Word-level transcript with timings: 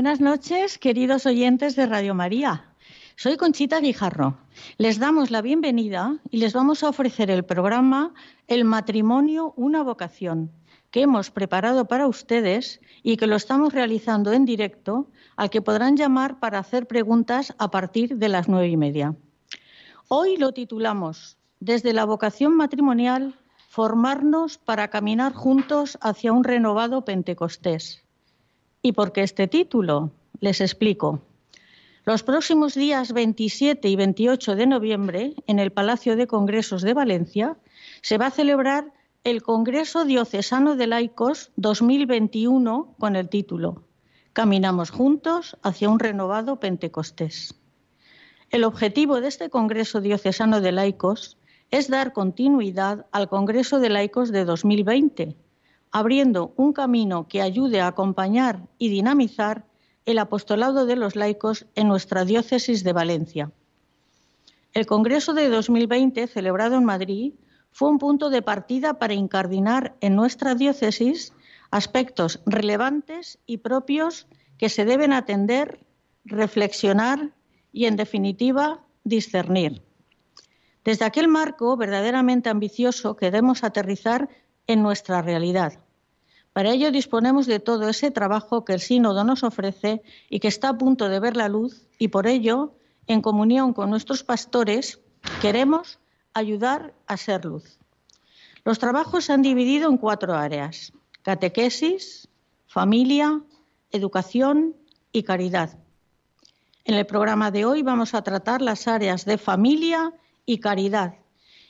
Buenas 0.00 0.22
noches, 0.22 0.78
queridos 0.78 1.26
oyentes 1.26 1.76
de 1.76 1.84
Radio 1.84 2.14
María. 2.14 2.72
Soy 3.16 3.36
Conchita 3.36 3.80
Guijarro. 3.80 4.38
Les 4.78 4.98
damos 4.98 5.30
la 5.30 5.42
bienvenida 5.42 6.16
y 6.30 6.38
les 6.38 6.54
vamos 6.54 6.82
a 6.82 6.88
ofrecer 6.88 7.30
el 7.30 7.44
programa 7.44 8.14
El 8.46 8.64
matrimonio, 8.64 9.52
una 9.58 9.82
vocación, 9.82 10.52
que 10.90 11.02
hemos 11.02 11.30
preparado 11.30 11.84
para 11.84 12.06
ustedes 12.06 12.80
y 13.02 13.18
que 13.18 13.26
lo 13.26 13.36
estamos 13.36 13.74
realizando 13.74 14.32
en 14.32 14.46
directo, 14.46 15.10
al 15.36 15.50
que 15.50 15.60
podrán 15.60 15.98
llamar 15.98 16.40
para 16.40 16.58
hacer 16.58 16.86
preguntas 16.86 17.54
a 17.58 17.70
partir 17.70 18.16
de 18.16 18.30
las 18.30 18.48
nueve 18.48 18.68
y 18.68 18.78
media. 18.78 19.14
Hoy 20.08 20.38
lo 20.38 20.52
titulamos 20.52 21.36
Desde 21.58 21.92
la 21.92 22.06
vocación 22.06 22.56
matrimonial, 22.56 23.34
formarnos 23.68 24.56
para 24.56 24.88
caminar 24.88 25.34
juntos 25.34 25.98
hacia 26.00 26.32
un 26.32 26.42
renovado 26.42 27.04
Pentecostés. 27.04 28.02
¿Y 28.82 28.92
por 28.92 29.12
qué 29.12 29.22
este 29.22 29.46
título? 29.46 30.10
Les 30.40 30.62
explico. 30.62 31.20
Los 32.06 32.22
próximos 32.22 32.74
días 32.74 33.12
27 33.12 33.86
y 33.86 33.94
28 33.94 34.56
de 34.56 34.66
noviembre, 34.66 35.34
en 35.46 35.58
el 35.58 35.70
Palacio 35.70 36.16
de 36.16 36.26
Congresos 36.26 36.80
de 36.80 36.94
Valencia, 36.94 37.58
se 38.00 38.16
va 38.16 38.26
a 38.26 38.30
celebrar 38.30 38.90
el 39.22 39.42
Congreso 39.42 40.06
Diocesano 40.06 40.76
de 40.76 40.86
Laicos 40.86 41.52
2021 41.56 42.94
con 42.98 43.16
el 43.16 43.28
título 43.28 43.84
Caminamos 44.32 44.90
juntos 44.90 45.58
hacia 45.62 45.90
un 45.90 45.98
renovado 45.98 46.58
Pentecostés. 46.58 47.54
El 48.48 48.64
objetivo 48.64 49.20
de 49.20 49.28
este 49.28 49.50
Congreso 49.50 50.00
Diocesano 50.00 50.62
de 50.62 50.72
Laicos 50.72 51.36
es 51.70 51.90
dar 51.90 52.14
continuidad 52.14 53.04
al 53.12 53.28
Congreso 53.28 53.78
de 53.78 53.90
Laicos 53.90 54.32
de 54.32 54.46
2020 54.46 55.36
abriendo 55.90 56.52
un 56.56 56.72
camino 56.72 57.26
que 57.28 57.42
ayude 57.42 57.80
a 57.80 57.88
acompañar 57.88 58.68
y 58.78 58.88
dinamizar 58.88 59.64
el 60.06 60.18
apostolado 60.18 60.86
de 60.86 60.96
los 60.96 61.16
laicos 61.16 61.66
en 61.74 61.88
nuestra 61.88 62.24
diócesis 62.24 62.84
de 62.84 62.92
Valencia. 62.92 63.52
El 64.72 64.86
Congreso 64.86 65.34
de 65.34 65.48
2020, 65.48 66.26
celebrado 66.26 66.76
en 66.76 66.84
Madrid, 66.84 67.34
fue 67.72 67.88
un 67.88 67.98
punto 67.98 68.30
de 68.30 68.42
partida 68.42 68.94
para 68.94 69.14
incardinar 69.14 69.96
en 70.00 70.14
nuestra 70.14 70.54
diócesis 70.54 71.32
aspectos 71.70 72.40
relevantes 72.46 73.38
y 73.46 73.58
propios 73.58 74.26
que 74.58 74.68
se 74.68 74.84
deben 74.84 75.12
atender, 75.12 75.80
reflexionar 76.24 77.30
y, 77.72 77.86
en 77.86 77.96
definitiva, 77.96 78.80
discernir. 79.04 79.82
Desde 80.84 81.04
aquel 81.04 81.28
marco 81.28 81.76
verdaderamente 81.76 82.48
ambicioso 82.48 83.16
queremos 83.16 83.64
aterrizar 83.64 84.28
en 84.66 84.82
nuestra 84.82 85.22
realidad. 85.22 85.80
Para 86.52 86.72
ello 86.72 86.90
disponemos 86.90 87.46
de 87.46 87.60
todo 87.60 87.88
ese 87.88 88.10
trabajo 88.10 88.64
que 88.64 88.72
el 88.72 88.80
sínodo 88.80 89.24
nos 89.24 89.44
ofrece 89.44 90.02
y 90.28 90.40
que 90.40 90.48
está 90.48 90.70
a 90.70 90.78
punto 90.78 91.08
de 91.08 91.20
ver 91.20 91.36
la 91.36 91.48
luz 91.48 91.86
y 91.98 92.08
por 92.08 92.26
ello, 92.26 92.74
en 93.06 93.22
comunión 93.22 93.72
con 93.72 93.90
nuestros 93.90 94.24
pastores, 94.24 95.00
queremos 95.40 95.98
ayudar 96.34 96.92
a 97.06 97.16
ser 97.16 97.44
luz. 97.44 97.78
Los 98.64 98.78
trabajos 98.78 99.24
se 99.24 99.32
han 99.32 99.42
dividido 99.42 99.88
en 99.88 99.96
cuatro 99.96 100.34
áreas, 100.34 100.92
catequesis, 101.22 102.28
familia, 102.66 103.40
educación 103.90 104.76
y 105.12 105.22
caridad. 105.22 105.78
En 106.84 106.94
el 106.94 107.06
programa 107.06 107.50
de 107.50 107.64
hoy 107.64 107.82
vamos 107.82 108.14
a 108.14 108.22
tratar 108.22 108.60
las 108.60 108.88
áreas 108.88 109.24
de 109.24 109.38
familia 109.38 110.12
y 110.46 110.58
caridad, 110.58 111.14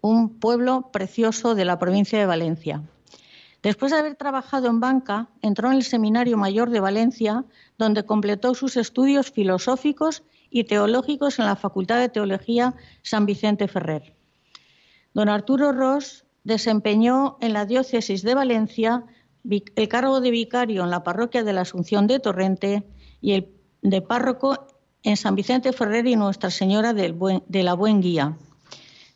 un 0.00 0.38
pueblo 0.38 0.90
precioso 0.92 1.54
de 1.54 1.64
la 1.64 1.78
provincia 1.78 2.18
de 2.18 2.26
Valencia. 2.26 2.82
Después 3.62 3.90
de 3.90 3.98
haber 3.98 4.14
trabajado 4.14 4.68
en 4.68 4.78
banca, 4.78 5.28
entró 5.42 5.70
en 5.72 5.78
el 5.78 5.82
Seminario 5.82 6.36
Mayor 6.36 6.70
de 6.70 6.78
Valencia, 6.78 7.44
donde 7.78 8.04
completó 8.04 8.54
sus 8.54 8.76
estudios 8.76 9.32
filosóficos 9.32 10.22
y 10.50 10.64
teológicos 10.64 11.40
en 11.40 11.46
la 11.46 11.56
Facultad 11.56 11.98
de 11.98 12.08
Teología 12.08 12.74
San 13.02 13.26
Vicente 13.26 13.66
Ferrer. 13.66 14.14
Don 15.14 15.28
Arturo 15.28 15.72
Ross 15.72 16.25
desempeñó 16.46 17.38
en 17.40 17.52
la 17.52 17.66
diócesis 17.66 18.22
de 18.22 18.36
Valencia 18.36 19.04
el 19.50 19.88
cargo 19.88 20.20
de 20.20 20.30
vicario 20.30 20.84
en 20.84 20.90
la 20.90 21.02
parroquia 21.02 21.42
de 21.42 21.52
la 21.52 21.62
Asunción 21.62 22.06
de 22.06 22.20
Torrente 22.20 22.84
y 23.20 23.32
el 23.32 23.48
de 23.82 24.00
párroco 24.00 24.68
en 25.02 25.16
San 25.16 25.34
Vicente 25.34 25.72
Ferrer 25.72 26.06
y 26.06 26.14
Nuestra 26.14 26.50
Señora 26.50 26.94
de 26.94 27.62
la 27.64 27.74
Buen 27.74 28.00
Guía. 28.00 28.38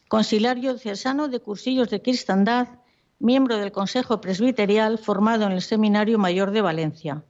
Conciliario 0.08 0.74
diocesano 0.74 1.28
de 1.28 1.38
cursillos 1.38 1.88
de 1.88 2.02
cristandad, 2.02 2.80
miembro 3.20 3.58
del 3.58 3.70
Consejo 3.70 4.20
Presbiterial 4.20 4.98
formado 4.98 5.46
en 5.46 5.52
el 5.52 5.62
Seminario 5.62 6.19
Mayor 6.19 6.50
de 6.50 6.62
Valencia 6.62 7.22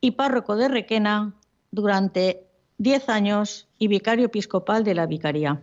y 0.00 0.12
párroco 0.12 0.56
de 0.56 0.68
Requena 0.68 1.34
durante 1.70 2.46
diez 2.78 3.10
años 3.10 3.68
y 3.78 3.88
vicario 3.88 4.26
episcopal 4.26 4.82
de 4.82 4.94
la 4.94 5.04
Vicaría. 5.04 5.62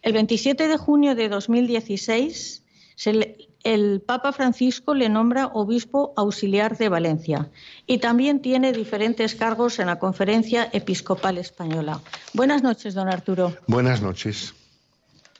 El 0.00 0.14
27 0.14 0.68
de 0.68 0.76
junio 0.78 1.14
de 1.14 1.28
2016 1.28 2.64
el 3.06 4.00
Papa 4.00 4.32
Francisco 4.32 4.94
le 4.94 5.08
nombra 5.08 5.46
obispo 5.46 6.12
auxiliar 6.16 6.76
de 6.76 6.88
Valencia 6.88 7.48
y 7.86 7.98
también 7.98 8.40
tiene 8.40 8.72
diferentes 8.72 9.34
cargos 9.34 9.78
en 9.78 9.86
la 9.86 9.98
Conferencia 9.98 10.68
Episcopal 10.72 11.38
Española. 11.38 12.00
Buenas 12.34 12.62
noches, 12.62 12.94
don 12.94 13.08
Arturo. 13.08 13.54
Buenas 13.66 14.02
noches. 14.02 14.54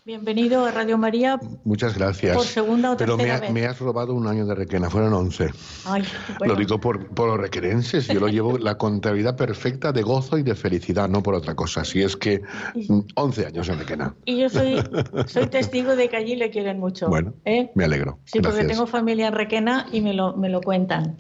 Bienvenido 0.08 0.64
a 0.64 0.70
Radio 0.70 0.96
María. 0.96 1.38
Muchas 1.64 1.94
gracias. 1.98 2.34
Por 2.34 2.46
segunda 2.46 2.92
o 2.92 2.96
Pero 2.96 3.18
tercera 3.18 3.34
me, 3.34 3.40
vez. 3.42 3.52
me 3.52 3.66
has 3.66 3.78
robado 3.78 4.14
un 4.14 4.26
año 4.26 4.46
de 4.46 4.54
requena, 4.54 4.88
fueron 4.88 5.12
11. 5.12 5.50
Ay, 5.84 6.02
bueno. 6.38 6.54
Lo 6.54 6.58
digo 6.58 6.80
por, 6.80 7.08
por 7.08 7.28
los 7.28 7.36
requerenses, 7.38 8.08
yo 8.08 8.18
lo 8.18 8.28
llevo 8.28 8.56
la 8.56 8.78
contabilidad 8.78 9.36
perfecta 9.36 9.92
de 9.92 10.00
gozo 10.00 10.38
y 10.38 10.42
de 10.42 10.54
felicidad, 10.54 11.10
no 11.10 11.22
por 11.22 11.34
otra 11.34 11.54
cosa. 11.54 11.82
Así 11.82 12.00
es 12.00 12.16
que 12.16 12.40
mm, 12.88 13.00
11 13.16 13.46
años 13.48 13.68
en 13.68 13.80
requena. 13.80 14.14
Y 14.24 14.38
yo 14.38 14.48
soy, 14.48 14.82
soy 15.26 15.46
testigo 15.48 15.94
de 15.94 16.08
que 16.08 16.16
allí 16.16 16.36
le 16.36 16.48
quieren 16.48 16.80
mucho. 16.80 17.08
Bueno, 17.10 17.34
¿eh? 17.44 17.70
me 17.74 17.84
alegro. 17.84 18.18
Sí, 18.24 18.40
porque 18.40 18.64
tengo 18.64 18.86
familia 18.86 19.26
en 19.28 19.34
Requena 19.34 19.88
y 19.92 20.00
me 20.00 20.14
lo, 20.14 20.34
me 20.38 20.48
lo 20.48 20.62
cuentan. 20.62 21.18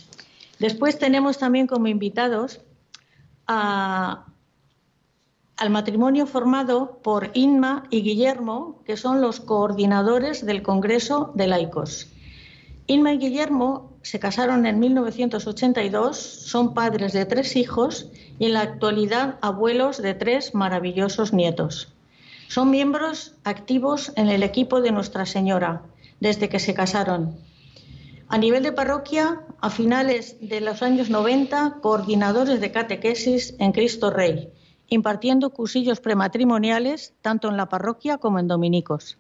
Después 0.60 0.98
tenemos 0.98 1.36
también 1.36 1.66
como 1.66 1.88
invitados 1.88 2.62
a- 3.46 4.24
al 5.58 5.70
matrimonio 5.70 6.26
formado 6.26 7.00
por 7.02 7.30
Inma 7.34 7.82
y 7.90 8.02
Guillermo, 8.02 8.80
que 8.86 8.96
son 8.96 9.20
los 9.20 9.40
coordinadores 9.40 10.46
del 10.46 10.62
Congreso 10.62 11.32
de 11.34 11.48
Laicos. 11.48 12.06
Inma 12.86 13.12
y 13.12 13.18
Guillermo 13.18 13.98
se 14.02 14.20
casaron 14.20 14.66
en 14.66 14.78
1982, 14.78 16.16
son 16.16 16.74
padres 16.74 17.12
de 17.12 17.26
tres 17.26 17.56
hijos 17.56 18.08
y 18.38 18.46
en 18.46 18.52
la 18.54 18.60
actualidad 18.60 19.36
abuelos 19.42 20.00
de 20.00 20.14
tres 20.14 20.54
maravillosos 20.54 21.32
nietos. 21.32 21.92
Son 22.46 22.70
miembros 22.70 23.34
activos 23.42 24.12
en 24.14 24.28
el 24.28 24.44
equipo 24.44 24.80
de 24.80 24.92
Nuestra 24.92 25.26
Señora 25.26 25.82
desde 26.20 26.48
que 26.48 26.60
se 26.60 26.72
casaron. 26.72 27.36
A 28.28 28.38
nivel 28.38 28.62
de 28.62 28.72
parroquia, 28.72 29.40
a 29.60 29.70
finales 29.70 30.36
de 30.40 30.60
los 30.60 30.82
años 30.82 31.10
90, 31.10 31.78
coordinadores 31.82 32.60
de 32.60 32.70
catequesis 32.70 33.54
en 33.58 33.72
Cristo 33.72 34.10
Rey, 34.10 34.52
impartiendo 34.88 35.50
cursillos 35.50 36.00
prematrimoniales 36.00 37.14
tanto 37.22 37.48
en 37.48 37.56
la 37.56 37.68
parroquia 37.68 38.18
como 38.18 38.38
en 38.38 38.48
dominicos. 38.48 39.18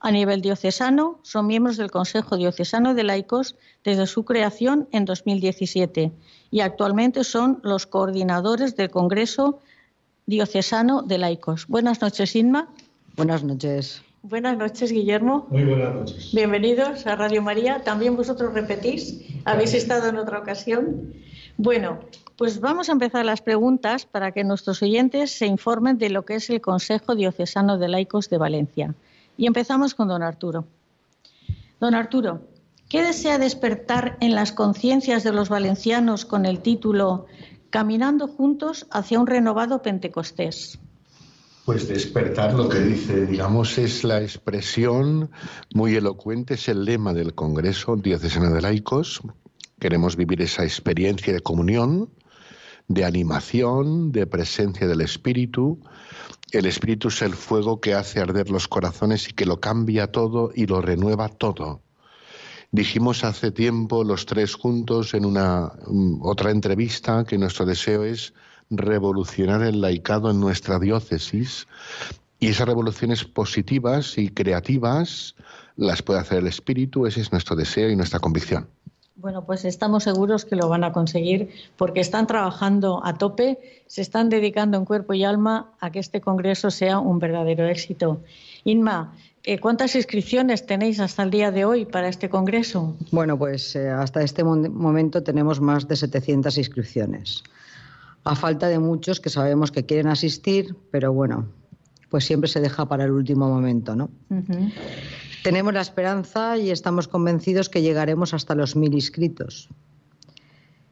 A 0.00 0.10
nivel 0.10 0.42
diocesano, 0.42 1.18
son 1.22 1.46
miembros 1.46 1.78
del 1.78 1.90
Consejo 1.90 2.36
Diocesano 2.36 2.94
de 2.94 3.02
Laicos 3.02 3.56
desde 3.82 4.06
su 4.06 4.24
creación 4.24 4.88
en 4.92 5.04
2017 5.06 6.12
y 6.50 6.60
actualmente 6.60 7.24
son 7.24 7.60
los 7.62 7.86
coordinadores 7.86 8.76
del 8.76 8.90
Congreso 8.90 9.60
Diocesano 10.26 11.02
de 11.02 11.18
Laicos. 11.18 11.66
Buenas 11.66 12.02
noches, 12.02 12.36
Inma. 12.36 12.68
Buenas 13.16 13.42
noches. 13.42 14.02
Buenas 14.22 14.58
noches, 14.58 14.92
Guillermo. 14.92 15.46
Muy 15.50 15.64
buenas 15.64 15.94
noches. 15.94 16.30
Bienvenidos 16.34 17.06
a 17.06 17.16
Radio 17.16 17.40
María. 17.42 17.82
También 17.82 18.16
vosotros 18.16 18.52
repetís, 18.52 19.22
habéis 19.44 19.72
estado 19.72 20.08
en 20.08 20.16
otra 20.16 20.40
ocasión. 20.40 21.14
Bueno, 21.56 22.00
pues 22.36 22.60
vamos 22.60 22.88
a 22.88 22.92
empezar 22.92 23.24
las 23.24 23.40
preguntas 23.40 24.04
para 24.04 24.32
que 24.32 24.44
nuestros 24.44 24.82
oyentes 24.82 25.30
se 25.30 25.46
informen 25.46 25.96
de 25.96 26.10
lo 26.10 26.24
que 26.24 26.34
es 26.34 26.50
el 26.50 26.60
Consejo 26.60 27.14
Diocesano 27.14 27.78
de 27.78 27.88
Laicos 27.88 28.28
de 28.28 28.36
Valencia. 28.36 28.94
Y 29.38 29.46
empezamos 29.46 29.94
con 29.94 30.08
don 30.08 30.22
Arturo. 30.22 30.66
Don 31.80 31.94
Arturo, 31.94 32.42
¿qué 32.88 33.02
desea 33.02 33.38
despertar 33.38 34.18
en 34.20 34.34
las 34.34 34.52
conciencias 34.52 35.24
de 35.24 35.32
los 35.32 35.48
valencianos 35.48 36.24
con 36.26 36.44
el 36.44 36.60
título 36.60 37.26
Caminando 37.70 38.28
juntos 38.28 38.86
hacia 38.90 39.18
un 39.18 39.26
renovado 39.26 39.80
Pentecostés? 39.82 40.78
Pues 41.64 41.88
despertar 41.88 42.54
lo 42.54 42.68
que 42.68 42.78
dice, 42.78 43.26
digamos, 43.26 43.76
es 43.78 44.04
la 44.04 44.22
expresión 44.22 45.30
muy 45.74 45.96
elocuente, 45.96 46.54
es 46.54 46.68
el 46.68 46.84
lema 46.84 47.12
del 47.12 47.34
Congreso 47.34 47.96
Diocesano 47.96 48.50
de 48.50 48.62
Laicos. 48.62 49.20
Queremos 49.80 50.16
vivir 50.16 50.42
esa 50.42 50.62
experiencia 50.62 51.32
de 51.32 51.40
comunión, 51.40 52.08
de 52.88 53.04
animación, 53.04 54.12
de 54.12 54.26
presencia 54.26 54.86
del 54.86 55.00
Espíritu. 55.00 55.80
El 56.52 56.66
Espíritu 56.66 57.08
es 57.08 57.22
el 57.22 57.34
fuego 57.34 57.80
que 57.80 57.94
hace 57.94 58.20
arder 58.20 58.50
los 58.50 58.68
corazones 58.68 59.28
y 59.28 59.32
que 59.32 59.46
lo 59.46 59.60
cambia 59.60 60.12
todo 60.12 60.52
y 60.54 60.66
lo 60.66 60.80
renueva 60.80 61.28
todo. 61.28 61.82
Dijimos 62.72 63.24
hace 63.24 63.50
tiempo 63.52 64.04
los 64.04 64.26
tres 64.26 64.54
juntos 64.54 65.14
en 65.14 65.24
una 65.24 65.72
mm, 65.86 66.20
otra 66.22 66.50
entrevista 66.50 67.24
que 67.24 67.38
nuestro 67.38 67.64
deseo 67.64 68.04
es 68.04 68.34
revolucionar 68.70 69.62
el 69.62 69.80
laicado 69.80 70.30
en 70.30 70.40
nuestra 70.40 70.78
diócesis 70.78 71.66
y 72.38 72.48
esas 72.48 72.66
revoluciones 72.66 73.24
positivas 73.24 74.18
y 74.18 74.28
creativas 74.28 75.36
las 75.76 76.02
puede 76.02 76.20
hacer 76.20 76.38
el 76.38 76.46
Espíritu, 76.48 77.06
ese 77.06 77.20
es 77.20 77.32
nuestro 77.32 77.56
deseo 77.56 77.90
y 77.90 77.96
nuestra 77.96 78.18
convicción. 78.18 78.68
Bueno, 79.16 79.44
pues 79.44 79.64
estamos 79.64 80.04
seguros 80.04 80.44
que 80.44 80.56
lo 80.56 80.68
van 80.68 80.84
a 80.84 80.92
conseguir 80.92 81.50
porque 81.76 82.00
están 82.00 82.26
trabajando 82.26 83.00
a 83.04 83.14
tope, 83.14 83.58
se 83.86 84.02
están 84.02 84.28
dedicando 84.28 84.76
en 84.76 84.84
cuerpo 84.84 85.14
y 85.14 85.24
alma 85.24 85.72
a 85.80 85.90
que 85.90 85.98
este 85.98 86.20
Congreso 86.20 86.70
sea 86.70 86.98
un 86.98 87.18
verdadero 87.18 87.66
éxito. 87.66 88.20
Inma, 88.64 89.14
eh, 89.42 89.58
¿cuántas 89.58 89.96
inscripciones 89.96 90.66
tenéis 90.66 91.00
hasta 91.00 91.22
el 91.22 91.30
día 91.30 91.50
de 91.50 91.64
hoy 91.64 91.86
para 91.86 92.08
este 92.08 92.28
Congreso? 92.28 92.94
Bueno, 93.10 93.38
pues 93.38 93.74
eh, 93.74 93.88
hasta 93.88 94.22
este 94.22 94.44
momento 94.44 95.22
tenemos 95.22 95.60
más 95.60 95.88
de 95.88 95.96
700 95.96 96.58
inscripciones 96.58 97.42
a 98.26 98.34
falta 98.34 98.66
de 98.68 98.80
muchos 98.80 99.20
que 99.20 99.30
sabemos 99.30 99.70
que 99.70 99.86
quieren 99.86 100.08
asistir, 100.08 100.74
pero 100.90 101.12
bueno, 101.12 101.46
pues 102.10 102.24
siempre 102.24 102.50
se 102.50 102.60
deja 102.60 102.86
para 102.86 103.04
el 103.04 103.12
último 103.12 103.48
momento, 103.48 103.94
¿no? 103.94 104.10
Tenemos 105.46 105.72
la 105.72 105.80
esperanza 105.80 106.58
y 106.58 106.72
estamos 106.72 107.06
convencidos 107.06 107.68
que 107.68 107.80
llegaremos 107.80 108.34
hasta 108.34 108.56
los 108.56 108.74
mil 108.74 108.92
inscritos. 108.94 109.68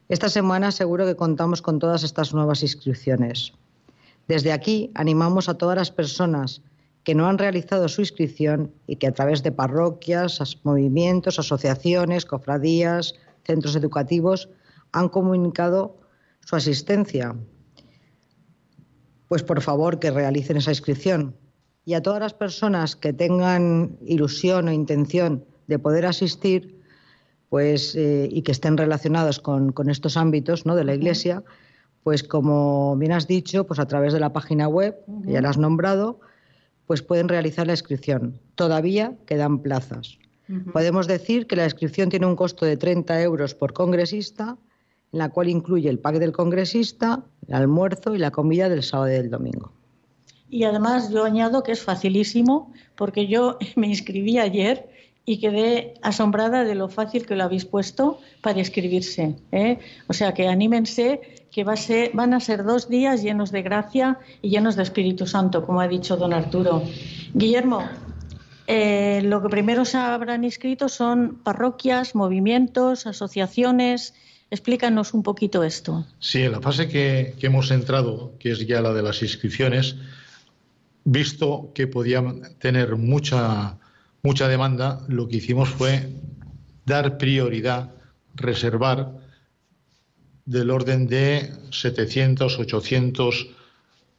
Esta 0.07 0.29
semana 0.29 0.71
seguro 0.71 1.05
que 1.05 1.17
contamos 1.17 1.61
con 1.61 1.77
todas 1.77 2.03
estas 2.03 2.33
nuevas 2.33 2.63
inscripciones. 2.63 3.51
Desde 4.29 4.53
aquí 4.53 4.91
animamos 4.95 5.49
a 5.49 5.57
todas 5.57 5.75
las 5.75 5.91
personas 5.91 6.61
que 7.03 7.15
no 7.15 7.27
han 7.27 7.37
realizado 7.37 7.89
su 7.89 7.99
inscripción 7.99 8.71
y 8.87 8.95
que 8.95 9.07
a 9.07 9.13
través 9.13 9.43
de 9.43 9.51
parroquias, 9.51 10.39
movimientos, 10.63 11.37
asociaciones, 11.37 12.25
cofradías, 12.25 13.15
centros 13.43 13.75
educativos 13.75 14.47
han 14.93 15.09
comunicado 15.09 15.97
su 16.39 16.55
asistencia, 16.55 17.35
pues 19.27 19.43
por 19.43 19.59
favor 19.59 19.99
que 19.99 20.11
realicen 20.11 20.55
esa 20.55 20.71
inscripción. 20.71 21.35
Y 21.85 21.93
a 21.93 22.01
todas 22.01 22.19
las 22.19 22.33
personas 22.33 22.95
que 22.95 23.13
tengan 23.13 23.97
ilusión 24.01 24.67
o 24.67 24.71
intención 24.71 25.45
de 25.67 25.79
poder 25.79 26.05
asistir, 26.05 26.81
pues 27.49 27.95
eh, 27.95 28.27
y 28.31 28.41
que 28.41 28.51
estén 28.51 28.75
relacionados 28.75 29.39
con, 29.39 29.73
estos 29.89 30.17
ámbitos 30.17 30.65
¿no? 30.65 30.75
de 30.75 30.83
la 30.83 30.95
Iglesia, 30.95 31.43
pues 32.03 32.23
como 32.23 32.95
bien 32.97 33.11
has 33.11 33.27
dicho, 33.27 33.65
pues 33.65 33.79
a 33.79 33.87
través 33.87 34.13
de 34.13 34.19
la 34.19 34.33
página 34.33 34.67
web, 34.67 34.95
ya 35.25 35.41
la 35.41 35.49
has 35.49 35.57
nombrado, 35.57 36.19
pues 36.87 37.01
pueden 37.01 37.29
realizar 37.29 37.65
la 37.67 37.73
inscripción. 37.73 38.39
Todavía 38.55 39.13
quedan 39.25 39.59
plazas. 39.59 40.17
Podemos 40.73 41.07
decir 41.07 41.47
que 41.47 41.55
la 41.55 41.63
inscripción 41.63 42.09
tiene 42.09 42.27
un 42.27 42.35
costo 42.35 42.65
de 42.65 42.77
30 42.77 43.19
euros 43.23 43.55
por 43.55 43.73
congresista 43.73 44.57
en 45.11 45.19
la 45.19 45.29
cual 45.29 45.49
incluye 45.49 45.89
el 45.89 45.97
pack 45.97 46.17
del 46.17 46.33
congresista, 46.33 47.23
el 47.47 47.55
almuerzo 47.55 48.15
y 48.15 48.19
la 48.19 48.31
comida 48.31 48.69
del 48.69 48.83
sábado 48.83 49.11
y 49.11 49.15
del 49.15 49.29
domingo. 49.29 49.71
Y 50.49 50.63
además 50.63 51.09
yo 51.11 51.23
añado 51.23 51.63
que 51.63 51.71
es 51.71 51.81
facilísimo 51.83 52.73
porque 52.95 53.27
yo 53.27 53.57
me 53.75 53.87
inscribí 53.87 54.39
ayer 54.39 54.89
y 55.27 55.39
quedé 55.39 55.95
asombrada 56.03 56.63
de 56.63 56.75
lo 56.75 56.87
fácil 56.87 57.25
que 57.25 57.35
lo 57.35 57.43
habéis 57.43 57.65
puesto 57.65 58.19
para 58.41 58.59
inscribirse. 58.59 59.35
¿eh? 59.51 59.79
O 60.07 60.13
sea 60.13 60.33
que 60.33 60.47
anímense 60.47 61.47
que 61.51 61.63
va 61.63 61.73
a 61.73 61.77
ser, 61.77 62.11
van 62.13 62.33
a 62.33 62.39
ser 62.39 62.63
dos 62.63 62.89
días 62.89 63.23
llenos 63.23 63.51
de 63.51 63.63
gracia 63.63 64.19
y 64.41 64.49
llenos 64.49 64.75
de 64.75 64.83
Espíritu 64.83 65.25
Santo, 65.25 65.65
como 65.65 65.81
ha 65.81 65.87
dicho 65.87 66.15
don 66.15 66.31
Arturo. 66.31 66.83
Guillermo, 67.33 67.87
eh, 68.67 69.21
lo 69.23 69.41
que 69.41 69.49
primero 69.49 69.83
se 69.83 69.97
habrán 69.97 70.43
inscrito 70.43 70.89
son 70.89 71.39
parroquias, 71.43 72.13
movimientos, 72.13 73.07
asociaciones, 73.07 74.13
Explícanos 74.51 75.13
un 75.13 75.23
poquito 75.23 75.63
esto. 75.63 76.05
Sí, 76.19 76.43
en 76.43 76.51
la 76.51 76.61
fase 76.61 76.87
que, 76.87 77.35
hemos 77.41 77.71
entrado, 77.71 78.33
que 78.39 78.51
es 78.51 78.65
ya 78.65 78.81
la 78.81 78.93
de 78.93 79.01
las 79.01 79.21
inscripciones, 79.21 79.95
visto 81.05 81.71
que 81.73 81.87
podían 81.87 82.57
tener 82.59 82.97
mucha, 82.97 83.77
mucha 84.23 84.47
demanda, 84.47 85.05
lo 85.07 85.27
que 85.27 85.37
hicimos 85.37 85.69
fue 85.69 86.09
dar 86.85 87.17
prioridad, 87.17 87.93
reservar 88.33 89.13
del 90.45 90.69
orden 90.69 91.07
de 91.07 91.51
700, 91.71 92.59
800 92.59 93.47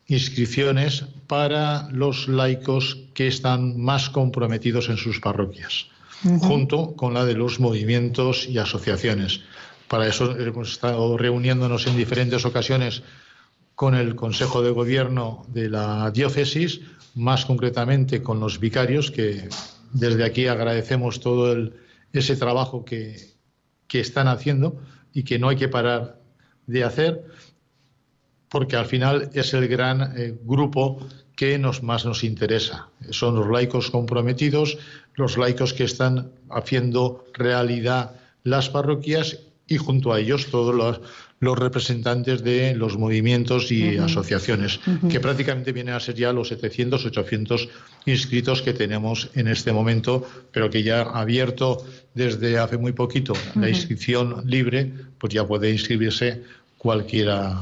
inscripciones 0.09 1.05
para 1.27 1.89
los 1.91 2.29
laicos 2.29 2.99
que 3.15 3.27
están 3.27 3.81
más 3.81 4.09
comprometidos 4.09 4.89
en 4.89 4.97
sus 4.97 5.21
parroquias, 5.21 5.87
junto 6.41 6.95
con 6.95 7.15
la 7.15 7.25
de 7.25 7.35
los 7.35 7.59
movimientos 7.59 8.49
y 8.49 8.59
asociaciones. 8.59 9.41
Para 9.89 10.07
eso 10.07 10.37
hemos 10.39 10.73
estado 10.73 11.17
reuniéndonos 11.17 11.87
en 11.87 11.97
diferentes 11.97 12.45
ocasiones 12.45 13.03
con 13.77 13.95
el 13.95 14.17
Consejo 14.17 14.63
de 14.63 14.71
Gobierno 14.71 15.45
de 15.49 15.69
la 15.69 16.11
diócesis, 16.11 16.81
más 17.15 17.45
concretamente 17.45 18.23
con 18.23 18.41
los 18.41 18.59
vicarios, 18.59 19.11
que 19.11 19.49
desde 19.93 20.25
aquí 20.25 20.47
agradecemos 20.47 21.21
todo 21.21 21.55
ese 22.13 22.37
trabajo 22.37 22.85
que, 22.85 23.37
están 23.93 24.29
haciendo 24.29 24.79
y 25.15 25.23
que 25.23 25.39
no 25.39 25.49
hay 25.49 25.57
que 25.57 25.69
parar 25.69 26.21
de 26.67 26.85
hacer, 26.85 27.25
porque 28.51 28.77
al 28.77 28.85
final 28.85 29.31
es 29.33 29.55
el 29.55 29.69
gran 29.69 30.13
eh, 30.19 30.39
grupo 30.45 30.99
que 31.35 31.59
nos, 31.59 31.83
más 31.83 32.05
nos 32.05 32.23
interesa. 32.23 32.91
Son 33.09 33.35
los 33.37 33.49
laicos 33.49 33.91
comprometidos, 33.91 34.77
los 35.15 35.39
laicos 35.39 35.73
que 35.73 35.85
están 35.85 36.31
haciendo 36.51 37.25
realidad 37.33 38.17
las 38.43 38.69
parroquias 38.69 39.39
y 39.67 39.79
junto 39.79 40.13
a 40.13 40.21
ellos 40.21 40.49
todos 40.51 40.75
los, 40.75 41.01
representantes 41.41 42.43
de 42.43 42.75
los 42.75 42.97
movimientos 42.97 43.71
y 43.71 43.99
asociaciones, 43.99 44.81
que 45.11 45.21
prácticamente 45.21 45.73
vienen 45.73 45.95
a 45.95 46.01
ser 46.01 46.15
ya 46.15 46.33
los 46.33 46.49
700, 46.49 47.05
800 47.05 47.69
inscritos 48.07 48.63
que 48.63 48.73
tenemos 48.73 49.31
en 49.35 49.49
este 49.49 49.73
momento, 49.73 50.27
pero 50.51 50.71
que 50.71 50.83
ya 50.83 51.03
ha 51.03 51.21
abierto 51.21 51.85
desde 52.15 52.59
hace 52.59 52.79
muy 52.79 52.93
poquito 52.93 53.35
la 53.55 53.69
inscripción 53.69 54.43
libre, 54.47 54.91
pues 55.19 55.35
ya 55.35 55.47
puede 55.47 55.71
inscribirse 55.71 56.43
cualquiera 56.79 57.61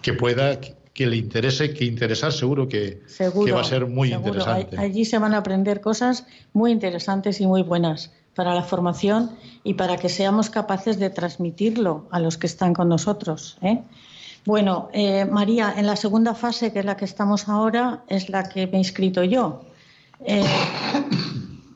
que 0.00 0.12
pueda, 0.12 0.60
que 0.60 1.06
le 1.06 1.16
interese, 1.16 1.74
que 1.74 1.84
interesar 1.84 2.32
seguro 2.32 2.68
que, 2.68 3.00
que 3.44 3.52
va 3.52 3.62
a 3.62 3.64
ser 3.64 3.86
muy 3.86 4.12
interesante. 4.12 4.78
Allí 4.78 5.04
se 5.04 5.18
van 5.18 5.34
a 5.34 5.38
aprender 5.38 5.80
cosas 5.80 6.24
muy 6.52 6.70
interesantes 6.70 7.40
y 7.40 7.46
muy 7.46 7.62
buenas 7.62 8.12
para 8.34 8.54
la 8.54 8.62
formación 8.62 9.30
y 9.64 9.74
para 9.74 9.96
que 9.96 10.08
seamos 10.08 10.50
capaces 10.50 10.98
de 10.98 11.10
transmitirlo 11.10 12.06
a 12.10 12.20
los 12.20 12.38
que 12.38 12.46
están 12.46 12.74
con 12.74 12.88
nosotros. 12.88 13.58
¿eh? 13.62 13.82
Bueno, 14.44 14.88
eh, 14.92 15.24
María, 15.24 15.74
en 15.76 15.86
la 15.86 15.96
segunda 15.96 16.34
fase, 16.34 16.72
que 16.72 16.80
es 16.80 16.84
la 16.84 16.96
que 16.96 17.04
estamos 17.04 17.48
ahora, 17.48 18.02
es 18.08 18.28
la 18.28 18.48
que 18.48 18.66
me 18.66 18.74
he 18.74 18.78
inscrito 18.78 19.22
yo. 19.22 19.62
Eh, 20.24 20.44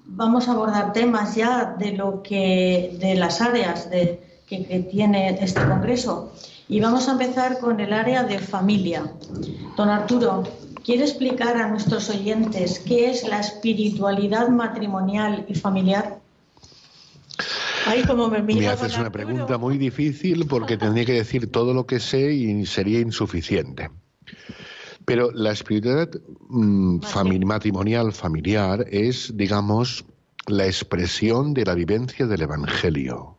vamos 0.06 0.48
a 0.48 0.52
abordar 0.52 0.92
temas 0.92 1.34
ya 1.34 1.76
de 1.78 1.92
lo 1.92 2.22
que 2.22 2.96
de 3.00 3.14
las 3.16 3.40
áreas 3.40 3.90
de, 3.90 4.42
que, 4.48 4.86
tiene 4.90 5.38
este 5.40 5.64
congreso 5.64 6.32
y 6.68 6.80
vamos 6.80 7.08
a 7.08 7.12
empezar 7.12 7.58
con 7.58 7.80
el 7.80 7.92
área 7.92 8.24
de 8.24 8.38
familia. 8.38 9.12
Don 9.76 9.88
Arturo, 9.88 10.44
¿quiere 10.84 11.04
explicar 11.04 11.56
a 11.56 11.68
nuestros 11.68 12.08
oyentes 12.08 12.80
qué 12.80 13.10
es 13.10 13.28
la 13.28 13.40
espiritualidad 13.40 14.48
matrimonial 14.48 15.44
y 15.48 15.54
familiar? 15.54 16.18
Ay, 17.86 18.02
como 18.02 18.28
me, 18.28 18.42
me 18.42 18.66
haces 18.66 18.98
una 18.98 19.10
pregunta 19.12 19.58
muy 19.58 19.78
difícil 19.78 20.46
porque 20.46 20.76
tendría 20.76 21.04
que 21.04 21.12
decir 21.12 21.50
todo 21.50 21.72
lo 21.72 21.86
que 21.86 22.00
sé 22.00 22.32
y 22.32 22.66
sería 22.66 22.98
insuficiente. 23.00 23.90
Pero 25.04 25.30
la 25.32 25.52
espiritualidad 25.52 26.10
mm, 26.48 26.98
matrimonial 27.44 28.12
familiar 28.12 28.84
es, 28.90 29.36
digamos, 29.36 30.04
la 30.48 30.66
expresión 30.66 31.54
de 31.54 31.64
la 31.64 31.74
vivencia 31.74 32.26
del 32.26 32.42
Evangelio. 32.42 33.35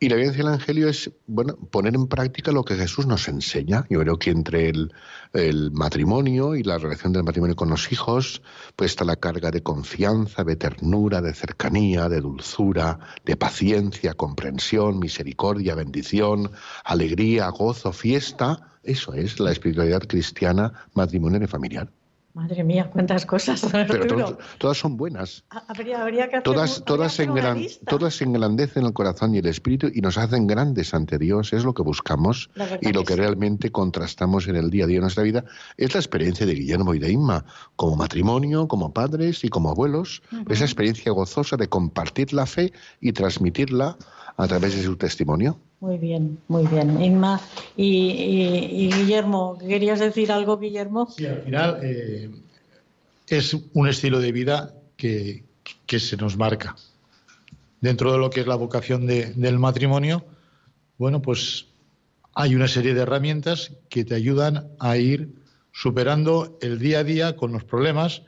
Y 0.00 0.08
la 0.08 0.16
vivencia 0.16 0.38
del 0.42 0.54
Evangelio 0.54 0.88
es 0.88 1.10
bueno, 1.26 1.56
poner 1.56 1.94
en 1.94 2.08
práctica 2.08 2.52
lo 2.52 2.64
que 2.64 2.74
Jesús 2.74 3.06
nos 3.06 3.28
enseña. 3.28 3.86
Yo 3.88 4.00
creo 4.00 4.18
que 4.18 4.30
entre 4.30 4.68
el, 4.68 4.92
el, 5.32 5.70
matrimonio 5.70 6.56
y 6.56 6.62
la 6.62 6.78
relación 6.78 7.12
del 7.12 7.22
matrimonio 7.22 7.56
con 7.56 7.70
los 7.70 7.90
hijos, 7.92 8.42
pues 8.76 8.90
está 8.90 9.04
la 9.04 9.16
carga 9.16 9.50
de 9.50 9.62
confianza, 9.62 10.44
de 10.44 10.56
ternura, 10.56 11.22
de 11.22 11.32
cercanía, 11.32 12.08
de 12.08 12.20
dulzura, 12.20 12.98
de 13.24 13.36
paciencia, 13.36 14.14
comprensión, 14.14 14.98
misericordia, 14.98 15.74
bendición, 15.74 16.50
alegría, 16.84 17.48
gozo, 17.48 17.92
fiesta. 17.92 18.78
Eso 18.82 19.14
es 19.14 19.38
la 19.40 19.52
espiritualidad 19.52 20.02
cristiana 20.02 20.86
matrimonial 20.92 21.44
y 21.44 21.46
familiar. 21.46 21.90
Madre 22.34 22.64
mía, 22.64 22.90
cuántas 22.92 23.24
cosas. 23.26 23.64
Pero 23.88 24.36
todas 24.58 24.76
son 24.76 24.96
buenas. 24.96 25.44
Habría, 25.68 26.28
que 26.28 26.36
hacer 26.36 26.42
todas, 26.42 26.84
todas, 26.84 27.16
todas 27.86 28.22
engrandecen 28.22 28.84
el 28.84 28.92
corazón 28.92 29.36
y 29.36 29.38
el 29.38 29.46
espíritu 29.46 29.88
y 29.94 30.00
nos 30.00 30.18
hacen 30.18 30.48
grandes 30.48 30.94
ante 30.94 31.16
Dios. 31.16 31.52
Es 31.52 31.64
lo 31.64 31.74
que 31.74 31.84
buscamos 31.84 32.50
y 32.80 32.92
lo 32.92 33.04
que, 33.04 33.14
realmente 33.14 33.70
contrastamos 33.70 34.48
en 34.48 34.56
el 34.56 34.68
día 34.70 34.84
a 34.84 34.86
día 34.88 34.96
de 34.96 35.02
nuestra 35.02 35.22
vida. 35.22 35.44
Es 35.76 35.94
la 35.94 36.00
experiencia 36.00 36.44
de 36.44 36.54
Guillermo 36.54 36.92
y 36.94 36.98
de 36.98 37.12
Inma, 37.12 37.44
como 37.76 37.94
matrimonio, 37.94 38.66
como 38.66 38.92
padres 38.92 39.44
y 39.44 39.48
como 39.48 39.70
abuelos. 39.70 40.20
Esa 40.48 40.64
experiencia 40.64 41.12
gozosa 41.12 41.56
de 41.56 41.68
compartir 41.68 42.32
la 42.32 42.46
fe 42.46 42.72
y 43.00 43.12
transmitirla 43.12 43.96
a 44.36 44.48
través 44.48 44.74
de 44.74 44.82
su 44.82 44.96
testimonio. 44.96 45.60
Muy 45.84 45.98
bien, 45.98 46.38
muy 46.48 46.66
bien. 46.66 46.98
Inma 47.02 47.38
y, 47.76 48.88
Guillermo, 48.90 49.58
¿querías 49.58 50.00
decir 50.00 50.32
algo, 50.32 50.58
Guillermo? 50.58 51.10
Sí, 51.14 51.26
al 51.26 51.42
final 51.42 51.78
eh, 51.82 52.30
es 53.26 53.54
un 53.74 53.86
estilo 53.86 54.18
de 54.18 54.32
vida 54.32 54.74
que, 54.96 55.44
se 55.86 56.16
nos 56.16 56.38
marca. 56.38 56.74
Dentro 57.82 58.12
de 58.12 58.18
lo 58.18 58.30
que 58.30 58.40
es 58.40 58.46
la 58.46 58.54
vocación 58.54 59.06
del 59.06 59.58
matrimonio, 59.58 60.24
bueno, 60.96 61.20
pues 61.20 61.66
hay 62.32 62.54
una 62.54 62.66
serie 62.66 62.94
de 62.94 63.02
herramientas 63.02 63.72
que 63.90 64.06
te 64.06 64.14
ayudan 64.14 64.70
a 64.80 64.96
ir 64.96 65.34
superando 65.70 66.56
el 66.62 66.78
día 66.78 67.00
a 67.00 67.04
día 67.04 67.36
con 67.36 67.52
los 67.52 67.64
problemas, 67.64 68.22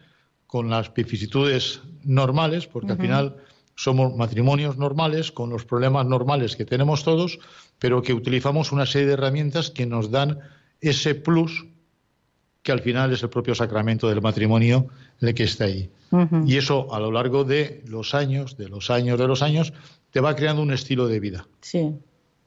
con 0.47 0.69
las 0.69 0.93
vicisitudes 0.93 1.81
normales, 2.05 2.67
porque 2.67 2.93
al 2.93 2.99
final 2.99 3.37
somos 3.77 4.17
matrimonios 4.17 4.79
normales, 4.79 5.31
con 5.31 5.51
los 5.51 5.65
problemas 5.65 6.07
normales 6.07 6.57
que 6.57 6.65
tenemos 6.65 7.05
todos, 7.05 7.39
pero 7.79 8.03
que 8.03 8.15
utilizamos 8.15 8.73
una 8.73 8.87
serie 8.87 9.07
de 9.07 9.13
herramientas 9.13 9.71
que 9.71 9.87
nos 9.87 10.11
dan 10.11 10.41
ese 10.81 11.15
plus 11.15 11.67
que 12.63 12.73
al 12.73 12.81
final 12.81 13.13
es 13.13 13.23
el 13.23 13.29
propio 13.29 13.55
sacramento 13.55 14.09
del 14.09 14.21
matrimonio 14.21 14.89
el 15.21 15.35
que 15.35 15.45
está 15.45 15.67
ahí. 15.67 15.89
Y 16.47 16.57
eso 16.57 16.93
a 16.93 16.99
lo 16.99 17.13
largo 17.13 17.45
de 17.45 17.83
los 17.87 18.15
años, 18.15 18.57
de 18.57 18.69
los 18.69 18.91
años, 18.91 19.19
de 19.19 19.29
los 19.29 19.43
años, 19.43 19.73
te 20.11 20.21
va 20.21 20.35
creando 20.35 20.63
un 20.63 20.73
estilo 20.73 21.07
de 21.07 21.21
vida. 21.21 21.47
Sí, 21.61 21.95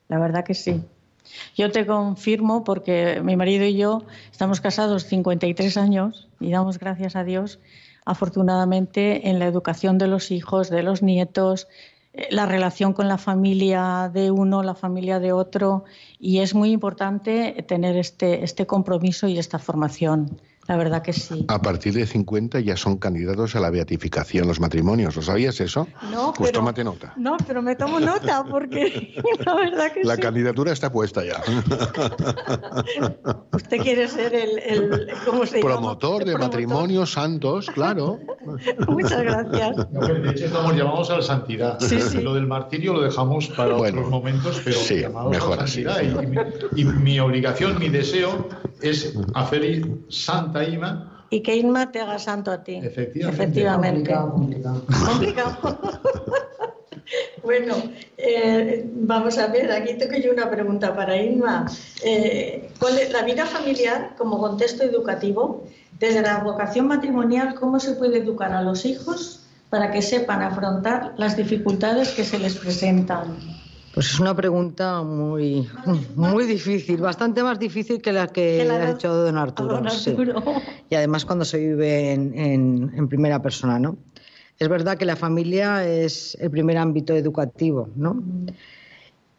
la 0.07 0.19
verdad 0.19 0.43
que 0.43 0.55
sí. 0.55 0.81
Yo 1.55 1.71
te 1.71 1.85
confirmo 1.85 2.63
porque 2.63 3.21
mi 3.23 3.35
marido 3.35 3.65
y 3.65 3.77
yo 3.77 4.03
estamos 4.31 4.59
casados 4.59 5.05
53 5.05 5.77
años 5.77 6.27
y 6.39 6.51
damos 6.51 6.79
gracias 6.79 7.15
a 7.15 7.23
Dios 7.23 7.59
afortunadamente 8.09 9.29
en 9.29 9.37
la 9.37 9.45
educación 9.45 9.99
de 9.99 10.07
los 10.07 10.31
hijos, 10.31 10.71
de 10.71 10.81
los 10.81 11.03
nietos, 11.03 11.67
eh, 12.13 12.27
la 12.31 12.47
relación 12.47 12.93
con 12.93 13.07
la 13.07 13.19
familia 13.19 14.09
de 14.11 14.31
uno, 14.31 14.63
la 14.63 14.73
familia 14.73 15.19
de 15.19 15.31
otro, 15.31 15.83
y 16.19 16.39
es 16.39 16.55
muy 16.55 16.71
importante 16.71 17.63
tener 17.67 17.97
este, 17.97 18.43
este 18.43 18.65
compromiso 18.65 19.27
y 19.27 19.37
esta 19.37 19.59
formación. 19.59 20.41
La 20.69 20.77
verdad 20.77 21.01
que 21.01 21.13
sí. 21.13 21.45
A 21.47 21.63
partir 21.63 21.95
de 21.95 22.05
50 22.05 22.59
ya 22.59 22.77
son 22.77 22.97
candidatos 22.97 23.55
a 23.55 23.59
la 23.59 23.71
beatificación 23.71 24.47
los 24.47 24.59
matrimonios. 24.59 25.15
¿Lo 25.15 25.23
sabías 25.23 25.59
eso? 25.61 25.87
No, 26.11 26.31
pues 26.31 26.51
tómate 26.51 26.83
nota. 26.83 27.11
No, 27.17 27.37
pero 27.47 27.63
me 27.63 27.75
tomo 27.75 27.99
nota 27.99 28.45
porque 28.47 29.19
la 29.45 29.55
verdad 29.55 29.91
que 29.91 30.03
La 30.03 30.15
candidatura 30.15 30.71
está 30.71 30.91
puesta 30.91 31.23
ya. 31.25 31.41
Usted 33.51 33.77
quiere 33.77 34.07
ser 34.07 34.35
el, 34.35 35.07
¿cómo 35.25 35.47
se 35.47 35.59
Promotor 35.59 36.23
de 36.23 36.37
matrimonios 36.37 37.13
santos, 37.13 37.67
claro. 37.73 38.19
Muchas 38.87 39.23
gracias. 39.23 39.75
de 39.75 40.29
hecho, 40.29 40.45
estamos 40.45 40.75
llamados 40.75 41.09
a 41.09 41.15
la 41.15 41.23
santidad. 41.23 41.79
Lo 42.21 42.35
del 42.35 42.45
martirio 42.45 42.93
lo 42.93 43.01
dejamos 43.01 43.47
para 43.47 43.75
otros 43.75 44.07
momentos, 44.07 44.61
pero 44.63 44.77
sí, 44.77 45.03
mejor 45.31 45.61
Así. 45.61 45.83
Y, 46.75 46.81
y 46.81 46.85
mi 46.85 47.19
obligación, 47.19 47.79
mi 47.79 47.89
deseo 47.89 48.47
es 48.81 49.17
hacer 49.33 49.81
santa 50.09 50.58
y 51.29 51.41
que 51.41 51.55
Inma 51.55 51.91
te 51.91 51.99
haga 51.99 52.19
santo 52.19 52.51
a 52.51 52.63
ti. 52.63 52.75
Efectivamente. 52.75 54.15
Complicado, 55.05 55.57
bueno, 57.43 57.75
eh, 58.17 58.89
vamos 58.93 59.37
a 59.37 59.47
ver, 59.47 59.71
aquí 59.71 59.93
tengo 59.95 60.17
yo 60.17 60.31
una 60.31 60.49
pregunta 60.49 60.95
para 60.95 61.21
Inma. 61.21 61.67
Eh, 62.03 62.69
la 63.11 63.23
vida 63.23 63.45
familiar 63.45 64.15
como 64.17 64.39
contexto 64.39 64.83
educativo, 64.83 65.63
desde 65.99 66.21
la 66.21 66.39
vocación 66.39 66.87
matrimonial, 66.87 67.55
¿cómo 67.55 67.79
se 67.79 67.93
puede 67.93 68.19
educar 68.19 68.51
a 68.53 68.61
los 68.61 68.85
hijos 68.85 69.41
para 69.69 69.91
que 69.91 70.01
sepan 70.01 70.41
afrontar 70.41 71.13
las 71.17 71.37
dificultades 71.37 72.09
que 72.09 72.23
se 72.23 72.39
les 72.39 72.55
presentan? 72.55 73.58
Pues 73.99 74.13
es 74.13 74.19
una 74.21 74.33
pregunta 74.33 75.03
muy, 75.03 75.67
muy 76.15 76.45
difícil, 76.45 77.01
bastante 77.01 77.43
más 77.43 77.59
difícil 77.59 78.01
que 78.01 78.13
la 78.13 78.27
que, 78.27 78.61
ha 78.61 78.91
hecho 78.91 79.13
don 79.13 79.37
Arturo. 79.37 79.83
Y 80.89 80.95
además 80.95 81.25
cuando 81.25 81.43
se 81.43 81.57
vive 81.57 82.13
en, 82.13 83.09
primera 83.09 83.41
persona, 83.41 83.77
¿no? 83.77 83.97
Es 84.57 84.69
verdad 84.69 84.97
que 84.97 85.03
la 85.03 85.17
familia 85.17 85.85
es 85.85 86.37
el 86.39 86.49
primer 86.49 86.77
ámbito 86.77 87.13
educativo, 87.13 87.89
¿no? 87.97 88.23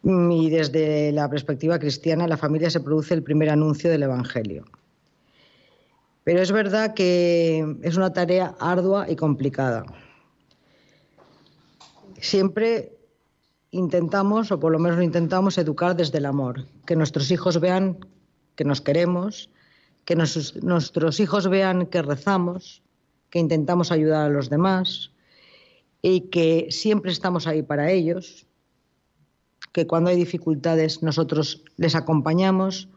Y 0.03 0.51
desde 0.51 1.11
la 1.11 1.27
perspectiva 1.27 1.79
cristiana, 1.79 2.27
la 2.27 2.37
familia 2.37 2.69
se 2.69 2.81
produce 2.81 3.15
el 3.15 3.23
primer 3.23 3.49
anuncio 3.49 3.89
del 3.89 4.03
Evangelio. 4.03 4.65
Pero 6.23 6.39
es 6.39 6.51
verdad 6.51 6.93
que 6.93 7.77
es 7.81 7.97
una 7.97 8.13
tarea 8.13 8.53
ardua 8.59 9.09
y 9.09 9.15
complicada. 9.15 9.87
Siempre 12.19 13.00
intentamos, 13.71 14.51
o 14.51 14.59
por 14.59 14.71
lo 14.71 14.79
menos 14.79 15.01
intentamos, 15.01 15.57
educar 15.57 15.95
desde 15.95 16.19
el 16.19 16.25
amor. 16.25 16.67
Que 16.85 16.95
nuestros 16.95 17.31
hijos 17.31 17.59
vean 17.59 17.97
que 18.55 18.65
nos 18.65 18.81
queremos, 18.81 19.49
que 20.05 20.15
nuestros 20.15 21.19
hijos 21.19 21.47
vean 21.47 21.85
que 21.87 22.01
rezamos, 22.01 22.83
que 23.29 23.39
intentamos 23.39 23.91
ayudar 23.91 24.25
a 24.25 24.29
los 24.29 24.49
demás 24.49 25.11
y 26.01 26.29
que 26.29 26.67
siempre 26.69 27.11
estamos 27.11 27.47
ahí 27.47 27.61
para 27.63 27.91
ellos, 27.91 28.45
que 29.71 29.87
cuando 29.87 30.09
hay 30.09 30.17
dificultades 30.17 31.01
nosotros 31.01 31.63
les 31.77 31.95
acompañamos, 31.95 32.89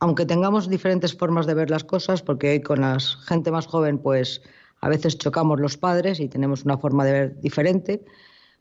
aunque 0.00 0.26
tengamos 0.26 0.68
diferentes 0.68 1.16
formas 1.16 1.46
de 1.46 1.54
ver 1.54 1.70
las 1.70 1.84
cosas, 1.84 2.22
porque 2.22 2.50
hoy 2.50 2.62
con 2.62 2.80
la 2.80 2.98
gente 2.98 3.50
más 3.50 3.66
joven 3.66 3.98
pues 3.98 4.42
a 4.80 4.88
veces 4.88 5.18
chocamos 5.18 5.60
los 5.60 5.76
padres 5.76 6.18
y 6.18 6.28
tenemos 6.28 6.64
una 6.64 6.78
forma 6.78 7.04
de 7.04 7.12
ver 7.12 7.40
diferente, 7.40 8.04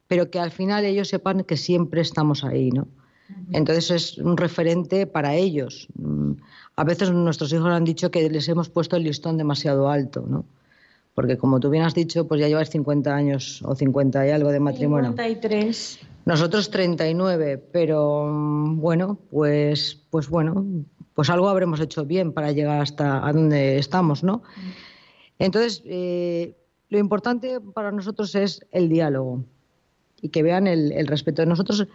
pero 0.07 0.29
que 0.29 0.39
al 0.39 0.51
final 0.51 0.85
ellos 0.85 1.07
sepan 1.07 1.43
que 1.43 1.57
siempre 1.57 2.01
estamos 2.01 2.43
ahí, 2.43 2.71
¿no? 2.71 2.88
Entonces 3.51 3.89
es 3.89 4.17
un 4.19 4.38
referente 4.38 5.07
para 5.07 5.33
ellos. 5.35 5.88
Mm, 5.95 6.33
a 6.75 6.83
veces 6.83 7.12
nuestros 7.12 7.51
hijos 7.53 7.69
han 7.69 7.83
dicho 7.83 8.12
que 8.12 8.29
les 8.29 8.47
hemos 8.50 8.69
puesto 8.69 8.97
el 8.97 9.03
listón 9.03 9.38
demasiado 9.38 9.89
alto, 9.89 10.25
¿no? 10.27 10.45
Porque 11.15 11.38
como 11.38 11.59
tú 11.59 11.69
bien 11.69 11.83
has 11.83 11.95
dicho, 11.95 12.27
pues 12.27 12.41
ya 12.41 12.47
llevas 12.47 12.69
50 12.69 13.15
años 13.15 13.62
o 13.63 13.74
50 13.74 14.27
y 14.27 14.31
algo 14.31 14.51
de 14.51 14.59
matrimonio. 14.59 15.12
53. 15.12 16.00
Nosotros 16.25 16.69
39, 16.69 17.57
pero 17.71 18.27
mm, 18.31 18.79
bueno, 18.79 19.17
pues, 19.31 20.00
pues 20.09 20.29
bueno, 20.29 20.65
pues 21.13 21.29
algo 21.29 21.50
habremos 21.50 21.79
hecho 21.79 22.05
bien 22.05 22.31
para 22.31 22.51
llegar 22.51 22.81
hasta 22.81 23.25
a 23.25 23.33
donde 23.33 23.77
estamos, 23.77 24.24
¿no? 24.24 24.43
Entonces, 25.39 25.81
eh, 25.85 26.55
lo 26.89 27.00
importante 27.00 27.59
para 27.59 27.91
nosotros 27.91 28.35
es 28.35 28.65
el 28.71 28.89
diálogo 28.89 29.43
y 30.25 30.29
que 30.29 30.41
vean 30.41 30.65
el, 30.65 31.05
respeto. 31.05 31.46
Nosotros, 31.46 31.88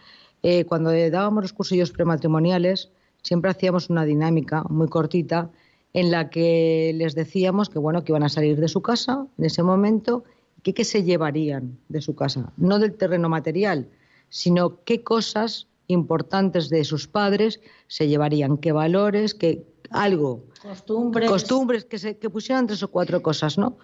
eh, 0.44 0.64
cuando 0.64 0.92
dábamos 1.10 1.42
los 1.42 1.52
cursillos 1.52 1.90
prematrimoniales, 1.90 2.90
siempre 3.22 3.50
hacíamos 3.50 3.90
una 3.90 4.04
dinámica 4.04 4.62
muy 4.68 4.88
cortita 4.88 5.50
en 5.92 6.12
la 6.12 6.30
que 6.30 6.92
les 6.94 7.16
decíamos 7.16 7.68
que 7.68 7.80
bueno 7.80 8.04
que 8.04 8.12
iban 8.12 8.22
a 8.22 8.28
salir 8.28 8.60
de 8.60 8.68
su 8.68 8.82
casa 8.82 9.26
en 9.36 9.44
ese 9.44 9.64
momento 9.64 10.22
qué 10.62 10.84
se 10.84 11.02
llevarían 11.02 11.78
de 11.88 12.00
su 12.00 12.14
casa, 12.14 12.52
no 12.56 12.78
del 12.78 12.94
terreno 12.94 13.28
material, 13.28 13.88
sino 14.28 14.84
qué 14.84 15.02
cosas 15.02 15.66
importantes 15.88 16.68
de 16.68 16.84
sus 16.84 17.08
padres 17.08 17.60
se 17.88 18.06
llevarían, 18.06 18.58
qué 18.58 18.70
valores, 18.70 19.34
qué 19.34 19.64
algo, 19.90 20.44
costumbres, 20.62 21.28
costumbres 21.28 21.84
que, 21.84 21.98
se, 21.98 22.16
que 22.18 22.30
pusieran 22.30 22.68
tres 22.68 22.84
o 22.84 22.88
cuatro 22.88 23.20
cosas, 23.22 23.58
¿no? 23.58 23.76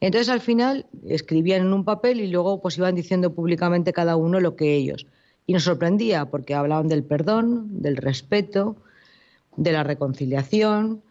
Entonces 0.00 0.28
al 0.28 0.40
final 0.40 0.86
escribían 1.08 1.62
en 1.62 1.72
un 1.72 1.84
papel 1.84 2.20
y 2.20 2.28
luego 2.28 2.60
pues 2.60 2.76
iban 2.78 2.94
diciendo 2.94 3.34
públicamente 3.34 3.92
cada 3.92 4.16
uno 4.16 4.40
lo 4.40 4.56
que 4.56 4.74
ellos. 4.74 5.06
Y 5.46 5.52
nos 5.52 5.64
sorprendía 5.64 6.26
porque 6.26 6.54
hablaban 6.54 6.88
del 6.88 7.04
perdón, 7.04 7.80
del 7.80 7.96
respeto, 7.96 8.76
de 9.56 9.72
la 9.72 9.84
reconciliación, 9.84 11.02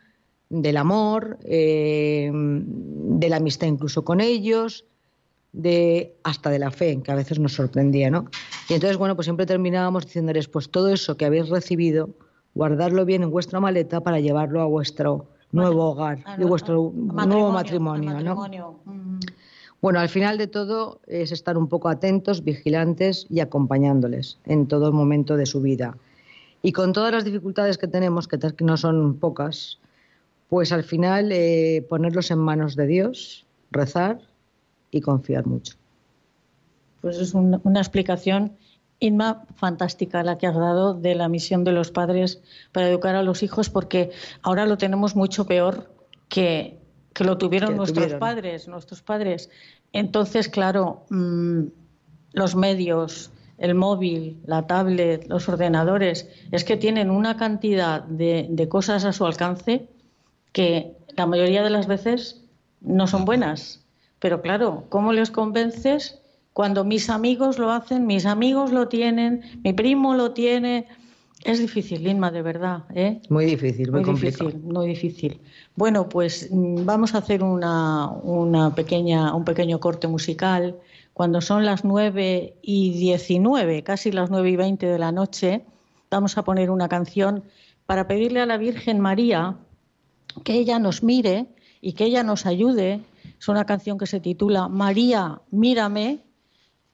del 0.50 0.78
amor, 0.78 1.40
eh, 1.46 2.30
de 2.32 3.30
la 3.30 3.38
amistad 3.38 3.68
incluso 3.68 4.06
con 4.06 4.22
ellos, 4.22 4.86
de 5.52 6.14
hasta 6.24 6.50
de 6.50 6.60
la 6.60 6.70
fe, 6.70 7.02
que 7.02 7.12
a 7.12 7.16
veces 7.16 7.40
nos 7.40 7.54
sorprendía, 7.54 8.10
¿no? 8.10 8.30
Y 8.70 8.74
entonces, 8.74 8.98
bueno, 8.98 9.16
pues 9.16 9.26
siempre 9.26 9.46
terminábamos 9.46 10.06
diciéndoles, 10.06 10.50
pues 10.50 10.70
todo 10.70 10.90
eso 10.90 11.16
que 11.16 11.26
habéis 11.26 11.48
recibido, 11.50 12.10
guardarlo 12.54 13.06
bien 13.06 13.24
en 13.24 13.32
vuestra 13.32 13.60
maleta 13.62 14.02
para 14.02 14.20
llevarlo 14.20 14.62
a 14.62 14.66
vuestro 14.66 15.30
nuevo 15.56 15.92
hogar, 15.92 16.20
y 16.38 16.44
vuestro 16.44 16.92
nuevo 16.94 17.52
matrimonio, 17.52 18.20
¿no? 18.22 18.48
Bueno, 19.82 20.00
al 20.00 20.10
final 20.10 20.38
de 20.38 20.48
todo 20.48 21.00
es 21.06 21.32
estar 21.32 21.58
un 21.58 21.68
poco 21.68 21.90
atentos, 21.90 22.44
vigilantes 22.44 23.28
y 23.30 23.40
acompañándoles 23.40 24.40
en 24.46 24.68
todo 24.68 24.92
momento 24.92 25.38
de 25.38 25.46
su 25.46 25.62
vida. 25.62 25.98
Y 26.62 26.72
con 26.72 26.94
todas 26.94 27.12
las 27.12 27.24
dificultades 27.24 27.78
que 27.78 27.88
tenemos, 27.88 28.28
que 28.28 28.40
no 28.62 28.78
son 28.78 29.18
pocas, 29.18 29.80
pues 30.50 30.72
al 30.72 30.84
final 30.84 31.32
eh, 31.32 31.86
ponerlos 31.88 32.32
en 32.32 32.40
manos 32.40 32.76
de 32.76 32.88
Dios, 32.88 33.46
rezar 33.72 34.20
y 34.90 35.02
confiar 35.02 35.46
mucho. 35.46 35.76
Pues 37.02 37.18
es 37.20 37.36
una 37.36 37.80
explicación, 37.80 38.54
Inma, 39.06 39.46
fantástica 39.56 40.24
la 40.24 40.38
que 40.38 40.48
has 40.48 40.56
dado 40.56 40.94
de 40.96 41.14
la 41.14 41.30
misión 41.30 41.64
de 41.64 41.72
los 41.72 41.92
padres 41.92 42.42
para 42.72 42.90
educar 42.90 43.16
a 43.16 43.24
los 43.24 43.44
hijos, 43.44 43.70
porque 43.70 44.12
ahora 44.42 44.66
lo 44.66 44.78
tenemos 44.78 45.16
mucho 45.16 45.46
peor 45.46 45.92
que, 46.28 46.80
que 47.14 47.24
lo 47.24 47.38
tuvieron 47.38 47.78
nuestros 47.78 48.16
padres, 48.16 48.68
nuestros 48.68 49.02
padres. 49.02 49.50
Entonces, 49.94 50.50
claro, 50.50 51.06
mm, 51.10 51.66
los 52.34 52.56
medios, 52.56 53.32
el 53.60 53.76
móvil, 53.76 54.42
la 54.46 54.66
tablet, 54.66 55.28
los 55.28 55.48
ordenadores, 55.48 56.28
es 56.52 56.64
que 56.64 56.76
tienen 56.76 57.12
una 57.12 57.38
cantidad 57.38 58.04
de, 58.04 58.48
de 58.50 58.68
cosas 58.68 59.06
a 59.06 59.14
su 59.14 59.26
alcance 59.26 59.88
que 60.52 60.98
la 61.16 61.28
mayoría 61.28 61.64
de 61.64 61.70
las 61.70 61.86
veces 61.86 62.44
no 62.82 63.06
son 63.06 63.24
buenas. 63.24 63.86
Pero 64.20 64.42
claro, 64.42 64.86
¿cómo 64.90 65.14
les 65.14 65.30
convences 65.30 66.22
cuando 66.56 66.86
mis 66.86 67.10
amigos 67.10 67.60
lo 67.60 67.70
hacen, 67.70 68.08
mis 68.08 68.26
amigos 68.26 68.72
lo 68.72 68.88
tienen, 68.88 69.42
mi 69.62 69.74
primo 69.74 70.16
lo 70.16 70.32
tiene? 70.32 70.88
Es 71.44 71.60
difícil, 71.60 72.02
Lima, 72.02 72.32
de 72.32 72.42
verdad. 72.42 72.86
¿eh? 72.96 73.20
Muy 73.28 73.44
difícil, 73.44 73.92
muy, 73.92 74.06
difícil, 74.06 74.62
muy 74.64 74.88
difícil. 74.88 75.42
Bueno, 75.76 76.08
pues 76.08 76.48
mm, 76.50 76.86
vamos 76.86 77.14
a 77.14 77.18
hacer 77.18 77.44
una, 77.44 78.08
una 78.08 78.74
pequeña, 78.74 79.36
un 79.36 79.44
pequeño 79.44 79.82
corte 79.82 80.08
musical. 80.08 80.78
Cuando 81.14 81.42
son 81.42 81.66
las 81.66 81.84
9 81.84 82.56
y 82.62 82.92
19, 82.92 83.84
casi 83.84 84.14
las 84.14 84.30
9 84.30 84.50
y 84.50 84.56
20 84.56 84.86
de 84.86 84.98
la 84.98 85.12
noche, 85.12 85.66
vamos 86.10 86.38
a 86.38 86.46
poner 86.46 86.72
una 86.72 86.88
canción 86.88 87.44
para 87.86 88.08
pedirle 88.08 88.40
a 88.40 88.46
la 88.46 88.56
Virgen 88.56 89.02
María 89.02 89.58
que 90.46 90.54
ella 90.54 90.80
nos 90.80 91.04
mire 91.04 91.48
y 91.82 91.92
que 91.92 92.06
ella 92.06 92.24
nos 92.24 92.46
ayude. 92.46 93.02
Es 93.38 93.50
una 93.50 93.66
canción 93.66 93.98
que 93.98 94.08
se 94.08 94.22
titula 94.22 94.70
María, 94.70 95.42
mírame, 95.52 96.25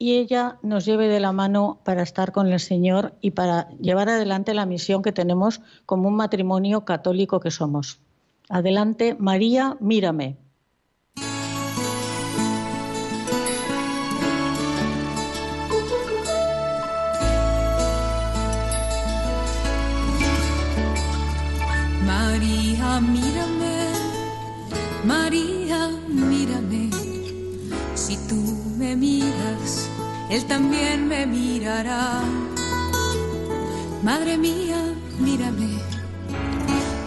y 0.02 0.18
ella 0.18 0.58
nos 0.64 0.84
lleve 0.84 1.08
de 1.08 1.20
la 1.20 1.32
mano 1.32 1.80
para 1.84 2.02
estar 2.02 2.32
con 2.32 2.52
el 2.52 2.60
Señor 2.60 3.14
y 3.22 3.32
para 3.32 3.70
llevar 3.78 4.10
adelante 4.10 4.56
la 4.56 4.66
misión 4.66 5.04
que 5.04 5.12
tenemos 5.12 5.62
como 5.86 6.08
un 6.08 6.16
matrimonio 6.16 6.86
católico 6.86 7.40
que 7.40 7.52
somos. 7.52 8.00
Adelante, 8.50 9.16
María, 9.20 9.78
mírame. 9.80 10.38
mírame, 23.02 23.94
María, 25.06 25.90
mírame. 26.10 26.90
Si 27.96 28.18
tú 28.28 28.61
me 28.82 28.96
miras, 28.96 29.88
Él 30.32 30.44
también 30.46 31.08
me 31.08 31.28
mirará. 31.28 32.24
Madre 34.04 34.38
mía, 34.40 34.82
mírame, 35.20 35.74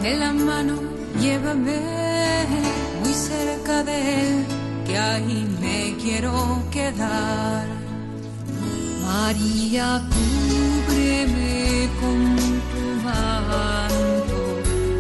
de 0.03 0.13
la 0.23 0.33
mano 0.33 0.75
llévame 1.21 1.81
muy 3.01 3.13
cerca 3.13 3.83
de 3.83 3.97
Él, 4.21 4.47
que 4.87 4.97
ahí 4.97 5.41
me 5.61 5.97
quiero 6.03 6.35
quedar. 6.71 7.67
María, 9.07 9.87
cúbreme 10.15 11.89
con 12.01 12.19
tu 12.71 12.83
manto 13.07 14.41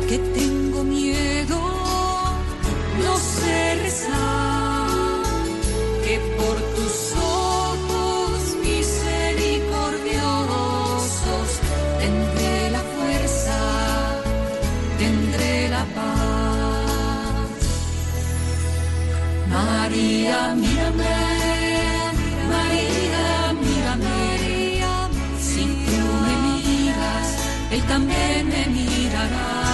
que 0.08 0.18
tengo 0.38 0.82
miedo, 0.82 1.58
no 3.04 3.12
sé 3.16 3.56
rezar, 3.82 4.33
María, 19.84 20.54
mírame. 20.54 21.16
María, 22.50 23.52
mírame, 23.62 24.20
si 25.38 25.64
tú 25.86 26.00
me 26.24 26.34
miras, 26.42 27.28
Él 27.70 27.82
también 27.82 28.48
me 28.48 28.66
mirará. 28.66 29.64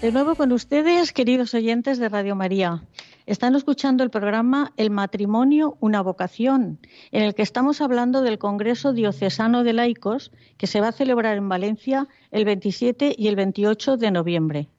De 0.05 0.11
nuevo 0.11 0.35
con 0.35 0.51
ustedes, 0.51 1.13
queridos 1.13 1.55
oyentes 1.55 1.97
de 1.97 2.09
Radio 2.09 2.35
María. 2.35 2.83
Están 3.25 3.55
escuchando 3.55 4.03
el 4.03 4.11
programa 4.11 4.71
El 4.77 4.91
matrimonio, 4.91 5.77
una 5.79 6.01
vocación, 6.01 6.77
en 7.11 7.23
el 7.23 7.33
que 7.33 7.41
estamos 7.41 7.81
hablando 7.81 8.21
del 8.21 8.37
Congreso 8.37 8.93
Diocesano 8.93 9.63
de 9.63 9.73
Laicos 9.73 10.31
que 10.57 10.67
se 10.67 10.79
va 10.79 10.89
a 10.89 10.91
celebrar 10.91 11.37
en 11.37 11.49
Valencia 11.49 12.07
el 12.29 12.45
27 12.45 13.15
y 13.17 13.29
el 13.29 13.35
28 13.35 13.97
de 13.97 14.11
noviembre. 14.11 14.69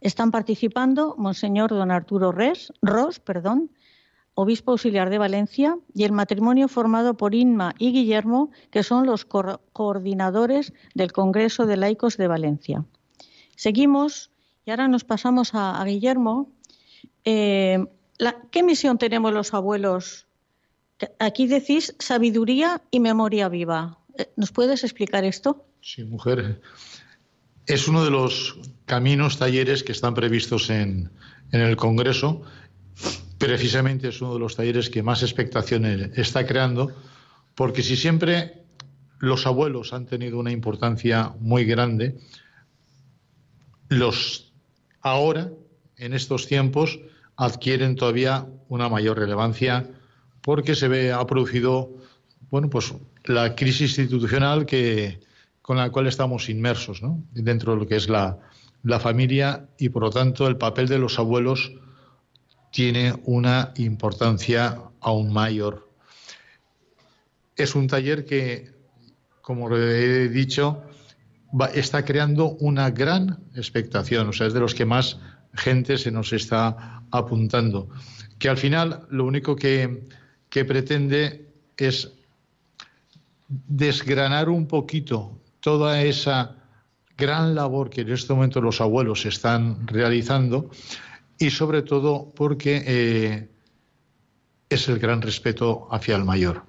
Están 0.00 0.32
participando 0.32 1.14
Monseñor 1.16 1.70
Don 1.70 1.92
Arturo 1.92 2.32
Res, 2.32 2.72
Ros, 2.82 3.20
perdón, 3.20 3.70
obispo 4.34 4.72
auxiliar 4.72 5.10
de 5.10 5.18
Valencia, 5.18 5.76
y 5.94 6.04
el 6.04 6.12
matrimonio 6.12 6.68
formado 6.68 7.16
por 7.16 7.34
Inma 7.34 7.74
y 7.78 7.92
Guillermo, 7.92 8.50
que 8.70 8.82
son 8.82 9.06
los 9.06 9.24
co 9.24 9.60
coordinadores 9.72 10.72
del 10.94 11.12
Congreso 11.12 11.66
de 11.66 11.76
Laicos 11.76 12.16
de 12.16 12.28
Valencia. 12.28 12.84
Seguimos 13.56 14.30
y 14.64 14.70
ahora 14.70 14.88
nos 14.88 15.04
pasamos 15.04 15.50
a, 15.54 15.82
Guillermo. 15.84 16.50
Eh, 17.24 17.84
¿Qué 18.50 18.62
misión 18.62 18.98
tenemos 18.98 19.32
los 19.32 19.52
abuelos 19.52 20.26
Aquí 21.18 21.46
decís 21.46 21.94
sabiduría 21.98 22.82
y 22.90 23.00
memoria 23.00 23.48
viva. 23.48 23.98
Eh, 24.18 24.30
¿Nos 24.36 24.52
puedes 24.52 24.84
explicar 24.84 25.24
esto? 25.24 25.66
Sí, 25.80 26.04
mujer. 26.04 26.60
Es 27.66 27.88
uno 27.88 28.04
de 28.04 28.10
los 28.10 28.56
caminos, 28.86 29.38
talleres 29.38 29.82
que 29.82 29.92
están 29.92 30.14
previstos 30.14 30.70
en 30.70 31.10
el 31.50 31.76
Congreso. 31.76 32.42
Precisamente 33.42 34.08
es 34.08 34.20
uno 34.20 34.34
de 34.34 34.38
los 34.38 34.54
talleres 34.54 34.88
que 34.88 35.02
más 35.02 35.24
expectaciones 35.24 36.16
está 36.16 36.46
creando, 36.46 36.92
porque 37.56 37.82
si 37.82 37.96
siempre 37.96 38.62
los 39.18 39.46
abuelos 39.46 39.92
han 39.92 40.06
tenido 40.06 40.38
una 40.38 40.52
importancia 40.52 41.34
muy 41.40 41.64
grande, 41.64 42.20
los 43.88 44.52
ahora, 45.00 45.50
en 45.96 46.14
estos 46.14 46.46
tiempos, 46.46 47.00
adquieren 47.36 47.96
todavía 47.96 48.46
una 48.68 48.88
mayor 48.88 49.18
relevancia 49.18 49.90
porque 50.40 50.76
se 50.76 50.86
ve, 50.86 51.12
ha 51.12 51.26
producido, 51.26 51.90
bueno, 52.48 52.70
pues 52.70 52.94
la 53.24 53.56
crisis 53.56 53.98
institucional 53.98 54.66
que, 54.66 55.18
con 55.62 55.78
la 55.78 55.90
cual 55.90 56.06
estamos 56.06 56.48
inmersos, 56.48 57.00
Dentro 57.32 57.72
de 57.72 57.80
lo 57.80 57.88
que 57.88 57.96
es 57.96 58.08
la, 58.08 58.38
la 58.84 59.00
familia 59.00 59.66
y, 59.78 59.88
por 59.88 60.02
lo 60.02 60.10
tanto, 60.10 60.46
el 60.46 60.58
papel 60.58 60.86
de 60.86 60.98
los 60.98 61.18
abuelos 61.18 61.72
tiene 62.72 63.14
una 63.26 63.72
importancia 63.76 64.80
aún 65.00 65.32
mayor. 65.32 65.88
Es 67.54 67.76
un 67.76 67.86
taller 67.86 68.24
que, 68.24 68.72
como 69.42 69.70
he 69.76 70.28
dicho, 70.28 70.82
está 71.74 72.04
creando 72.04 72.56
una 72.60 72.90
gran 72.90 73.44
expectación, 73.54 74.28
o 74.30 74.32
sea, 74.32 74.46
es 74.48 74.54
de 74.54 74.60
los 74.60 74.74
que 74.74 74.86
más 74.86 75.20
gente 75.54 75.98
se 75.98 76.10
nos 76.10 76.32
está 76.32 77.02
apuntando, 77.10 77.90
que 78.38 78.48
al 78.48 78.56
final 78.56 79.06
lo 79.10 79.26
único 79.26 79.54
que 79.54 80.08
pretende 80.50 81.52
es 81.76 82.10
desgranar 83.68 84.48
un 84.48 84.66
poquito 84.66 85.38
toda 85.60 86.02
esa 86.02 86.56
gran 87.18 87.54
labor 87.54 87.90
que 87.90 88.00
en 88.00 88.12
este 88.12 88.32
momento 88.32 88.62
los 88.62 88.80
abuelos 88.80 89.26
están 89.26 89.86
realizando 89.86 90.70
y 91.42 91.50
sobre 91.50 91.82
todo 91.82 92.32
porque 92.36 92.84
eh, 92.86 93.48
es 94.70 94.88
el 94.88 95.00
gran 95.00 95.20
respeto 95.20 95.88
hacia 95.90 96.14
el 96.14 96.24
mayor, 96.24 96.62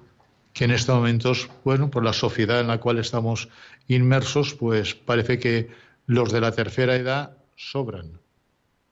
que 0.52 0.64
en 0.64 0.72
estos 0.72 0.96
momentos, 0.96 1.48
bueno, 1.64 1.90
por 1.90 2.04
la 2.04 2.12
sociedad 2.12 2.60
en 2.60 2.66
la 2.66 2.78
cual 2.78 2.98
estamos 2.98 3.48
inmersos, 3.86 4.54
pues 4.54 4.96
parece 4.96 5.38
que 5.38 5.68
los 6.06 6.32
de 6.32 6.40
la 6.40 6.50
tercera 6.50 6.96
edad 6.96 7.36
sobran. 7.54 8.18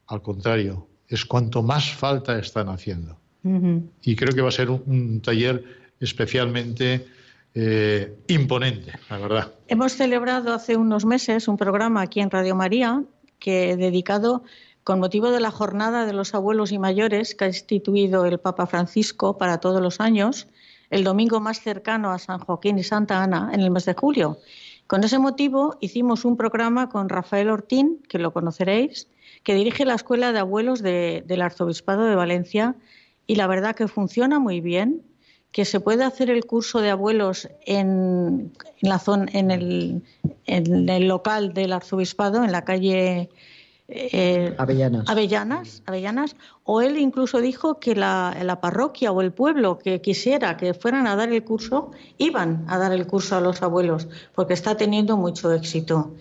Al 0.06 0.22
contrario, 0.22 0.86
es 1.08 1.24
cuanto 1.26 1.64
más 1.64 1.92
falta 1.92 2.38
están 2.38 2.68
haciendo. 2.68 3.18
Y 4.02 4.14
creo 4.14 4.32
que 4.32 4.40
va 4.40 4.50
a 4.50 4.52
ser 4.52 4.70
un, 4.70 5.20
taller 5.20 5.64
especialmente 5.98 7.08
eh, 7.56 8.18
imponente, 8.28 8.92
la 9.10 9.18
verdad. 9.18 9.52
Hemos 9.66 9.94
celebrado 9.94 10.54
hace 10.54 10.76
unos 10.76 11.04
meses 11.04 11.48
un 11.48 11.56
programa 11.56 12.02
aquí 12.02 12.20
en 12.20 12.30
Radio 12.30 12.54
María 12.54 13.02
que 13.40 13.76
dedicado 13.76 14.44
con 14.84 14.98
motivo 14.98 15.30
de 15.30 15.40
la 15.40 15.50
jornada 15.50 16.06
de 16.06 16.12
los 16.12 16.34
abuelos 16.34 16.72
y 16.72 16.78
mayores 16.78 17.34
que 17.34 17.44
ha 17.44 17.48
instituido 17.48 18.24
el 18.24 18.38
Papa 18.38 18.66
Francisco 18.66 19.38
para 19.38 19.58
todos 19.58 19.80
los 19.80 20.00
años, 20.00 20.48
el 20.90 21.04
domingo 21.04 21.40
más 21.40 21.60
cercano 21.60 22.10
a 22.10 22.18
San 22.18 22.40
Joaquín 22.40 22.78
y 22.78 22.82
Santa 22.82 23.22
Ana 23.22 23.50
en 23.52 23.60
el 23.60 23.70
mes 23.70 23.84
de 23.84 23.94
julio. 23.94 24.38
Con 24.86 25.04
ese 25.04 25.18
motivo 25.18 25.76
hicimos 25.80 26.24
un 26.24 26.36
programa 26.36 26.88
con 26.88 27.08
Rafael 27.08 27.48
Ortín, 27.48 28.02
que 28.08 28.18
lo 28.18 28.32
conoceréis, 28.32 29.08
que 29.42 29.54
dirige 29.54 29.84
la 29.84 29.94
Escuela 29.94 30.32
de 30.32 30.40
Abuelos 30.40 30.82
del 30.82 31.42
Arzobispado 31.42 32.04
de 32.04 32.14
Valencia 32.14 32.74
y 33.26 33.36
la 33.36 33.46
verdad 33.46 33.74
que 33.74 33.88
funciona 33.88 34.38
muy 34.38 34.60
bien, 34.60 35.02
que 35.52 35.64
se 35.64 35.80
puede 35.80 36.04
hacer 36.04 36.30
el 36.30 36.44
curso 36.44 36.80
de 36.80 36.90
abuelos 36.90 37.48
en, 37.66 38.52
la 38.80 38.98
zona, 38.98 39.26
en, 39.32 39.50
el, 39.50 40.02
en 40.46 40.88
el 40.88 41.08
local 41.08 41.54
del 41.54 41.72
Arzobispado, 41.72 42.42
en 42.42 42.52
la 42.52 42.64
calle 42.64 43.30
eh, 43.88 44.54
Avellanas. 44.58 45.08
Avellanas, 45.08 45.82
Avellanas, 45.86 46.36
o 46.64 46.80
él 46.80 46.96
incluso 46.96 47.40
dijo 47.40 47.78
que 47.78 47.94
la, 47.94 48.36
la, 48.42 48.60
parroquia 48.60 49.12
o 49.12 49.20
el 49.20 49.32
pueblo 49.32 49.78
que 49.78 50.00
quisiera 50.00 50.56
que 50.56 50.72
fueran 50.72 51.06
a 51.06 51.16
dar 51.16 51.32
el 51.32 51.44
curso, 51.44 51.90
iban 52.18 52.64
a 52.68 52.78
dar 52.78 52.92
el 52.92 53.06
curso 53.06 53.36
a 53.36 53.40
los 53.40 53.62
abuelos, 53.62 54.08
porque 54.34 54.54
está 54.54 54.76
teniendo 54.76 55.16
mucho 55.16 55.52
éxito. 55.52 56.14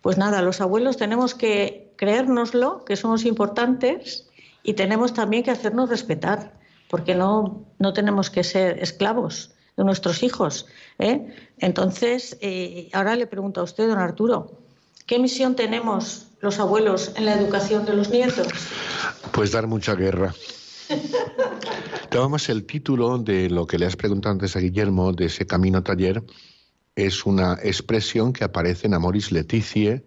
Pues 0.00 0.16
nada, 0.16 0.42
los 0.42 0.60
abuelos 0.60 0.96
tenemos 0.96 1.34
que 1.34 1.92
creérnoslo, 1.96 2.84
que 2.84 2.96
somos 2.96 3.24
importantes, 3.24 4.28
y 4.62 4.74
tenemos 4.74 5.12
también 5.12 5.42
que 5.42 5.50
hacernos 5.50 5.90
respetar, 5.90 6.52
porque 6.88 7.14
no, 7.14 7.64
no 7.78 7.92
tenemos 7.92 8.30
que 8.30 8.44
ser 8.44 8.78
esclavos 8.78 9.50
de 9.76 9.84
nuestros 9.84 10.22
hijos. 10.22 10.66
¿eh? 10.98 11.34
Entonces, 11.58 12.36
eh, 12.40 12.88
ahora 12.92 13.16
le 13.16 13.26
pregunto 13.26 13.60
a 13.60 13.64
usted, 13.64 13.88
don 13.88 13.98
Arturo, 13.98 14.52
¿qué 15.06 15.18
misión 15.18 15.56
tenemos 15.56 16.27
los 16.40 16.58
abuelos 16.58 17.12
en 17.16 17.26
la 17.26 17.34
educación 17.34 17.84
de 17.84 17.94
los 17.94 18.10
nietos? 18.10 18.46
Pues 19.32 19.52
dar 19.52 19.66
mucha 19.66 19.94
guerra. 19.94 20.34
Tomamos 22.10 22.48
el 22.48 22.64
título 22.64 23.18
de 23.18 23.50
lo 23.50 23.66
que 23.66 23.78
le 23.78 23.86
has 23.86 23.96
preguntado 23.96 24.32
antes 24.32 24.56
a 24.56 24.60
Guillermo, 24.60 25.12
de 25.12 25.26
ese 25.26 25.46
camino 25.46 25.82
taller, 25.82 26.22
es 26.96 27.26
una 27.26 27.58
expresión 27.62 28.32
que 28.32 28.44
aparece 28.44 28.86
en 28.86 28.94
Amoris 28.94 29.30
Leticie 29.30 30.04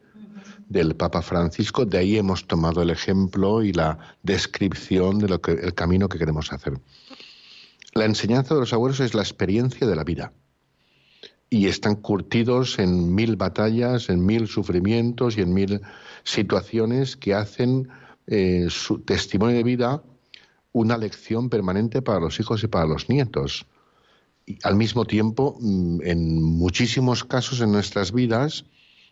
del 0.67 0.95
Papa 0.95 1.21
Francisco, 1.21 1.85
de 1.85 1.97
ahí 1.97 2.17
hemos 2.17 2.47
tomado 2.47 2.81
el 2.81 2.89
ejemplo 2.89 3.61
y 3.61 3.73
la 3.73 3.97
descripción 4.23 5.19
de 5.19 5.27
lo 5.27 5.41
que, 5.41 5.51
el 5.51 5.73
camino 5.73 6.07
que 6.07 6.17
queremos 6.17 6.51
hacer. 6.53 6.79
La 7.93 8.05
enseñanza 8.05 8.53
de 8.53 8.61
los 8.61 8.71
abuelos 8.71 9.01
es 9.01 9.13
la 9.13 9.21
experiencia 9.21 9.85
de 9.85 9.95
la 9.95 10.05
vida 10.05 10.31
y 11.53 11.67
están 11.67 11.95
curtidos 11.95 12.79
en 12.79 13.13
mil 13.13 13.35
batallas, 13.35 14.09
en 14.09 14.25
mil 14.25 14.47
sufrimientos 14.47 15.37
y 15.37 15.41
en 15.41 15.53
mil 15.53 15.81
situaciones 16.23 17.17
que 17.17 17.33
hacen 17.33 17.89
eh, 18.25 18.67
su 18.69 18.99
testimonio 18.99 19.57
de 19.57 19.63
vida 19.63 20.01
una 20.71 20.97
lección 20.97 21.49
permanente 21.49 22.01
para 22.01 22.21
los 22.21 22.39
hijos 22.39 22.63
y 22.63 22.67
para 22.67 22.85
los 22.85 23.09
nietos. 23.09 23.65
Y 24.45 24.59
al 24.63 24.77
mismo 24.77 25.03
tiempo, 25.03 25.57
mm, 25.59 25.99
en 26.03 26.41
muchísimos 26.41 27.25
casos 27.25 27.59
en 27.59 27.73
nuestras 27.73 28.13
vidas, 28.13 28.63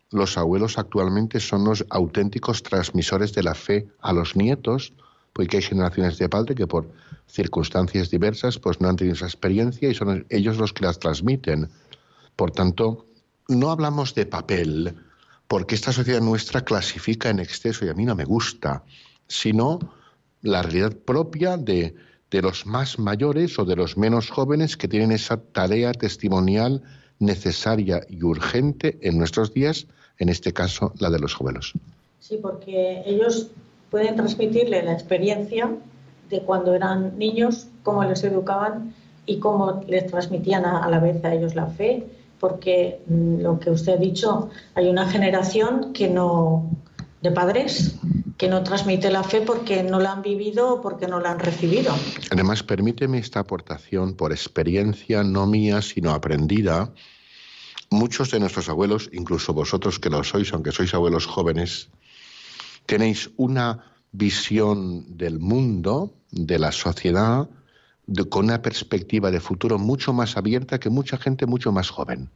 los 0.09 0.37
abuelos 0.37 0.77
actualmente 0.77 1.41
son 1.41 1.65
los 1.65 1.85
auténticos 1.89 2.63
transmisores 2.63 3.33
de 3.33 3.43
la 3.43 3.53
fe 3.53 3.89
a 3.99 4.13
los 4.13 4.37
nietos, 4.37 4.93
porque 5.33 5.57
hay 5.57 5.63
generaciones 5.63 6.17
de 6.17 6.29
padre 6.29 6.55
que 6.55 6.67
por 6.67 6.89
circunstancias 7.27 8.09
diversas 8.09 8.57
pues 8.57 8.79
no 8.79 8.87
han 8.87 8.95
tenido 8.95 9.15
esa 9.15 9.25
experiencia 9.25 9.89
y 9.89 9.93
son 9.93 10.25
ellos 10.29 10.57
los 10.57 10.71
que 10.71 10.85
las 10.85 10.99
transmiten. 10.99 11.69
Por 12.39 12.51
tanto, 12.51 13.05
no 13.49 13.69
hablamos 13.69 14.15
de 14.15 14.25
papel, 14.25 14.95
porque 15.49 15.75
esta 15.75 15.91
sociedad 15.91 16.21
nuestra 16.21 16.61
clasifica 16.61 17.29
en 17.29 17.39
exceso 17.39 17.83
y 17.83 17.89
a 17.89 17.93
mí 17.93 18.05
no 18.05 18.15
me 18.15 18.23
gusta, 18.23 18.85
sino 19.27 19.77
la 20.41 20.61
realidad 20.61 20.95
propia 20.95 21.57
de, 21.57 21.95
de 22.31 22.41
los 22.41 22.65
más 22.65 22.97
mayores 22.97 23.59
o 23.59 23.65
de 23.65 23.75
los 23.75 23.97
menos 23.97 24.29
jóvenes 24.29 24.77
que 24.77 24.87
tienen 24.87 25.11
esa 25.11 25.35
tarea 25.35 25.91
testimonial 25.91 26.81
necesaria 27.19 28.03
y 28.07 28.23
urgente 28.23 28.97
en 29.01 29.17
nuestros 29.17 29.53
días, 29.53 29.87
en 30.17 30.29
este 30.29 30.53
caso 30.53 30.93
la 30.97 31.09
de 31.09 31.19
los 31.19 31.33
jóvenes. 31.33 31.73
Sí, 32.21 32.39
porque 32.41 33.03
ellos 33.05 33.47
pueden 33.91 34.15
transmitirle 34.15 34.81
la 34.83 34.93
experiencia 34.93 35.75
de 36.29 36.41
cuando 36.43 36.73
eran 36.73 37.17
niños, 37.19 37.67
cómo 37.83 38.05
les 38.05 38.23
educaban 38.23 38.95
y 39.25 39.39
cómo 39.39 39.83
les 39.89 40.07
transmitían 40.07 40.63
a, 40.63 40.85
a 40.85 40.89
la 40.89 40.99
vez 41.01 41.21
a 41.25 41.33
ellos 41.33 41.53
la 41.53 41.67
fe 41.67 42.07
porque 42.39 43.01
mm, 43.07 43.41
lo 43.41 43.59
que 43.59 43.71
usted 43.71 43.93
ha 43.93 43.97
dicho, 43.97 44.49
hay 44.75 44.87
una 44.87 45.07
generación 45.07 45.93
que 45.93 46.09
no 46.09 46.69
de 47.21 47.31
padres 47.31 47.95
que 48.37 48.47
no 48.47 48.63
transmite 48.63 49.11
la 49.11 49.23
fe 49.23 49.41
porque 49.41 49.83
no 49.83 49.99
la 49.99 50.13
han 50.13 50.21
vivido 50.21 50.75
o 50.75 50.81
porque 50.81 51.07
no 51.07 51.19
la 51.19 51.31
han 51.31 51.39
recibido. 51.39 51.93
Además, 52.31 52.63
permíteme 52.63 53.17
esta 53.17 53.41
aportación 53.41 54.13
por 54.13 54.31
experiencia 54.31 55.23
no 55.23 55.45
mía, 55.45 55.81
sino 55.81 56.11
aprendida. 56.11 56.93
Muchos 57.89 58.31
de 58.31 58.39
nuestros 58.39 58.69
abuelos, 58.69 59.09
incluso 59.11 59.53
vosotros 59.53 59.99
que 59.99 60.09
lo 60.09 60.23
sois, 60.23 60.53
aunque 60.53 60.71
sois 60.71 60.93
abuelos 60.93 61.25
jóvenes, 61.25 61.89
tenéis 62.85 63.29
una 63.35 63.83
visión 64.13 65.17
del 65.17 65.39
mundo, 65.39 66.13
de 66.31 66.59
la 66.59 66.71
sociedad, 66.71 67.49
con 68.29 68.45
una 68.45 68.61
perspectiva 68.61 69.31
de 69.31 69.39
futuro 69.39 69.77
mucho 69.77 70.13
más 70.13 70.37
abierta 70.37 70.79
que 70.79 70.89
mucha 70.89 71.17
gente 71.17 71.45
mucho 71.45 71.71
más 71.71 71.89
joven. 71.89 72.29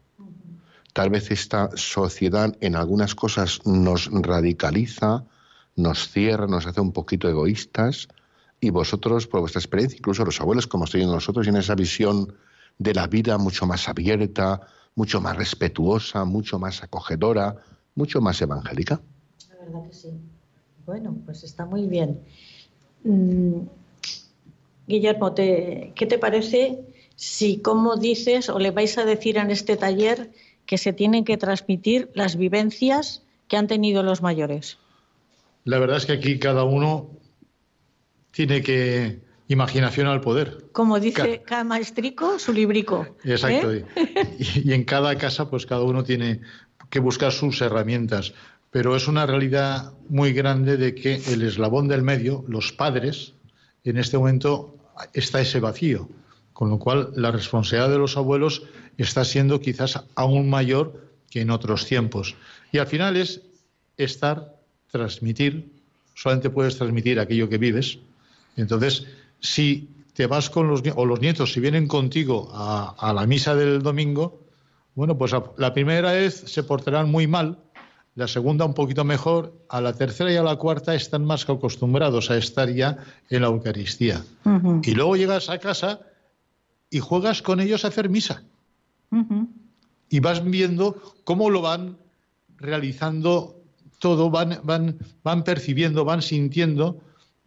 Tal 0.93 1.09
vez 1.09 1.31
esta 1.31 1.69
sociedad 1.75 2.55
en 2.61 2.75
algunas 2.75 3.15
cosas 3.15 3.61
nos 3.65 4.09
radicaliza, 4.11 5.23
nos 5.75 6.09
cierra, 6.09 6.45
nos 6.45 6.67
hace 6.67 6.81
un 6.81 6.91
poquito 6.91 7.27
egoístas 7.27 8.07
y 8.59 8.69
vosotros, 8.69 9.27
por 9.27 9.41
vuestra 9.41 9.59
experiencia, 9.59 9.97
incluso 9.97 10.23
los 10.23 10.39
abuelos 10.39 10.67
como 10.67 10.85
estoy 10.85 11.01
en 11.01 11.11
nosotros, 11.11 11.47
en 11.47 11.57
esa 11.57 11.75
visión 11.75 12.33
de 12.77 12.93
la 12.93 13.07
vida 13.07 13.37
mucho 13.37 13.65
más 13.65 13.89
abierta, 13.89 14.61
mucho 14.95 15.19
más 15.19 15.35
respetuosa, 15.35 16.25
mucho 16.25 16.59
más 16.59 16.83
acogedora, 16.83 17.55
mucho 17.95 18.21
más 18.21 18.41
evangélica. 18.41 19.01
La 19.49 19.65
verdad 19.65 19.87
que 19.87 19.93
sí. 19.93 20.09
Bueno, 20.85 21.15
pues 21.25 21.43
está 21.43 21.65
muy 21.65 21.87
bien. 21.87 22.19
Mm, 23.03 23.61
Guillermo, 24.87 25.33
¿qué 25.35 26.05
te 26.07 26.17
parece 26.17 26.79
si, 27.15 27.61
como 27.61 27.95
dices, 27.95 28.49
o 28.49 28.59
le 28.59 28.71
vais 28.71 28.97
a 28.97 29.05
decir 29.05 29.37
en 29.37 29.51
este 29.51 29.77
taller 29.77 30.31
que 30.65 30.77
se 30.77 30.93
tienen 30.93 31.25
que 31.25 31.37
transmitir 31.37 32.09
las 32.13 32.35
vivencias 32.35 33.23
que 33.47 33.57
han 33.57 33.67
tenido 33.67 34.03
los 34.03 34.21
mayores. 34.21 34.77
La 35.65 35.79
verdad 35.79 35.97
es 35.97 36.05
que 36.05 36.13
aquí 36.13 36.39
cada 36.39 36.63
uno 36.63 37.11
tiene 38.31 38.61
que 38.61 39.19
imaginación 39.47 40.07
al 40.07 40.21
poder. 40.21 40.65
Como 40.71 40.99
dice 40.99 41.43
cada 41.45 41.63
maestrico, 41.63 42.39
su 42.39 42.53
librico. 42.53 43.15
Exacto. 43.23 43.71
¿eh? 43.73 43.85
Y, 44.39 44.73
en 44.73 44.83
cada 44.83 45.15
casa, 45.17 45.49
pues 45.49 45.65
cada 45.65 45.83
uno 45.83 46.03
tiene 46.03 46.41
que 46.89 46.99
buscar 46.99 47.31
sus 47.31 47.61
herramientas. 47.61 48.33
Pero 48.71 48.95
es 48.95 49.07
una 49.07 49.25
realidad 49.25 49.93
muy 50.09 50.33
grande 50.33 50.77
de 50.77 50.95
que 50.95 51.21
el 51.31 51.43
eslabón 51.43 51.87
del 51.87 52.01
medio, 52.01 52.43
los 52.47 52.71
padres, 52.71 53.35
en 53.83 53.97
este 53.97 54.17
momento 54.17 54.75
está 55.13 55.41
ese 55.41 55.59
vacío. 55.59 56.09
Con 56.53 56.69
lo 56.69 56.77
cual, 56.77 57.11
la 57.15 57.31
responsabilidad 57.31 57.89
de 57.89 57.97
los 57.97 58.15
abuelos 58.15 58.63
está 58.97 59.25
siendo 59.25 59.59
quizás 59.59 60.03
aún 60.15 60.49
mayor 60.49 61.09
que 61.29 61.41
en 61.41 61.49
otros 61.49 61.85
tiempos. 61.87 62.35
Y 62.71 62.77
al 62.77 62.87
final 62.87 63.17
es 63.17 63.41
estar, 63.97 64.55
transmitir, 64.91 65.71
solamente 66.13 66.51
puedes 66.51 66.77
transmitir 66.77 67.19
aquello 67.19 67.49
que 67.49 67.57
vives. 67.57 67.97
Entonces, 68.55 69.07
si 69.39 69.89
te 70.13 70.27
vas 70.27 70.49
con 70.49 70.67
los 70.67 70.83
o 70.95 71.05
los 71.05 71.19
nietos, 71.21 71.53
si 71.53 71.59
vienen 71.59 71.87
contigo 71.87 72.51
a, 72.53 73.13
la 73.13 73.25
misa 73.25 73.55
del 73.55 73.81
domingo, 73.81 74.39
bueno, 74.93 75.17
pues 75.17 75.33
la 75.57 75.73
primera 75.73 76.11
vez 76.11 76.35
se 76.45 76.61
portarán 76.61 77.09
muy 77.09 77.25
mal, 77.25 77.57
la 78.15 78.27
segunda 78.27 78.65
un 78.65 78.73
poquito 78.73 79.03
mejor, 79.03 79.53
a 79.69 79.81
la 79.81 79.93
tercera 79.93 80.31
y 80.31 80.35
a 80.35 80.43
la 80.43 80.55
cuarta 80.55 80.93
están 80.93 81.25
más 81.25 81.45
que 81.45 81.51
acostumbrados 81.51 82.29
a 82.29 82.37
estar 82.37 82.69
ya 82.69 82.97
en 83.29 83.41
la 83.41 83.47
Eucaristía. 83.47 84.23
Y 84.83 84.91
luego 84.91 85.15
llegas 85.15 85.49
a 85.49 85.57
casa 85.57 86.01
y 86.89 86.99
juegas 86.99 87.41
con 87.41 87.59
ellos 87.59 87.85
a 87.85 87.87
hacer 87.87 88.09
misa. 88.09 88.43
Y 90.09 90.19
vas 90.19 90.43
viendo 90.43 91.01
cómo 91.23 91.49
lo 91.49 91.61
van 91.61 91.97
realizando 92.57 93.55
todo, 93.99 94.29
van, 94.29 94.59
van, 94.63 94.97
van 95.23 95.43
percibiendo, 95.43 96.05
van 96.05 96.21
sintiendo 96.21 97.01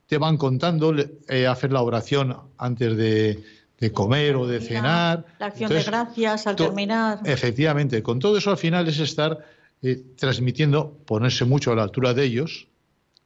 te 0.07 0.19
van 0.19 0.37
contando, 0.37 0.95
eh, 1.29 1.47
hacer 1.47 1.73
la 1.73 1.83
oración 1.83 2.37
antes 2.59 2.97
de, 2.97 3.45
comer 3.93 4.37
o 4.37 4.47
de 4.47 4.61
cenar. 4.61 5.27
La 5.39 5.47
acción 5.47 5.71
de 5.71 5.83
gracias 5.83 6.47
al 6.47 6.57
terminar. 6.57 7.21
Efectivamente, 7.25 8.03
con 8.03 8.19
todo 8.19 8.39
eso 8.39 8.51
al 8.51 8.57
final 8.57 8.89
es 8.89 8.99
estar 8.99 9.45
eh, 9.83 10.03
transmitiendo, 10.17 10.99
ponerse 11.07 11.45
mucho 11.45 11.73
a 11.73 11.77
la 11.77 11.83
altura 11.83 12.15
de 12.15 12.25
ellos, 12.25 12.69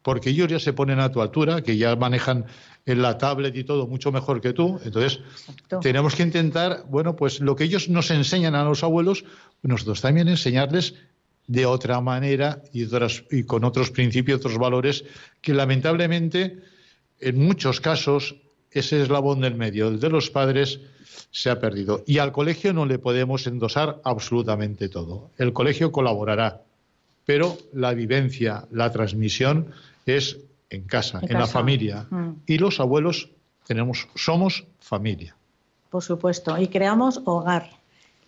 porque 0.03 0.31
ellos 0.31 0.49
ya 0.49 0.59
se 0.59 0.73
ponen 0.73 0.99
a 1.01 1.13
tu 1.13 1.21
altura, 1.21 1.63
que 1.63 1.77
ya 1.77 1.95
manejan 1.97 2.47
en 2.87 3.03
la 3.03 3.19
tablet 3.19 3.55
y 3.57 3.65
todo 3.65 3.87
mucho 3.87 4.11
mejor 4.11 4.41
que 4.41 4.53
tú. 4.53 4.81
Entonces, 4.85 5.21
tenemos 5.83 6.15
que 6.15 6.23
intentar, 6.23 6.85
bueno, 6.89 7.17
pues 7.17 7.41
lo 7.41 7.55
que 7.55 7.65
ellos 7.65 7.89
nos 7.89 8.11
enseñan 8.11 8.55
a 8.55 8.65
los 8.65 8.83
abuelos, 8.83 9.25
nosotros 9.63 10.01
también 10.01 10.29
enseñarles 10.29 10.95
de 11.47 11.67
otra 11.67 12.01
manera 12.01 12.63
y, 12.73 12.87
y 13.31 13.43
con 13.45 13.65
otros 13.65 13.91
principios, 13.91 14.39
otros 14.39 14.57
valores 14.57 15.05
que 15.41 15.53
lamentablemente 15.53 16.59
en 17.21 17.39
muchos 17.39 17.81
casos 17.81 18.37
ese 18.71 19.03
eslabón 19.03 19.41
del 19.41 19.55
medio, 19.55 19.89
el 19.89 20.01
de 20.01 20.09
los 20.09 20.31
padres, 20.31 20.81
se 21.31 21.51
ha 21.51 21.61
perdido. 21.61 22.03
Y 22.07 22.19
al 22.19 22.33
colegio 22.33 22.73
no 22.73 22.87
le 22.87 22.99
podemos 22.99 23.47
endosar 23.47 24.01
absolutamente 24.05 24.89
todo. 24.89 25.31
El 25.39 25.53
colegio 25.53 25.93
colaborará, 25.93 26.63
pero 27.25 27.57
la 27.73 27.95
vivencia, 27.95 28.67
la 28.71 28.91
transmisión 28.91 29.73
es 30.07 30.39
en 30.71 30.85
casa, 30.85 31.21
en, 31.23 31.39
la 31.39 31.47
familia. 31.47 32.07
Mm. 32.11 32.31
Y 32.47 32.59
los 32.59 32.81
abuelos 32.81 33.31
tenemos, 33.67 34.09
somos 34.15 34.67
familia. 34.79 35.37
Por 35.91 36.03
supuesto, 36.03 36.57
y 36.59 36.69
creamos 36.69 37.21
hogar. 37.25 37.71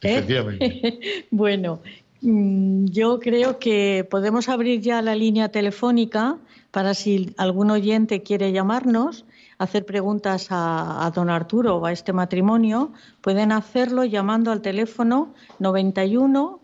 ¿eh? 0.02 0.18
Efectivamente. 0.18 1.26
bueno, 1.30 1.80
mm, 2.20 2.86
yo 2.86 3.20
creo 3.20 3.58
que 3.58 4.06
podemos 4.08 4.48
abrir 4.48 4.80
ya 4.80 5.00
la 5.02 5.14
línea 5.14 5.48
telefónica 5.48 6.38
para 6.72 6.94
si 6.94 7.34
algún 7.36 7.70
oyente 7.70 8.22
quiere 8.22 8.52
llamarnos, 8.52 9.24
hacer 9.62 9.86
preguntas 9.86 10.48
a, 10.50 11.08
don 11.14 11.30
Arturo 11.30 11.76
o 11.76 11.86
a 11.86 11.92
este 11.92 12.12
matrimonio, 12.12 12.92
pueden 13.20 13.52
hacerlo 13.52 14.04
llamando 14.04 14.50
al 14.50 14.60
teléfono 14.60 15.32
91 15.60 16.60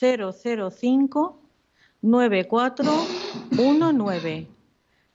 005 0.00 1.40
9419. 2.02 4.48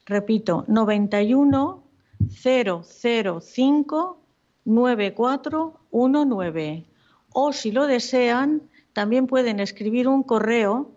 Repito, 0.06 0.64
91 0.68 1.84
005 2.30 4.18
9419. 4.66 6.86
O 7.34 7.52
si 7.52 7.72
lo 7.72 7.88
desean, 7.88 8.62
también 8.94 9.28
pueden 9.28 9.60
escribir 9.60 10.08
un 10.08 10.24
correo 10.24 10.90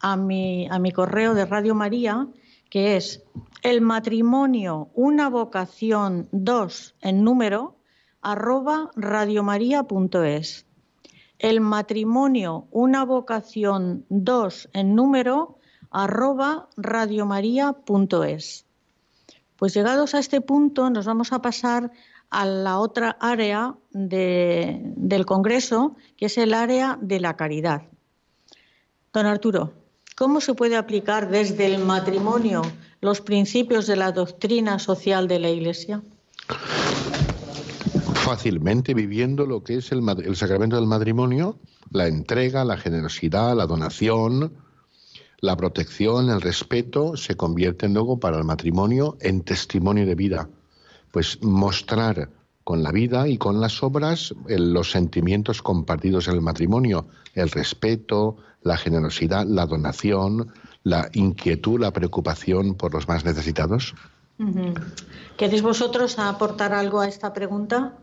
a 0.00 0.16
mi, 0.16 0.66
a 0.70 0.78
mi 0.78 0.92
correo 0.92 1.34
de 1.34 1.44
Radio 1.44 1.74
María, 1.74 2.26
que 2.76 2.98
es 2.98 3.24
el 3.62 3.80
matrimonio, 3.80 4.90
una 4.92 5.30
vocación, 5.30 6.28
dos 6.30 6.94
en 7.00 7.24
número, 7.24 7.78
arroba 8.20 8.90
radiomaria.es. 8.96 10.66
El 11.38 11.62
matrimonio, 11.62 12.68
una 12.70 13.06
vocación, 13.06 14.04
dos 14.10 14.68
en 14.74 14.94
número, 14.94 15.58
arroba 15.90 16.68
radiomaria.es. 16.76 18.66
Pues 19.56 19.72
llegados 19.72 20.14
a 20.14 20.18
este 20.18 20.42
punto 20.42 20.90
nos 20.90 21.06
vamos 21.06 21.32
a 21.32 21.40
pasar 21.40 21.92
a 22.28 22.44
la 22.44 22.78
otra 22.78 23.16
área 23.20 23.74
del 23.90 25.24
Congreso, 25.24 25.96
que 26.18 26.26
es 26.26 26.36
el 26.36 26.52
área 26.52 26.98
de 27.00 27.20
la 27.20 27.36
caridad. 27.36 27.84
Don 29.14 29.24
Arturo. 29.24 29.85
¿Cómo 30.16 30.40
se 30.40 30.54
puede 30.54 30.76
aplicar 30.78 31.28
desde 31.28 31.66
el 31.66 31.84
matrimonio 31.84 32.62
los 33.02 33.20
principios 33.20 33.86
de 33.86 33.96
la 33.96 34.12
doctrina 34.12 34.78
social 34.78 35.28
de 35.28 35.38
la 35.38 35.50
Iglesia? 35.50 36.02
Fácilmente 38.24 38.94
viviendo 38.94 39.44
lo 39.44 39.62
que 39.62 39.74
es 39.74 39.92
el, 39.92 40.02
sacramento 40.34 40.76
del 40.76 40.86
matrimonio, 40.86 41.58
la 41.90 42.06
entrega, 42.06 42.64
la 42.64 42.78
generosidad, 42.78 43.54
la 43.54 43.66
donación, 43.66 44.54
la 45.40 45.54
protección, 45.54 46.30
el 46.30 46.40
respeto, 46.40 47.18
se 47.18 47.36
convierten 47.36 47.92
luego 47.92 48.18
para 48.18 48.38
el 48.38 48.44
matrimonio 48.44 49.18
en 49.20 49.42
testimonio 49.42 50.06
de 50.06 50.14
vida. 50.14 50.48
Pues 51.12 51.42
mostrar 51.42 52.30
con 52.64 52.82
la 52.82 52.90
vida 52.90 53.28
y 53.28 53.36
con 53.36 53.60
las 53.60 53.82
obras 53.82 54.34
los 54.48 54.92
sentimientos 54.92 55.60
compartidos 55.60 56.26
en 56.28 56.36
el 56.36 56.40
matrimonio, 56.40 57.06
el 57.34 57.50
respeto, 57.50 58.38
la 58.66 58.76
generosidad, 58.76 59.46
la 59.46 59.64
donación, 59.64 60.52
la 60.82 61.08
inquietud, 61.12 61.80
la 61.80 61.92
preocupación 61.92 62.74
por 62.74 62.92
los 62.92 63.06
más 63.08 63.24
necesitados? 63.24 63.94
¿Queréis 65.36 65.62
vosotros 65.62 66.18
aportar 66.18 66.74
algo 66.74 67.00
a 67.00 67.08
esta 67.08 67.32
pregunta? 67.32 67.96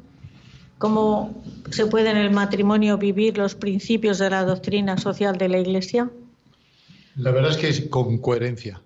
¿Cómo 0.77 1.43
se 1.69 1.85
puede 1.85 2.09
en 2.09 2.17
el 2.17 2.31
matrimonio 2.31 2.97
vivir 2.97 3.37
los 3.37 3.55
principios 3.55 4.17
de 4.19 4.29
la 4.29 4.43
doctrina 4.43 4.97
social 4.97 5.37
de 5.37 5.49
la 5.49 5.59
Iglesia? 5.59 6.09
La 7.15 7.31
verdad 7.31 7.51
es 7.51 7.57
que 7.57 7.69
es 7.69 7.81
con 7.89 8.17
coherencia, 8.17 8.81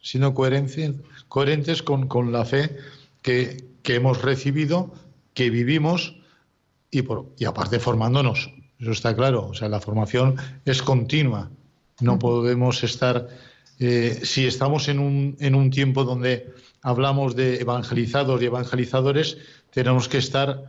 sino 0.00 0.34
coherencia, 0.34 0.92
coherentes 1.28 1.82
con, 1.82 2.08
con 2.08 2.30
la 2.30 2.44
fe 2.44 2.76
que, 3.22 3.64
que, 3.82 3.96
hemos 3.96 4.22
recibido, 4.22 4.92
que 5.34 5.50
vivimos 5.50 6.16
y, 6.90 7.02
por, 7.02 7.26
y 7.38 7.46
aparte 7.46 7.80
formándonos. 7.80 8.52
Eso 8.80 8.92
está 8.92 9.14
claro. 9.14 9.48
O 9.48 9.54
sea, 9.54 9.68
la 9.68 9.80
formación 9.80 10.36
es 10.64 10.82
continua. 10.82 11.50
No 12.00 12.18
podemos 12.18 12.82
estar, 12.82 13.28
eh, 13.78 14.20
si 14.22 14.46
estamos 14.46 14.88
en 14.88 14.98
un, 14.98 15.36
en 15.38 15.54
un 15.54 15.70
tiempo 15.70 16.04
donde 16.04 16.54
hablamos 16.82 17.36
de 17.36 17.60
evangelizados 17.60 18.40
y 18.40 18.46
evangelizadores, 18.46 19.36
tenemos 19.70 20.08
que 20.08 20.18
estar 20.18 20.64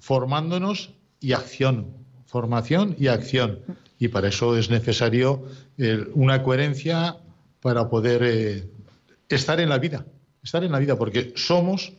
formándonos 0.00 0.94
y 1.20 1.32
acción, 1.32 1.88
formación 2.26 2.96
y 2.98 3.08
acción. 3.08 3.60
Y 3.98 4.08
para 4.08 4.28
eso 4.28 4.56
es 4.56 4.70
necesario 4.70 5.44
eh, 5.76 6.06
una 6.14 6.42
coherencia 6.42 7.18
para 7.60 7.88
poder 7.88 8.22
eh, 8.24 8.68
estar 9.28 9.60
en 9.60 9.68
la 9.68 9.78
vida, 9.78 10.06
estar 10.42 10.64
en 10.64 10.72
la 10.72 10.78
vida, 10.78 10.96
porque 10.96 11.34
somos 11.36 11.92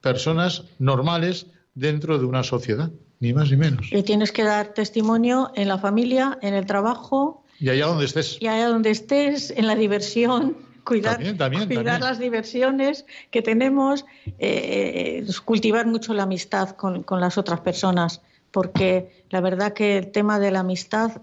personas 0.00 0.64
normales 0.78 1.46
dentro 1.74 2.18
de 2.18 2.24
una 2.24 2.42
sociedad 2.42 2.90
ni 3.20 3.32
más 3.32 3.50
ni 3.50 3.56
menos. 3.56 3.88
Y 3.90 4.02
tienes 4.02 4.32
que 4.32 4.44
dar 4.44 4.74
testimonio 4.74 5.50
en 5.54 5.68
la 5.68 5.78
familia, 5.78 6.38
en 6.42 6.54
el 6.54 6.66
trabajo. 6.66 7.44
Y 7.58 7.68
allá 7.68 7.86
donde 7.86 8.04
estés. 8.04 8.38
Y 8.40 8.46
allá 8.46 8.68
donde 8.68 8.90
estés, 8.90 9.50
en 9.50 9.66
la 9.66 9.74
diversión. 9.74 10.56
Cuidar, 10.88 11.18
cuidar 11.66 12.00
las 12.00 12.18
diversiones 12.18 13.04
que 13.30 13.42
tenemos, 13.42 14.06
eh, 14.38 15.26
cultivar 15.44 15.86
mucho 15.86 16.14
la 16.14 16.22
amistad 16.22 16.70
con, 16.70 17.02
con 17.02 17.20
las 17.20 17.36
otras 17.36 17.60
personas, 17.60 18.22
porque 18.50 19.22
la 19.28 19.42
verdad 19.42 19.74
que 19.74 19.98
el 19.98 20.10
tema 20.12 20.38
de 20.38 20.50
la 20.50 20.60
amistad 20.60 21.20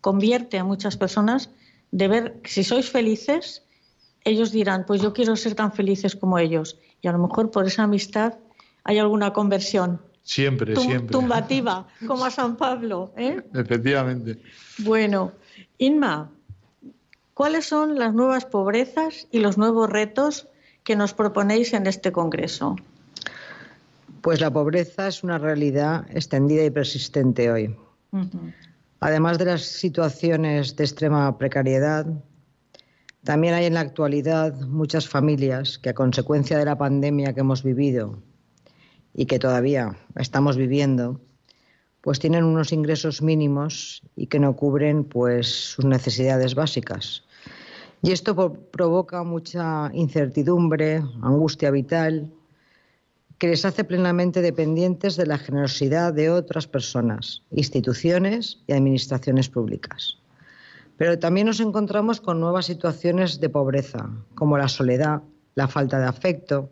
convierte 0.00 0.58
a 0.58 0.64
muchas 0.64 0.96
personas 0.96 1.50
de 1.90 2.08
ver 2.08 2.40
que 2.40 2.50
si 2.50 2.64
sois 2.64 2.88
felices, 2.88 3.64
ellos 4.24 4.50
dirán, 4.50 4.84
pues 4.86 5.02
yo 5.02 5.12
quiero 5.12 5.36
ser 5.36 5.54
tan 5.54 5.72
felices 5.72 6.16
como 6.16 6.38
ellos. 6.38 6.78
Y 7.02 7.08
a 7.08 7.12
lo 7.12 7.18
mejor 7.18 7.50
por 7.50 7.66
esa 7.66 7.82
amistad 7.82 8.34
hay 8.82 8.98
alguna 8.98 9.32
conversión. 9.32 10.00
Siempre, 10.24 10.74
siempre. 10.74 11.12
Tumbativa, 11.12 11.86
como 12.06 12.24
a 12.24 12.30
San 12.30 12.56
Pablo. 12.56 13.12
¿eh? 13.16 13.42
Efectivamente. 13.54 14.38
Bueno, 14.78 15.32
Inma, 15.78 16.30
¿cuáles 17.34 17.66
son 17.66 17.98
las 17.98 18.14
nuevas 18.14 18.46
pobrezas 18.46 19.28
y 19.30 19.40
los 19.40 19.58
nuevos 19.58 19.88
retos 19.90 20.48
que 20.82 20.96
nos 20.96 21.12
proponéis 21.12 21.74
en 21.74 21.86
este 21.86 22.10
Congreso? 22.10 22.76
Pues 24.22 24.40
la 24.40 24.50
pobreza 24.50 25.08
es 25.08 25.22
una 25.22 25.36
realidad 25.36 26.06
extendida 26.10 26.64
y 26.64 26.70
persistente 26.70 27.50
hoy. 27.50 27.76
Además 29.00 29.36
de 29.36 29.44
las 29.44 29.62
situaciones 29.62 30.76
de 30.76 30.84
extrema 30.84 31.36
precariedad, 31.36 32.06
también 33.24 33.52
hay 33.52 33.66
en 33.66 33.74
la 33.74 33.80
actualidad 33.80 34.54
muchas 34.62 35.06
familias 35.06 35.78
que 35.78 35.90
a 35.90 35.94
consecuencia 35.94 36.56
de 36.56 36.64
la 36.64 36.78
pandemia 36.78 37.34
que 37.34 37.40
hemos 37.40 37.62
vivido 37.62 38.22
y 39.14 39.26
que 39.26 39.38
todavía 39.38 39.96
estamos 40.16 40.56
viviendo, 40.56 41.20
pues 42.00 42.18
tienen 42.18 42.44
unos 42.44 42.72
ingresos 42.72 43.22
mínimos 43.22 44.02
y 44.16 44.26
que 44.26 44.38
no 44.38 44.54
cubren 44.56 45.04
pues 45.04 45.72
sus 45.72 45.84
necesidades 45.84 46.54
básicas. 46.54 47.24
Y 48.02 48.12
esto 48.12 48.34
provoca 48.70 49.22
mucha 49.22 49.90
incertidumbre, 49.94 51.02
angustia 51.22 51.70
vital 51.70 52.30
que 53.38 53.48
les 53.48 53.64
hace 53.64 53.84
plenamente 53.84 54.42
dependientes 54.42 55.16
de 55.16 55.26
la 55.26 55.38
generosidad 55.38 56.12
de 56.12 56.30
otras 56.30 56.66
personas, 56.66 57.42
instituciones 57.50 58.60
y 58.66 58.72
administraciones 58.72 59.48
públicas. 59.48 60.18
Pero 60.96 61.18
también 61.18 61.46
nos 61.46 61.60
encontramos 61.60 62.20
con 62.20 62.40
nuevas 62.40 62.66
situaciones 62.66 63.40
de 63.40 63.48
pobreza, 63.48 64.10
como 64.34 64.56
la 64.56 64.68
soledad, 64.68 65.22
la 65.56 65.66
falta 65.66 65.98
de 65.98 66.06
afecto, 66.06 66.70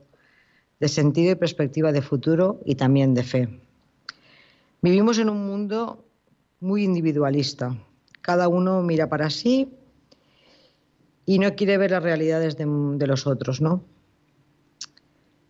de 0.83 0.89
sentido 0.89 1.31
y 1.31 1.37
perspectiva 1.37 1.93
de 1.93 2.03
futuro 2.03 2.61
y 2.65 2.75
también 2.75 3.15
de 3.15 3.23
fe. 3.23 3.49
Vivimos 4.83 5.17
en 5.19 5.29
un 5.29 5.47
mundo 5.47 6.05
muy 6.59 6.83
individualista. 6.83 7.77
Cada 8.21 8.49
uno 8.49 8.83
mira 8.83 9.09
para 9.09 9.31
sí 9.31 9.73
y 11.25 11.39
no 11.39 11.55
quiere 11.55 11.79
ver 11.79 11.93
las 11.93 12.03
realidades 12.03 12.57
de, 12.57 13.07
los 13.07 13.29
otros, 13.29 13.61
¿no? 13.61 13.85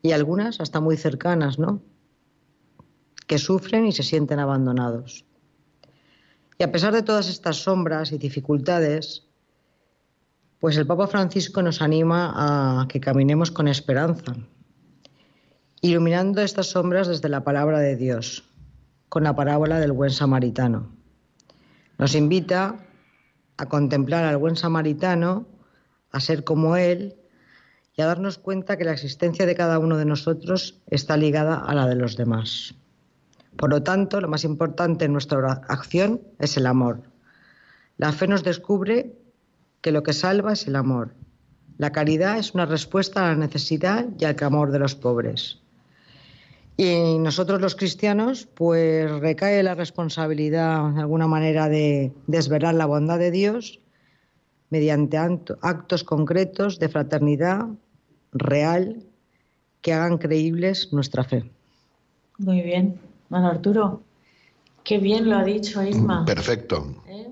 y 0.03 0.13
algunas 0.13 0.61
hasta 0.61 0.81
muy 0.81 0.99
cercanas, 0.99 1.59
¿no? 1.59 1.81
Que 3.27 3.39
sufren 3.39 3.87
y 3.87 3.93
se 3.93 4.03
sienten 4.03 4.39
abandonados. 4.39 5.25
Y 6.59 6.63
a 6.63 6.71
pesar 6.71 6.93
de 6.93 7.03
todas 7.03 7.31
estas 7.31 7.57
sombras 7.57 8.13
y 8.13 8.19
dificultades, 8.19 9.25
pues 10.61 10.77
el 10.77 10.87
Papa 10.87 11.07
Francisco 11.07 11.63
nos 11.63 11.81
anima 11.81 12.35
a 12.83 12.87
que 12.89 13.01
caminemos 13.01 13.51
con 13.51 13.67
esperanza, 13.67 14.35
iluminando 15.85 16.43
estas 16.43 16.69
sombras 16.69 17.09
desde 17.09 17.29
la 17.29 17.43
palabra 17.43 17.81
de 17.81 17.97
Dios, 17.97 18.45
con 19.09 19.25
la 19.25 19.35
parábola 19.35 19.81
del 19.81 19.91
buen 19.91 20.13
samaritano. 20.13 20.93
Nos 21.99 22.15
invita 22.15 22.77
a 23.57 23.67
contemplar 23.67 24.25
al 24.25 24.37
buen 24.37 24.55
samaritano, 24.55 25.49
a 26.13 26.21
ser 26.21 26.45
como 26.45 26.77
él 26.77 27.17
y 27.97 28.03
a 28.03 28.07
darnos 28.07 28.39
cuenta 28.39 28.77
que 28.77 28.85
la 28.85 28.93
existencia 28.93 29.45
de 29.45 29.57
cada 29.57 29.81
uno 29.81 29.97
de 29.97 30.05
nosotros 30.05 30.81
está 30.87 31.17
ligada 31.17 31.57
a 31.57 31.75
la 31.75 31.89
de 31.89 31.97
los 31.97 32.17
demás. 32.17 32.77
Por 33.57 33.71
lo 33.71 33.83
tanto, 33.83 34.21
lo 34.21 34.29
más 34.29 34.45
importante 34.45 35.07
en 35.07 35.13
nuestra 35.13 35.63
acción 35.69 36.21
es 36.39 36.57
el 36.57 36.67
amor. 36.67 37.03
La 37.99 38.13
fe 38.13 38.29
nos 38.29 38.45
descubre 38.45 39.19
que 39.81 39.91
lo 39.91 40.05
que 40.05 40.13
salva 40.13 40.53
es 40.53 40.69
el 40.69 40.77
amor. 40.77 41.17
La 41.77 41.91
caridad 41.91 42.39
es 42.39 42.55
una 42.55 42.67
respuesta 42.67 43.25
a 43.25 43.31
la 43.31 43.37
necesidad 43.37 44.07
y 44.17 44.27
al 44.27 44.37
clamor 44.37 44.71
de 44.71 44.79
los 44.79 44.95
pobres. 44.95 45.62
Y 46.77 47.19
nosotros 47.19 47.61
los 47.61 47.75
cristianos, 47.77 48.49
pues 48.55 49.11
recae 49.21 49.63
la 49.63 49.75
responsabilidad 49.75 50.91
de 50.93 51.01
alguna 51.01 51.27
manera 51.27 51.69
de 51.69 52.13
desvelar 52.27 52.75
la 52.75 52.87
bondad 52.87 53.19
de 53.19 53.31
Dios 53.31 53.81
mediante 54.71 55.19
actos 55.61 56.03
concretos 56.03 56.79
de 56.79 56.89
fraternidad 56.89 57.67
real 58.33 59.05
que 59.83 59.93
hagan 59.93 60.17
creíbles 60.17 60.93
nuestra 60.93 61.25
fe. 61.25 61.51
Muy 62.39 62.63
bien, 62.63 62.99
Bueno, 63.29 63.49
Arturo. 63.49 64.03
Qué 64.83 64.99
bien 64.99 65.29
lo 65.29 65.37
ha 65.37 65.45
dicho 65.45 65.83
Isma. 65.83 66.25
Perfecto. 66.25 66.97
¿Eh? 67.07 67.29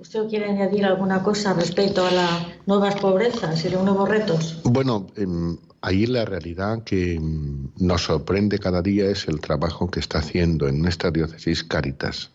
¿Usted 0.00 0.28
quiere 0.28 0.46
añadir 0.46 0.84
alguna 0.84 1.22
cosa 1.22 1.52
respecto 1.52 2.04
a 2.04 2.10
las 2.10 2.46
nuevas 2.66 2.96
pobrezas 2.96 3.64
y 3.64 3.68
los 3.68 3.84
nuevos 3.84 4.08
retos? 4.08 4.60
Bueno, 4.64 5.06
em, 5.16 5.56
ahí 5.82 6.06
la 6.06 6.24
realidad 6.24 6.82
que 6.84 7.14
em, 7.14 7.68
nos 7.78 8.04
sorprende 8.04 8.58
cada 8.58 8.82
día 8.82 9.10
es 9.10 9.28
el 9.28 9.40
trabajo 9.40 9.90
que 9.90 10.00
está 10.00 10.18
haciendo 10.18 10.68
en 10.68 10.80
nuestra 10.80 11.10
diócesis 11.10 11.62
Caritas 11.64 12.30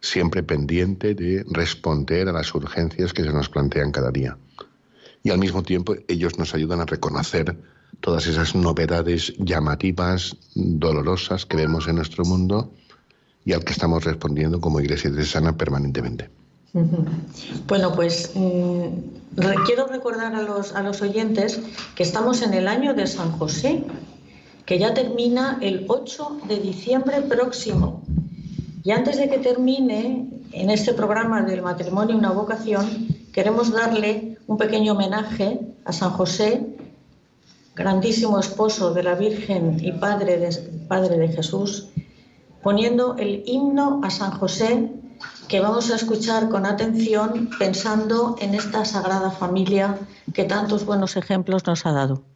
siempre 0.00 0.42
pendiente 0.42 1.14
de 1.14 1.44
responder 1.50 2.28
a 2.28 2.32
las 2.32 2.54
urgencias 2.54 3.12
que 3.12 3.22
se 3.22 3.32
nos 3.32 3.48
plantean 3.48 3.92
cada 3.92 4.10
día. 4.10 4.38
Y 5.22 5.30
al 5.30 5.38
mismo 5.38 5.62
tiempo 5.62 5.94
ellos 6.08 6.38
nos 6.38 6.54
ayudan 6.54 6.80
a 6.80 6.86
reconocer 6.86 7.56
todas 8.00 8.26
esas 8.26 8.54
novedades 8.54 9.34
llamativas, 9.38 10.36
dolorosas 10.54 11.44
que 11.44 11.58
vemos 11.58 11.86
en 11.88 11.96
nuestro 11.96 12.24
mundo 12.24 12.72
y 13.44 13.52
al 13.52 13.64
que 13.64 13.72
estamos 13.72 14.04
respondiendo 14.04 14.60
como 14.60 14.80
Iglesia 14.80 15.10
de 15.10 15.24
Sana 15.24 15.56
permanentemente. 15.56 16.30
Bueno, 16.72 17.92
pues 17.94 18.30
mm, 18.34 18.84
quiero 19.66 19.86
recordar 19.88 20.34
a 20.36 20.42
los, 20.42 21.02
oyentes 21.02 21.60
que 21.96 22.04
estamos 22.04 22.42
en 22.42 22.54
el 22.54 22.68
año 22.68 22.94
de 22.94 23.08
San 23.08 23.32
José, 23.32 23.84
que 24.66 24.78
ya 24.78 24.94
termina 24.94 25.58
el 25.60 25.86
8 25.88 26.42
de 26.46 26.60
diciembre 26.60 27.22
próximo. 27.22 28.02
Y 28.84 28.92
antes 28.92 29.16
de 29.16 29.28
que 29.28 29.38
termine, 29.38 30.30
en 30.52 30.70
este 30.70 30.94
programa 30.94 31.42
del 31.42 31.62
matrimonio 31.62 32.16
una 32.16 32.30
vocación, 32.30 33.08
queremos 33.32 33.72
darle 33.72 34.38
un 34.46 34.56
pequeño 34.56 34.92
homenaje 34.92 35.60
a 35.84 35.92
San 35.92 36.10
José, 36.10 36.76
grandísimo 37.74 38.38
esposo 38.38 38.94
de 38.94 39.02
la 39.02 39.16
Virgen 39.16 39.78
y 39.82 39.90
padre 39.90 40.38
de 40.38 41.28
Jesús, 41.28 41.88
poniendo 42.62 43.16
el 43.16 43.42
himno 43.46 44.00
a 44.04 44.10
San 44.10 44.30
José 44.30 44.99
que 45.50 45.58
vamos 45.58 45.90
a 45.90 45.96
escuchar 45.96 46.48
con 46.48 46.64
atención 46.64 47.50
pensando 47.58 48.36
en 48.38 48.54
esta 48.54 48.84
sagrada 48.84 49.32
familia 49.32 49.98
que 50.32 50.44
tantos 50.44 50.86
buenos 50.86 51.16
ejemplos 51.16 51.66
nos 51.66 51.84
ha 51.86 51.92
dado. 51.92 52.29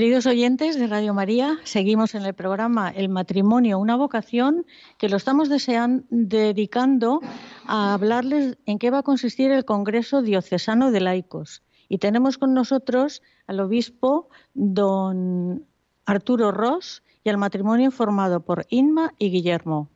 Queridos 0.00 0.24
oyentes 0.24 0.78
de 0.78 0.86
Radio 0.86 1.12
María, 1.12 1.58
seguimos 1.64 2.14
en 2.14 2.24
el 2.24 2.32
programa 2.32 2.88
El 2.88 3.10
matrimonio, 3.10 3.78
una 3.78 3.96
vocación 3.96 4.64
que 4.96 5.10
lo 5.10 5.18
estamos 5.18 5.50
deseando, 5.50 6.06
dedicando 6.08 7.20
a 7.66 7.92
hablarles 7.92 8.56
en 8.64 8.78
qué 8.78 8.90
va 8.90 9.00
a 9.00 9.02
consistir 9.02 9.50
el 9.50 9.66
Congreso 9.66 10.22
Diocesano 10.22 10.90
de 10.90 11.00
Laicos. 11.00 11.62
Y 11.90 11.98
tenemos 11.98 12.38
con 12.38 12.54
nosotros 12.54 13.20
al 13.46 13.60
obispo 13.60 14.30
don 14.54 15.66
Arturo 16.06 16.50
Ross 16.50 17.02
y 17.22 17.28
al 17.28 17.36
matrimonio 17.36 17.90
formado 17.90 18.40
por 18.40 18.64
Inma 18.70 19.12
y 19.18 19.30
Guillermo. 19.30 19.90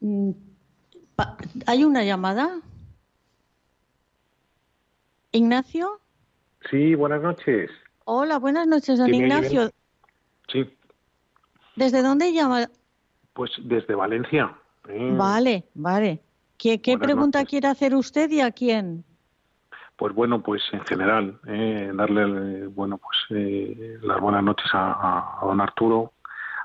Mm, 0.00 0.32
¿Hay 1.66 1.84
una 1.84 2.02
llamada? 2.02 2.60
Ignacio. 5.30 6.00
Sí, 6.68 6.96
buenas 6.96 7.22
noches. 7.22 7.70
Hola, 8.04 8.38
buenas 8.38 8.66
noches, 8.66 8.98
don 8.98 9.12
Ignacio. 9.14 9.70
Sí. 10.48 10.68
¿Desde 11.76 12.02
dónde 12.02 12.32
llama? 12.32 12.68
Pues 13.32 13.50
desde 13.62 13.94
Valencia. 13.94 14.54
¿eh? 14.88 15.14
Vale, 15.16 15.64
vale. 15.74 16.20
¿Qué, 16.58 16.78
pregunta 17.00 17.44
quiere 17.44 17.68
hacer 17.68 17.94
usted 17.94 18.30
y 18.30 18.40
a 18.40 18.52
quién? 18.52 19.04
Pues 19.96 20.14
bueno, 20.14 20.42
pues 20.42 20.62
en 20.72 20.84
general, 20.84 21.40
eh, 21.48 21.90
darle 21.94 22.66
bueno 22.68 22.98
pues 22.98 23.18
eh, 23.30 23.98
las 24.02 24.20
buenas 24.20 24.44
noches 24.44 24.66
a, 24.72 25.38
don 25.42 25.60
Arturo, 25.60 26.12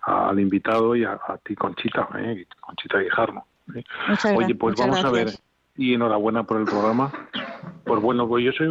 al 0.04 0.40
invitado 0.40 0.96
y 0.96 1.04
a, 1.04 1.20
ti, 1.44 1.56
Conchita, 1.56 2.08
Conchita 2.60 3.00
Guijarro. 3.00 3.46
Oye, 4.36 4.56
pues 4.56 4.76
vamos 4.78 5.04
a 5.04 5.12
ver, 5.12 5.30
y 5.78 5.94
enhorabuena 5.94 6.44
por 6.44 6.58
el 6.58 6.66
programa. 6.66 7.12
Pues 7.86 8.02
bueno, 8.02 8.28
pues 8.28 8.44
yo 8.44 8.52
soy 8.52 8.68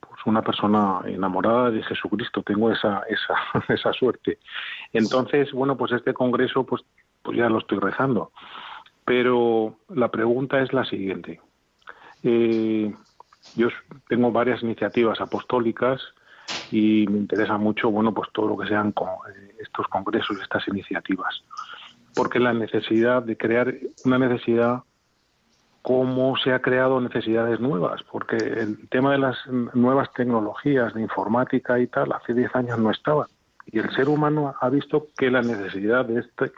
pues 0.00 0.20
una 0.26 0.42
persona 0.42 1.00
enamorada 1.06 1.70
de 1.70 1.82
Jesucristo, 1.82 2.42
tengo 2.42 2.72
esa, 2.72 3.02
esa, 3.08 3.34
esa 3.72 3.92
suerte. 3.92 4.38
Entonces, 4.92 5.52
bueno, 5.52 5.76
pues 5.76 5.92
este 5.92 6.12
congreso, 6.12 6.64
pues, 6.64 6.82
pues 7.22 7.38
ya 7.38 7.48
lo 7.48 7.58
estoy 7.58 7.78
rezando. 7.78 8.32
Pero 9.04 9.76
la 9.88 10.10
pregunta 10.10 10.60
es 10.60 10.72
la 10.72 10.84
siguiente. 10.84 11.40
Eh, 12.22 12.92
yo 13.56 13.68
tengo 14.08 14.32
varias 14.32 14.62
iniciativas 14.62 15.20
apostólicas 15.20 16.00
y 16.70 17.06
me 17.08 17.18
interesa 17.18 17.58
mucho, 17.58 17.90
bueno, 17.90 18.14
pues 18.14 18.28
todo 18.32 18.48
lo 18.48 18.56
que 18.56 18.68
sean 18.68 18.88
eh, 18.88 19.54
estos 19.60 19.86
congresos, 19.88 20.40
estas 20.40 20.66
iniciativas. 20.68 21.42
Porque 22.14 22.38
la 22.38 22.52
necesidad 22.52 23.22
de 23.22 23.36
crear 23.36 23.74
una 24.04 24.18
necesidad 24.18 24.82
cómo 25.82 26.36
se 26.36 26.52
ha 26.52 26.60
creado 26.60 27.00
necesidades 27.00 27.60
nuevas, 27.60 28.02
porque 28.10 28.36
el 28.36 28.88
tema 28.88 29.12
de 29.12 29.18
las 29.18 29.36
nuevas 29.74 30.12
tecnologías 30.12 30.94
de 30.94 31.02
informática 31.02 31.78
y 31.80 31.88
tal 31.88 32.12
hace 32.12 32.34
10 32.34 32.54
años 32.54 32.78
no 32.78 32.90
estaban. 32.90 33.26
Y 33.66 33.80
el 33.80 33.90
ser 33.94 34.08
humano 34.08 34.54
ha 34.60 34.68
visto 34.68 35.08
que 35.16 35.30
la 35.30 35.42
necesidad 35.42 36.04
de 36.04 36.20
este, 36.20 36.52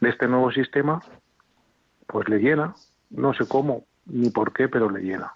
de 0.00 0.08
este 0.08 0.28
nuevo 0.28 0.50
sistema 0.52 1.00
pues 2.06 2.28
le 2.28 2.38
llena, 2.38 2.74
no 3.10 3.34
sé 3.34 3.46
cómo 3.46 3.84
ni 4.06 4.30
por 4.30 4.52
qué, 4.52 4.68
pero 4.68 4.88
le 4.90 5.02
llena. 5.02 5.32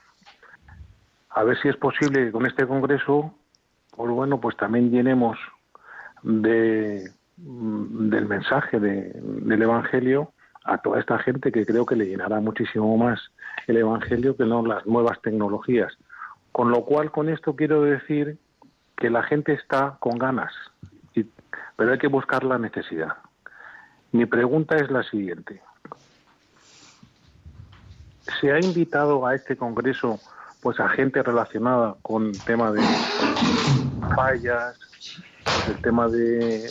A 1.31 1.43
ver 1.45 1.59
si 1.61 1.69
es 1.69 1.77
posible 1.77 2.25
que 2.25 2.33
con 2.33 2.47
este 2.47 2.67
congreso, 2.67 3.35
pues 3.95 4.11
bueno, 4.11 4.41
pues 4.41 4.57
también 4.57 4.91
llenemos 4.91 5.39
de, 6.23 7.11
del 7.37 8.27
mensaje 8.27 8.79
del 8.81 9.63
Evangelio 9.63 10.33
a 10.65 10.79
toda 10.79 11.01
esta 11.01 11.19
gente 11.19 11.51
que 11.53 11.67
creo 11.67 11.87
que 11.87 11.97
le 11.97 12.07
llenará 12.07 12.41
muchísimo 12.41 12.97
más 12.97 13.21
el 13.67 13.77
Evangelio 13.77 14.37
que 14.37 14.45
no 14.45 14.65
las 14.65 14.87
nuevas 14.87 15.21
tecnologías. 15.23 15.93
Con 16.53 16.71
lo 16.71 16.85
cual, 16.85 17.11
con 17.11 17.29
esto 17.29 17.57
quiero 17.57 17.83
decir 17.83 18.39
que 18.97 19.11
la 19.11 19.23
gente 19.23 19.53
está 19.53 19.97
con 20.01 20.19
ganas, 20.19 20.53
pero 21.77 21.93
hay 21.93 21.99
que 21.99 22.09
buscar 22.09 22.45
la 22.45 22.59
necesidad. 22.59 23.17
Mi 24.13 24.27
pregunta 24.27 24.77
es 24.77 24.91
la 24.91 25.03
siguiente. 25.03 25.63
¿Se 28.41 28.53
ha 28.53 28.61
invitado 28.61 29.27
a 29.27 29.35
este 29.35 29.57
Congreso 29.57 30.21
pues 30.63 30.79
a 30.79 30.89
gente 30.91 31.23
relacionada 31.23 31.97
con 32.03 32.27
el 32.27 32.45
tema 32.45 32.71
de 32.71 32.81
fallas, 34.15 34.79
el 35.69 35.83
tema 35.83 36.07
de 36.07 36.67
eh, 36.67 36.71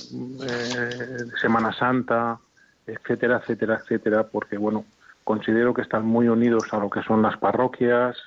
Semana 1.42 1.74
Santa, 1.74 2.39
etcétera, 2.88 3.38
etcétera, 3.38 3.79
etcétera, 3.82 4.27
porque 4.27 4.57
bueno, 4.57 4.86
considero 5.23 5.73
que 5.73 5.82
están 5.82 6.05
muy 6.05 6.27
unidos 6.27 6.73
a 6.73 6.77
lo 6.77 6.89
que 6.89 7.03
son 7.03 7.21
las 7.21 7.38
parroquias, 7.38 8.17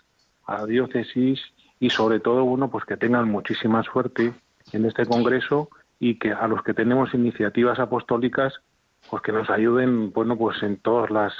a 0.46 0.58
la 0.58 0.66
diócesis 0.66 1.40
y 1.80 1.90
sobre 1.90 2.20
todo, 2.20 2.44
bueno, 2.44 2.70
pues 2.70 2.84
que 2.84 2.96
tengan 2.96 3.30
muchísima 3.30 3.82
suerte 3.82 4.32
en 4.72 4.84
este 4.86 5.06
congreso 5.06 5.68
y 5.98 6.18
que 6.18 6.32
a 6.32 6.46
los 6.46 6.62
que 6.62 6.74
tenemos 6.74 7.14
iniciativas 7.14 7.78
apostólicas, 7.78 8.54
pues 9.10 9.22
que 9.22 9.32
nos 9.32 9.50
ayuden, 9.50 10.12
bueno, 10.12 10.36
pues 10.36 10.62
en 10.62 10.78
todas 10.78 11.10
las, 11.10 11.32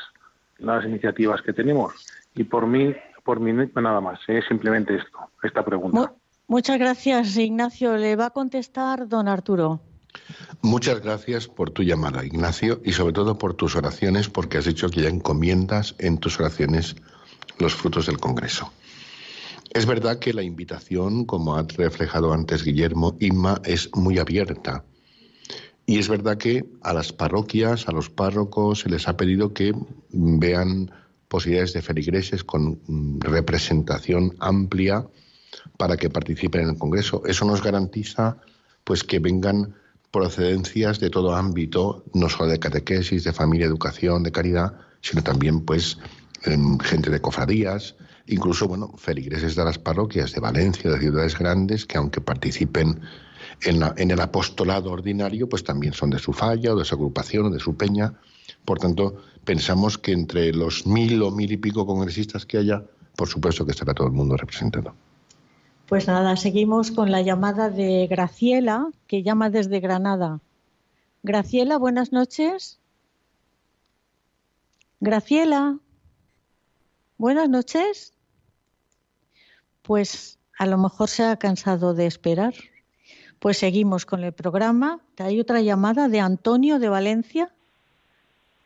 las 0.58 0.84
iniciativas 0.84 1.42
que 1.42 1.52
tenemos. 1.52 1.94
Y 2.34 2.44
por 2.44 2.66
mí, 2.66 2.94
por 3.24 3.40
mí 3.40 3.52
nada 3.74 4.00
más, 4.00 4.20
es 4.28 4.44
simplemente 4.46 4.96
esto, 4.96 5.18
esta 5.42 5.64
pregunta. 5.64 6.12
Muchas 6.46 6.78
gracias, 6.78 7.36
Ignacio. 7.36 7.96
Le 7.96 8.16
va 8.16 8.26
a 8.26 8.30
contestar 8.30 9.08
don 9.08 9.28
Arturo. 9.28 9.80
Muchas 10.62 11.02
gracias 11.02 11.46
por 11.46 11.70
tu 11.70 11.82
llamada, 11.82 12.24
Ignacio, 12.24 12.80
y 12.84 12.92
sobre 12.92 13.12
todo 13.12 13.36
por 13.36 13.54
tus 13.54 13.76
oraciones, 13.76 14.28
porque 14.28 14.58
has 14.58 14.64
dicho 14.64 14.88
que 14.88 15.02
ya 15.02 15.08
encomiendas 15.08 15.94
en 15.98 16.18
tus 16.18 16.40
oraciones 16.40 16.96
los 17.58 17.74
frutos 17.74 18.06
del 18.06 18.18
Congreso. 18.18 18.72
Es 19.74 19.86
verdad 19.86 20.18
que 20.18 20.32
la 20.32 20.42
invitación, 20.42 21.24
como 21.24 21.56
ha 21.56 21.62
reflejado 21.62 22.32
antes 22.32 22.64
Guillermo, 22.64 23.16
Inma, 23.20 23.60
es 23.64 23.90
muy 23.94 24.18
abierta. 24.18 24.84
Y 25.84 25.98
es 25.98 26.08
verdad 26.08 26.38
que 26.38 26.64
a 26.82 26.94
las 26.94 27.12
parroquias, 27.12 27.88
a 27.88 27.92
los 27.92 28.08
párrocos, 28.08 28.80
se 28.80 28.88
les 28.88 29.06
ha 29.06 29.16
pedido 29.16 29.52
que 29.52 29.74
vean 30.10 30.90
posibilidades 31.28 31.72
de 31.72 31.82
feligreses 31.82 32.44
con 32.44 32.80
mm, 32.86 33.20
representación 33.20 34.36
amplia 34.38 35.06
para 35.76 35.96
que 35.96 36.08
participen 36.08 36.62
en 36.62 36.68
el 36.70 36.78
Congreso. 36.78 37.22
Eso 37.26 37.44
nos 37.44 37.62
garantiza 37.62 38.38
pues 38.84 39.04
que 39.04 39.18
vengan 39.18 39.74
procedencias 40.14 41.00
de 41.00 41.10
todo 41.10 41.34
ámbito, 41.34 42.04
no 42.14 42.28
solo 42.28 42.48
de 42.48 42.60
catequesis, 42.60 43.24
de 43.24 43.32
familia, 43.32 43.66
educación, 43.66 44.22
de 44.22 44.30
caridad, 44.30 44.74
sino 45.00 45.24
también 45.24 45.62
pues 45.62 45.98
gente 46.84 47.10
de 47.10 47.20
cofradías, 47.20 47.96
incluso 48.28 48.68
bueno, 48.68 48.92
feligreses 48.96 49.56
de 49.56 49.64
las 49.64 49.78
parroquias 49.78 50.32
de 50.32 50.40
Valencia, 50.40 50.88
de 50.88 51.00
ciudades 51.00 51.36
grandes, 51.36 51.84
que 51.84 51.98
aunque 51.98 52.20
participen 52.20 53.00
en, 53.62 53.82
en, 53.96 54.10
el 54.12 54.20
apostolado 54.20 54.92
ordinario, 54.92 55.48
pues 55.48 55.64
también 55.64 55.94
son 55.94 56.10
de 56.10 56.20
su 56.20 56.32
falla 56.32 56.74
o 56.74 56.78
de 56.78 56.84
su 56.84 56.94
agrupación 56.94 57.46
o 57.46 57.50
de 57.50 57.58
su 57.58 57.76
peña. 57.76 58.14
Por 58.64 58.78
tanto, 58.78 59.16
pensamos 59.44 59.98
que 59.98 60.12
entre 60.12 60.52
los 60.52 60.86
mil 60.86 61.20
o 61.22 61.32
mil 61.32 61.50
y 61.50 61.56
pico 61.56 61.86
congresistas 61.86 62.46
que 62.46 62.58
haya, 62.58 62.84
por 63.16 63.26
supuesto 63.26 63.66
que 63.66 63.72
estará 63.72 63.92
todo 63.94 64.06
el 64.06 64.12
mundo 64.12 64.36
representado. 64.36 64.94
Pues 65.94 66.08
nada, 66.08 66.34
seguimos 66.34 66.90
con 66.90 67.12
la 67.12 67.22
llamada 67.22 67.70
de 67.70 68.08
Graciela, 68.08 68.88
que 69.06 69.22
llama 69.22 69.48
desde 69.48 69.78
Granada. 69.78 70.40
Graciela, 71.22 71.78
buenas 71.78 72.10
noches. 72.10 72.80
Graciela, 74.98 75.78
buenas 77.16 77.48
noches. 77.48 78.12
Pues 79.82 80.36
a 80.58 80.66
lo 80.66 80.78
mejor 80.78 81.08
se 81.08 81.22
ha 81.22 81.36
cansado 81.36 81.94
de 81.94 82.06
esperar. 82.06 82.54
Pues 83.38 83.58
seguimos 83.58 84.04
con 84.04 84.24
el 84.24 84.32
programa. 84.32 84.98
Hay 85.18 85.38
otra 85.38 85.60
llamada 85.60 86.08
de 86.08 86.18
Antonio 86.18 86.80
de 86.80 86.88
Valencia. 86.88 87.52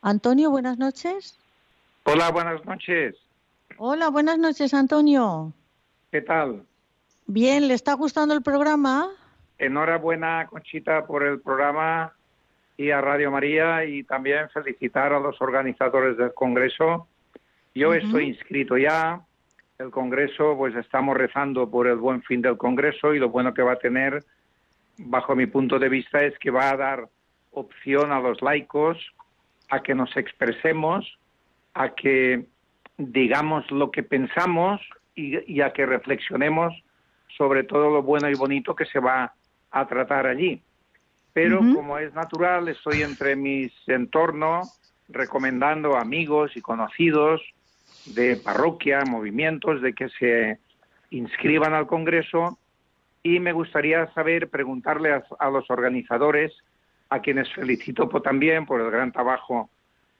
Antonio, 0.01 0.49
buenas 0.49 0.79
noches. 0.79 1.37
Hola, 2.05 2.31
buenas 2.31 2.65
noches. 2.65 3.15
Hola, 3.77 4.09
buenas 4.09 4.39
noches, 4.39 4.73
Antonio. 4.73 5.53
¿Qué 6.09 6.21
tal? 6.21 6.65
Bien, 7.31 7.67
¿le 7.67 7.75
está 7.75 7.93
gustando 7.93 8.33
el 8.33 8.41
programa? 8.41 9.07
Enhorabuena, 9.59 10.47
Conchita, 10.47 11.05
por 11.05 11.21
el 11.21 11.39
programa 11.39 12.11
y 12.75 12.89
a 12.89 13.01
Radio 13.01 13.29
María 13.29 13.85
y 13.85 14.03
también 14.03 14.49
felicitar 14.49 15.13
a 15.13 15.19
los 15.19 15.39
organizadores 15.39 16.17
del 16.17 16.33
Congreso. 16.33 17.07
Yo 17.75 17.93
estoy 17.93 18.29
inscrito 18.29 18.79
ya. 18.79 19.21
El 19.77 19.91
Congreso, 19.91 20.55
pues 20.57 20.75
estamos 20.75 21.15
rezando 21.15 21.69
por 21.69 21.85
el 21.85 21.97
buen 21.97 22.23
fin 22.23 22.41
del 22.41 22.57
Congreso 22.57 23.13
y 23.13 23.19
lo 23.19 23.29
bueno 23.29 23.53
que 23.53 23.61
va 23.61 23.73
a 23.73 23.79
tener, 23.79 24.23
bajo 24.97 25.35
mi 25.35 25.45
punto 25.45 25.77
de 25.77 25.87
vista, 25.87 26.23
es 26.23 26.35
que 26.39 26.49
va 26.49 26.71
a 26.71 26.77
dar 26.77 27.09
opción 27.51 28.11
a 28.11 28.19
los 28.19 28.41
laicos 28.41 28.97
a 29.69 29.83
que 29.83 29.93
nos 29.93 30.17
expresemos, 30.17 31.19
a 31.75 31.89
que 31.93 32.47
digamos 32.97 33.69
lo 33.69 33.91
que 33.91 34.01
pensamos 34.01 34.81
y 35.13 35.61
a 35.61 35.73
que 35.73 35.85
reflexionemos 35.85 36.73
sobre 37.39 37.63
todo 37.63 37.89
lo 37.89 38.03
bueno 38.03 38.29
y 38.29 38.35
bonito 38.35 38.75
que 38.75 38.85
se 38.85 38.99
va 38.99 39.33
a 39.71 39.87
tratar 39.87 40.27
allí. 40.27 40.61
Pero 41.31 41.59
como 41.59 41.97
es 41.97 42.13
natural, 42.13 42.67
estoy 42.67 43.01
entre 43.01 43.37
mis 43.37 43.71
entornos 43.87 44.77
recomendando 45.07 45.95
a 45.95 46.01
amigos 46.01 46.51
y 46.57 46.61
conocidos 46.61 47.41
de 48.07 48.35
parroquia, 48.35 49.05
movimientos, 49.05 49.81
de 49.81 49.93
que 49.93 50.09
se 50.09 50.59
inscriban 51.11 51.73
al 51.73 51.87
Congreso 51.87 52.59
y 53.23 53.39
me 53.39 53.53
gustaría 53.53 54.11
saber, 54.13 54.49
preguntarle 54.49 55.13
a, 55.39 55.49
los 55.49 55.69
organizadores, 55.69 56.51
a 57.09 57.21
quienes 57.21 57.51
felicito 57.53 58.09
también 58.21 58.65
por 58.65 58.81
el 58.81 58.91
gran 58.91 59.13
trabajo 59.13 59.69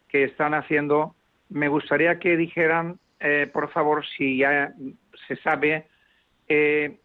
que 0.08 0.24
están 0.24 0.54
haciendo, 0.54 1.16
me 1.50 1.68
gustaría 1.68 2.18
que 2.18 2.38
dijeran, 2.38 2.98
eh, 3.20 3.50
por 3.52 3.70
favor, 3.72 4.06
si 4.18 4.38
ya 4.38 4.74
se 5.28 5.36
sabe, 5.38 5.86
eh, 6.48 6.98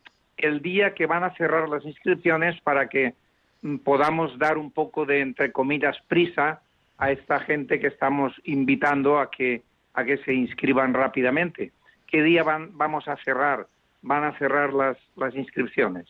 el 0.45 0.62
día 0.62 0.95
que 0.95 1.07
van 1.07 1.24
a 1.24 1.34
cerrar 1.34 1.68
las 1.68 1.84
inscripciones 1.84 2.61
para 2.61 2.88
que 2.88 3.14
mm, 3.62 3.78
podamos 3.78 4.38
dar 4.38 4.59
un 4.59 4.70
poco 4.70 5.07
de, 5.07 5.20
entre 5.20 5.53
comillas, 5.53 5.97
prisa 6.09 6.61
a 6.99 7.11
esta 7.11 7.40
gente 7.40 7.80
que 7.80 7.88
estamos 7.88 8.32
invitando 8.45 9.18
a 9.18 9.30
que, 9.30 9.62
a 9.95 10.05
que 10.05 10.18
se 10.18 10.34
inscriban 10.34 10.95
rápidamente. 10.95 11.72
¿Qué 12.07 12.22
día 12.22 12.42
van, 12.42 12.76
vamos 12.76 13.09
a 13.09 13.16
cerrar? 13.24 13.66
Van 14.03 14.24
a 14.24 14.38
cerrar 14.38 14.72
las, 14.72 14.97
las 15.16 15.34
inscripciones. 15.34 16.07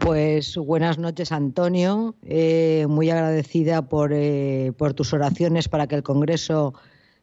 Pues 0.00 0.56
buenas 0.56 0.98
noches, 0.98 1.32
Antonio. 1.32 2.14
Eh, 2.26 2.84
muy 2.88 3.08
agradecida 3.08 3.88
por, 3.88 4.12
eh, 4.12 4.72
por, 4.76 4.92
tus 4.92 5.14
oraciones 5.14 5.68
para 5.68 5.86
que 5.86 5.94
el 5.94 6.02
Congreso 6.02 6.74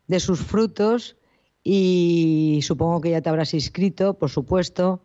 dé 0.07 0.19
sus 0.19 0.39
frutos 0.39 1.15
y 1.63 2.59
supongo 2.63 3.01
que 3.01 3.11
ya 3.11 3.21
te 3.21 3.29
habrás 3.29 3.53
inscrito, 3.53 4.15
por 4.15 4.29
supuesto, 4.29 5.03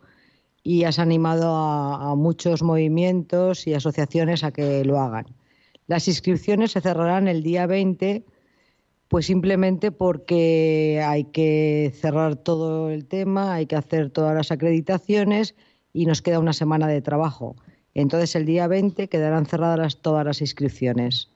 y 0.63 0.83
has 0.83 0.99
animado 0.99 1.55
a, 1.55 2.15
muchos 2.15 2.63
movimientos 2.63 3.67
y 3.67 3.73
asociaciones 3.73 4.43
a 4.43 4.51
que 4.51 4.83
lo 4.83 4.99
hagan. 4.99 5.27
Las 5.87 6.07
inscripciones 6.07 6.71
se 6.71 6.81
cerrarán 6.81 7.27
el 7.27 7.43
día 7.43 7.67
20, 7.67 8.25
pues 9.07 9.27
simplemente 9.27 9.91
porque 9.91 11.01
hay 11.05 11.25
que 11.25 11.93
cerrar 11.95 12.35
todo 12.35 12.89
el 12.89 13.05
tema, 13.05 13.53
hay 13.53 13.65
que 13.65 13.77
hacer 13.77 14.09
todas 14.09 14.35
las 14.35 14.51
acreditaciones 14.51 15.55
y 15.93 16.05
nos 16.05 16.21
queda 16.21 16.39
una 16.39 16.53
semana 16.53 16.87
de 16.87 17.01
trabajo. 17.01 17.55
Entonces 17.93 18.35
el 18.35 18.45
día 18.45 18.67
20 18.67 19.07
quedarán 19.07 19.45
cerradas 19.45 20.01
todas 20.01 20.25
las 20.25 20.41
inscripciones. 20.41 21.29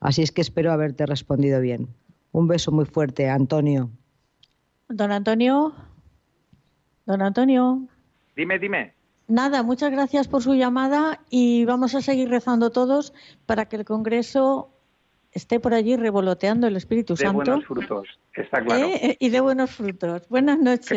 Así 0.00 0.22
es 0.22 0.30
que 0.30 0.42
espero 0.42 0.70
haberte 0.70 1.06
respondido 1.06 1.60
bien. 1.60 1.88
Un 2.32 2.48
beso 2.48 2.70
muy 2.70 2.84
fuerte, 2.84 3.30
Antonio. 3.30 3.90
Don 4.88 5.12
Antonio. 5.12 5.74
Don 7.06 7.22
Antonio. 7.22 7.86
Dime, 8.36 8.58
dime. 8.58 8.94
Nada, 9.26 9.62
muchas 9.62 9.90
gracias 9.90 10.28
por 10.28 10.42
su 10.42 10.54
llamada 10.54 11.20
y 11.30 11.64
vamos 11.64 11.94
a 11.94 12.02
seguir 12.02 12.28
rezando 12.28 12.70
todos 12.70 13.14
para 13.46 13.66
que 13.66 13.76
el 13.76 13.84
Congreso 13.84 14.70
esté 15.32 15.60
por 15.60 15.72
allí 15.72 15.96
revoloteando 15.96 16.66
el 16.66 16.76
Espíritu 16.76 17.16
Santo. 17.16 17.38
De 17.38 17.50
buenos 17.50 17.64
frutos, 17.66 18.20
está 18.34 18.62
claro. 18.62 18.86
¿Eh? 18.86 19.10
Eh, 19.10 19.16
y 19.18 19.30
de 19.30 19.40
buenos 19.40 19.70
frutos. 19.70 20.28
Buenas 20.28 20.58
noches. 20.58 20.90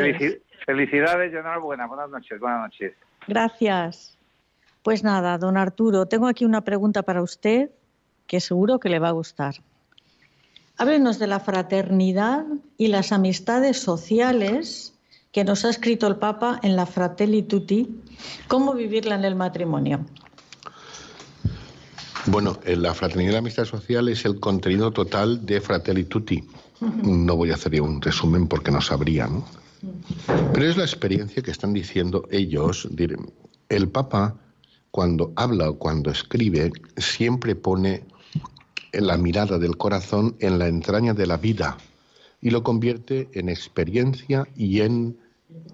felicidades 0.65 1.33
y 1.33 1.37
enhorabuena. 1.37 1.87
Buenas 1.87 2.09
noches, 2.09 2.39
buenas 2.39 2.61
noches. 2.63 2.93
Gracias. 3.27 4.17
Pues 4.83 5.03
nada, 5.03 5.37
don 5.37 5.57
Arturo, 5.57 6.05
tengo 6.05 6.27
aquí 6.27 6.45
una 6.45 6.61
pregunta 6.61 7.03
para 7.03 7.21
usted 7.21 7.71
que 8.25 8.39
seguro 8.39 8.79
que 8.79 8.89
le 8.89 8.99
va 8.99 9.09
a 9.09 9.11
gustar. 9.11 9.55
Háblenos 10.79 11.17
de 11.17 11.27
la 11.27 11.39
fraternidad 11.39 12.45
y 12.77 12.87
las 12.87 13.11
amistades 13.11 13.79
sociales 13.79 14.93
que 15.31 15.43
nos 15.43 15.65
ha 15.65 15.69
escrito 15.69 16.05
el 16.07 16.17
Papa 16.17 16.59
en 16.61 16.75
la 16.75 16.85
Fratelli 16.85 17.41
Tutti, 17.43 17.99
cómo 18.47 18.73
vivirla 18.73 19.15
en 19.15 19.25
el 19.25 19.35
matrimonio. 19.35 20.05
Bueno, 22.27 22.59
la 22.65 22.93
fraternidad 22.93 23.29
y 23.29 23.33
la 23.33 23.39
amistad 23.39 23.65
social 23.65 24.07
es 24.09 24.25
el 24.25 24.39
contenido 24.39 24.91
total 24.91 25.45
de 25.45 25.61
Fratelli 25.61 26.03
Tutti. 26.03 26.43
No 26.81 27.35
voy 27.35 27.51
a 27.51 27.55
hacer 27.55 27.81
un 27.81 28.01
resumen 28.01 28.47
porque 28.47 28.69
no 28.69 28.81
sabría, 28.81 29.27
¿no? 29.27 29.45
Pero 30.53 30.69
es 30.69 30.77
la 30.77 30.83
experiencia 30.83 31.41
que 31.41 31.51
están 31.51 31.73
diciendo 31.73 32.27
ellos. 32.29 32.87
El 33.69 33.89
Papa, 33.89 34.35
cuando 34.91 35.33
habla 35.35 35.69
o 35.69 35.77
cuando 35.77 36.11
escribe, 36.11 36.71
siempre 36.97 37.55
pone 37.55 38.03
la 38.93 39.17
mirada 39.17 39.57
del 39.57 39.77
corazón 39.77 40.35
en 40.39 40.59
la 40.59 40.67
entraña 40.67 41.13
de 41.13 41.27
la 41.27 41.37
vida 41.37 41.77
y 42.41 42.49
lo 42.49 42.63
convierte 42.63 43.29
en 43.33 43.49
experiencia 43.49 44.47
y 44.55 44.81
en 44.81 45.17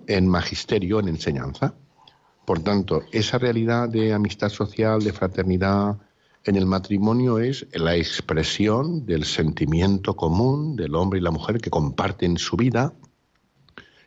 en 0.07 0.27
magisterio, 0.27 0.99
en 0.99 1.07
enseñanza. 1.07 1.73
Por 2.45 2.59
tanto, 2.59 3.03
esa 3.11 3.37
realidad 3.37 3.89
de 3.89 4.13
amistad 4.13 4.49
social, 4.49 5.01
de 5.01 5.13
fraternidad 5.13 5.97
en 6.43 6.57
el 6.57 6.65
matrimonio 6.65 7.39
es 7.39 7.65
la 7.73 7.95
expresión 7.95 9.05
del 9.05 9.23
sentimiento 9.23 10.15
común 10.15 10.75
del 10.75 10.95
hombre 10.95 11.19
y 11.19 11.23
la 11.23 11.31
mujer 11.31 11.59
que 11.59 11.69
comparten 11.69 12.37
su 12.37 12.57
vida 12.57 12.93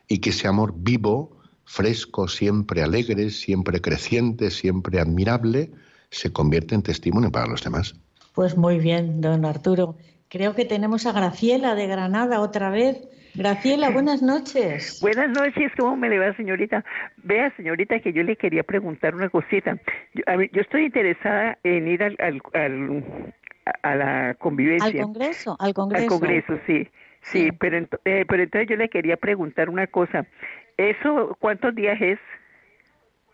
y 0.06 0.18
que 0.18 0.30
ese 0.30 0.46
amor 0.46 0.74
vivo, 0.76 1.38
fresco, 1.64 2.28
siempre 2.28 2.82
alegre, 2.82 3.30
siempre 3.30 3.80
creciente, 3.80 4.50
siempre 4.50 5.00
admirable, 5.00 5.72
se 6.10 6.30
convierte 6.30 6.74
en 6.74 6.82
testimonio 6.82 7.32
para 7.32 7.46
los 7.46 7.62
demás. 7.62 7.94
Pues 8.36 8.56
muy 8.56 8.78
bien, 8.78 9.20
don 9.20 9.44
Arturo. 9.44 9.96
Creo 10.28 10.54
que 10.54 10.64
tenemos 10.64 11.06
a 11.06 11.12
Graciela 11.12 11.74
de 11.74 11.88
Granada 11.88 12.40
otra 12.40 12.70
vez 12.70 13.08
Graciela, 13.36 13.90
buenas 13.90 14.22
noches. 14.22 14.98
Buenas 15.02 15.28
noches, 15.30 15.70
¿cómo 15.76 15.94
me 15.96 16.08
le 16.08 16.18
va, 16.18 16.34
señorita? 16.36 16.82
Vea, 17.18 17.54
señorita, 17.56 18.00
que 18.00 18.12
yo 18.12 18.22
le 18.22 18.36
quería 18.36 18.62
preguntar 18.62 19.14
una 19.14 19.28
cosita. 19.28 19.78
Yo, 20.14 20.22
yo 20.52 20.62
estoy 20.62 20.86
interesada 20.86 21.58
en 21.62 21.86
ir 21.86 22.02
al, 22.02 22.16
al, 22.18 23.04
a 23.82 23.94
la 23.94 24.34
convivencia. 24.38 24.86
Al 24.86 25.06
Congreso, 25.06 25.56
al 25.58 25.74
Congreso. 25.74 26.02
Al 26.02 26.08
Congreso, 26.08 26.58
sí. 26.66 26.88
Sí, 27.22 27.50
Pero, 27.58 27.78
eh, 28.04 28.24
pero 28.26 28.42
entonces 28.42 28.68
yo 28.70 28.76
le 28.76 28.88
quería 28.88 29.16
preguntar 29.16 29.68
una 29.68 29.86
cosa. 29.86 30.26
¿Eso 30.78 31.36
cuántos 31.38 31.74
días 31.74 32.00
es? 32.00 32.18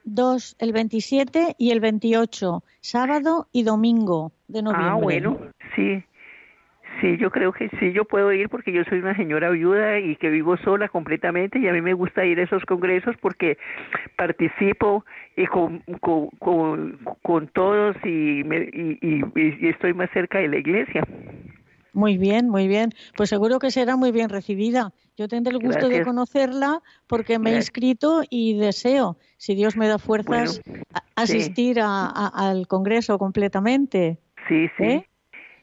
Dos, 0.05 0.57
el 0.59 0.73
27 0.73 1.55
y 1.59 1.71
el 1.71 1.79
28, 1.79 2.65
sábado 2.81 3.49
y 3.53 3.63
domingo 3.63 4.33
de 4.53 4.59
ah, 4.59 4.63
noviembre. 4.63 4.91
Ah, 4.91 4.95
bueno, 4.95 5.39
sí. 5.75 6.05
Sí, 7.01 7.17
yo 7.17 7.31
creo 7.31 7.53
que 7.53 7.69
sí, 7.81 7.93
yo 7.93 8.05
puedo 8.05 8.33
ir 8.33 8.49
porque 8.49 8.73
yo 8.73 8.85
soy 8.85 8.99
una 8.99 9.17
señora 9.17 9.51
viuda 9.51 9.99
y 9.99 10.15
que 10.17 10.29
vivo 10.29 10.57
sola 10.59 10.89
completamente 10.89 11.59
y 11.59 11.67
a 11.67 11.73
mí 11.73 11.81
me 11.81 11.95
gusta 11.95 12.25
ir 12.25 12.39
a 12.39 12.45
esos 12.45 12.65
congresos 12.65 13.17
porque 13.21 13.57
participo 14.17 15.05
y 15.37 15.47
con, 15.47 15.83
con, 16.01 16.99
con, 17.23 17.49
todos 17.49 17.97
y, 18.05 18.45
me, 18.45 18.69
y, 18.73 19.69
estoy 19.69 19.95
más 19.95 20.11
cerca 20.13 20.39
de 20.39 20.49
la 20.49 20.59
iglesia. 20.59 21.03
Muy 21.95 22.19
bien, 22.19 22.49
muy 22.49 22.69
bien. 22.69 22.91
Pues 23.17 23.31
seguro 23.31 23.59
que 23.59 23.71
será 23.71 23.97
muy 23.97 24.13
bien 24.13 24.29
recibida. 24.29 24.93
Yo 25.17 25.29
tendré 25.29 25.55
el 25.55 25.63
gusto 25.63 25.89
de 25.89 26.05
conocerla 26.05 26.83
porque 27.07 27.39
me 27.39 27.53
he 27.53 27.57
inscrito 27.57 28.23
y 28.31 28.57
deseo, 28.57 29.19
si 29.37 29.55
Dios 29.55 29.77
me 29.77 29.89
da 29.89 29.99
fuerzas, 29.99 30.61
asistir 31.17 31.81
a, 31.81 32.07
al 32.07 32.67
Congreso 32.67 33.19
completamente. 33.19 34.19
Sí, 34.49 34.69
sí. 34.77 34.85
¿Eh? 34.85 35.07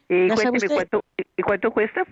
¿Y 0.08 0.28
cuánto, 0.28 1.02
cuánto 1.44 1.70
cuesta? 1.70 2.02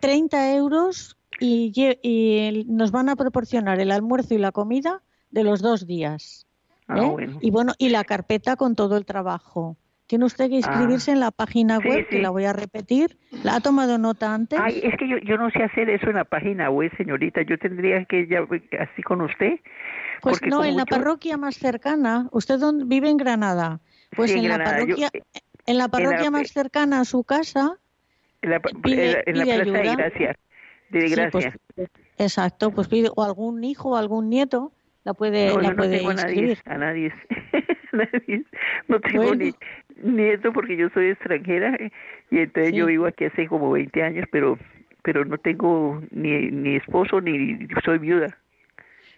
30 0.00 0.54
euros 0.54 1.16
y, 1.40 1.72
y, 2.02 2.64
nos 2.68 2.92
van 2.92 3.08
a 3.08 3.16
proporcionar 3.16 3.80
el 3.80 3.90
almuerzo 3.90 4.34
y 4.34 4.38
la 4.38 4.52
comida 4.52 5.02
de 5.30 5.44
los 5.44 5.60
dos 5.60 5.86
días. 5.86 6.46
Ah, 6.88 6.98
¿eh? 7.00 7.28
Y 7.40 7.50
bueno, 7.50 7.72
y 7.78 7.88
la 7.88 8.04
carpeta 8.04 8.56
con 8.56 8.76
todo 8.76 8.96
el 8.96 9.04
trabajo. 9.04 9.76
Tiene 10.06 10.26
usted 10.26 10.50
que 10.50 10.56
inscribirse 10.56 11.10
ah. 11.10 11.14
en 11.14 11.20
la 11.20 11.30
página 11.30 11.78
web, 11.78 12.06
que 12.08 12.20
la 12.20 12.30
voy 12.30 12.44
a 12.44 12.52
repetir. 12.52 13.16
¿La 13.42 13.56
ha 13.56 13.60
tomado 13.60 13.96
nota 13.96 14.34
antes? 14.34 14.60
Ay, 14.60 14.80
es 14.84 14.94
que 14.98 15.08
yo, 15.08 15.16
yo 15.18 15.38
no 15.38 15.50
sé 15.50 15.62
hacer 15.62 15.88
eso 15.88 16.10
en 16.10 16.16
la 16.16 16.24
página 16.24 16.68
web, 16.68 16.92
señorita. 16.96 17.42
Yo 17.42 17.56
tendría 17.58 18.04
que 18.04 18.26
ya 18.28 18.46
así 18.78 19.02
con 19.02 19.22
usted. 19.22 19.58
Pues 20.20 20.40
no, 20.42 20.64
en 20.64 20.76
la 20.76 20.84
parroquia 20.84 21.38
más 21.38 21.56
cercana. 21.56 22.28
¿Usted 22.30 22.58
dónde, 22.58 22.84
vive 22.84 23.08
en 23.08 23.16
Granada? 23.16 23.80
Pues 24.14 24.32
en, 24.32 24.48
la 24.48 24.62
parroquia... 24.62 25.08
En 25.66 25.78
la 25.78 25.88
parroquia 25.88 26.30
más 26.30 26.48
cercana 26.48 27.00
a 27.00 27.04
su 27.04 27.24
casa. 27.24 27.78
En 28.42 28.50
la, 28.50 28.60
pide, 28.60 29.22
en 29.26 29.38
la, 29.38 29.44
plaza 29.44 29.64
de 29.64 29.96
Gracia. 29.96 30.38
De 30.90 31.08
Gracia. 31.08 31.54
Pues, 31.74 31.90
exacto, 32.18 32.72
pues 32.72 32.88
pide 32.88 33.08
o 33.14 33.22
algún 33.22 33.62
hijo 33.62 33.90
o 33.90 33.96
algún 33.96 34.28
nieto 34.28 34.72
la 35.04 35.14
puede, 35.14 35.48
no, 35.48 35.60
la 35.60 35.70
no, 35.70 35.76
puede 35.76 35.98
tengo 35.98 36.12
inscribir. 36.12 36.58
A 36.64 36.78
nadie, 36.78 37.12
a 37.92 37.96
nadie. 37.96 38.44
No 38.88 39.00
tengo 39.00 39.34
ni 39.34 39.52
nieto 40.02 40.52
porque 40.52 40.76
yo 40.76 40.88
soy 40.90 41.10
extranjera 41.10 41.76
y 42.30 42.38
entonces 42.38 42.72
yo 42.72 42.86
vivo 42.86 43.06
aquí 43.06 43.24
hace 43.24 43.46
como 43.46 43.70
20 43.72 44.02
años, 44.02 44.26
pero 44.30 44.58
pero 45.02 45.24
no 45.24 45.36
tengo 45.38 46.00
ni, 46.10 46.50
ni 46.50 46.76
esposo 46.76 47.20
ni 47.20 47.66
soy 47.84 47.98
viuda. 47.98 48.38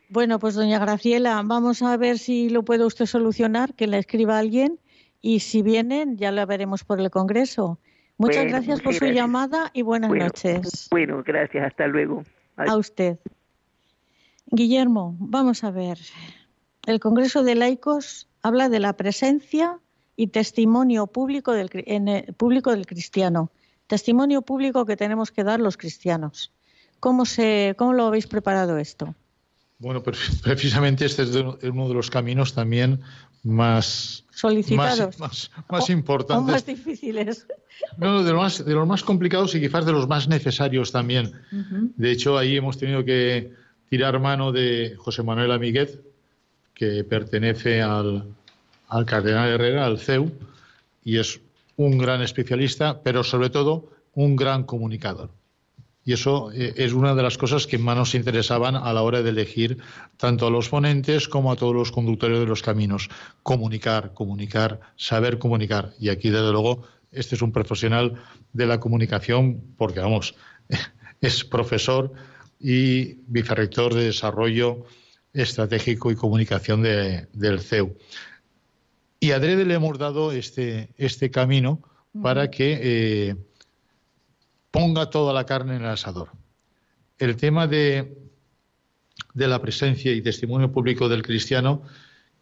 Bueno, 0.08 0.38
pues 0.38 0.54
doña 0.54 0.78
Graciela, 0.78 1.42
vamos 1.44 1.82
a 1.82 1.96
ver 1.96 2.18
si 2.18 2.48
lo 2.48 2.62
puede 2.62 2.84
usted 2.86 3.06
solucionar, 3.06 3.74
que 3.74 3.86
le 3.86 3.98
escriba 3.98 4.38
alguien 4.38 4.78
y 5.24 5.40
si 5.40 5.62
vienen 5.62 6.18
ya 6.18 6.30
lo 6.32 6.46
veremos 6.46 6.84
por 6.84 7.00
el 7.00 7.10
Congreso. 7.10 7.78
Muchas 8.18 8.44
gracias 8.44 8.82
por 8.82 8.92
su 8.92 9.06
llamada 9.06 9.70
y 9.72 9.80
buenas 9.80 10.10
noches. 10.12 10.88
Bueno, 10.90 11.22
gracias. 11.24 11.66
Hasta 11.66 11.86
luego. 11.86 12.24
A 12.56 12.76
usted. 12.76 13.18
Guillermo, 14.48 15.16
vamos 15.18 15.64
a 15.64 15.70
ver. 15.70 15.96
El 16.86 17.00
Congreso 17.00 17.42
de 17.42 17.54
Laicos 17.54 18.28
habla 18.42 18.68
de 18.68 18.80
la 18.80 18.92
presencia 18.98 19.78
y 20.14 20.26
testimonio 20.26 21.06
público 21.06 21.52
del, 21.52 21.70
público 22.36 22.72
del 22.72 22.84
cristiano. 22.84 23.50
Testimonio 23.86 24.42
público 24.42 24.84
que 24.84 24.98
tenemos 24.98 25.30
que 25.30 25.42
dar 25.42 25.58
los 25.58 25.78
cristianos. 25.78 26.52
¿Cómo, 27.00 27.24
se, 27.24 27.74
¿Cómo 27.78 27.94
lo 27.94 28.04
habéis 28.04 28.26
preparado 28.26 28.76
esto? 28.76 29.14
Bueno, 29.78 30.02
precisamente 30.42 31.06
este 31.06 31.22
es 31.22 31.34
uno 31.34 31.88
de 31.88 31.94
los 31.94 32.10
caminos 32.10 32.54
también 32.54 33.00
más 33.42 34.24
solicitados, 34.30 35.18
más, 35.18 35.50
más, 35.68 35.90
importantes, 35.90 36.48
o 36.48 36.52
más 36.52 36.66
difíciles. 36.66 37.46
No, 37.98 38.22
de 38.22 38.32
los 38.32 38.40
más, 38.40 38.64
de 38.64 38.72
los 38.72 38.86
más 38.86 39.02
complicados 39.02 39.52
y 39.56 39.60
quizás 39.60 39.84
de 39.84 39.90
los 39.90 40.06
más 40.08 40.28
necesarios 40.28 40.92
también. 40.92 41.32
De 41.96 42.12
hecho, 42.12 42.38
ahí 42.38 42.56
hemos 42.56 42.78
tenido 42.78 43.04
que 43.04 43.52
tirar 43.90 44.20
mano 44.20 44.52
de 44.52 44.94
José 44.96 45.24
Manuel 45.24 45.50
Amiguet, 45.50 46.00
que 46.72 47.02
pertenece 47.02 47.82
al, 47.82 48.32
al 48.88 49.04
Cardenal 49.04 49.50
Herrera, 49.50 49.86
al 49.86 49.98
CEU, 49.98 50.30
y 51.04 51.18
es 51.18 51.40
un 51.76 51.98
gran 51.98 52.22
especialista, 52.22 53.02
pero 53.02 53.24
sobre 53.24 53.50
todo 53.50 53.90
un 54.14 54.36
gran 54.36 54.62
comunicador. 54.62 55.30
Y 56.04 56.12
eso 56.12 56.52
eh, 56.52 56.74
es 56.76 56.92
una 56.92 57.14
de 57.14 57.22
las 57.22 57.38
cosas 57.38 57.66
que 57.66 57.78
más 57.78 57.96
nos 57.96 58.14
interesaban 58.14 58.76
a 58.76 58.92
la 58.92 59.02
hora 59.02 59.22
de 59.22 59.30
elegir 59.30 59.78
tanto 60.16 60.46
a 60.46 60.50
los 60.50 60.68
ponentes 60.68 61.28
como 61.28 61.50
a 61.50 61.56
todos 61.56 61.74
los 61.74 61.92
conductores 61.92 62.38
de 62.38 62.46
los 62.46 62.62
caminos. 62.62 63.08
Comunicar, 63.42 64.12
comunicar, 64.12 64.80
saber 64.96 65.38
comunicar. 65.38 65.92
Y 65.98 66.10
aquí, 66.10 66.30
desde 66.30 66.52
luego, 66.52 66.82
este 67.10 67.36
es 67.36 67.42
un 67.42 67.52
profesional 67.52 68.22
de 68.52 68.66
la 68.66 68.80
comunicación 68.80 69.62
porque, 69.76 70.00
vamos, 70.00 70.34
es 71.20 71.44
profesor 71.44 72.12
y 72.60 73.14
vicerrector 73.26 73.94
de 73.94 74.04
Desarrollo 74.04 74.84
Estratégico 75.32 76.10
y 76.10 76.16
Comunicación 76.16 76.82
del 76.82 77.60
CEU. 77.60 77.96
Y 79.20 79.30
a 79.30 79.36
Adrede 79.36 79.64
le 79.64 79.74
hemos 79.74 79.98
dado 79.98 80.32
este, 80.32 80.90
este 80.98 81.30
camino 81.30 81.80
para 82.22 82.50
que 82.50 82.78
eh, 82.82 83.36
ponga 84.74 85.08
toda 85.08 85.32
la 85.32 85.46
carne 85.46 85.76
en 85.76 85.82
el 85.82 85.88
asador. 85.88 86.30
El 87.16 87.36
tema 87.36 87.68
de, 87.68 88.18
de 89.32 89.46
la 89.46 89.62
presencia 89.62 90.10
y 90.12 90.20
testimonio 90.20 90.72
público 90.72 91.08
del 91.08 91.22
cristiano 91.22 91.82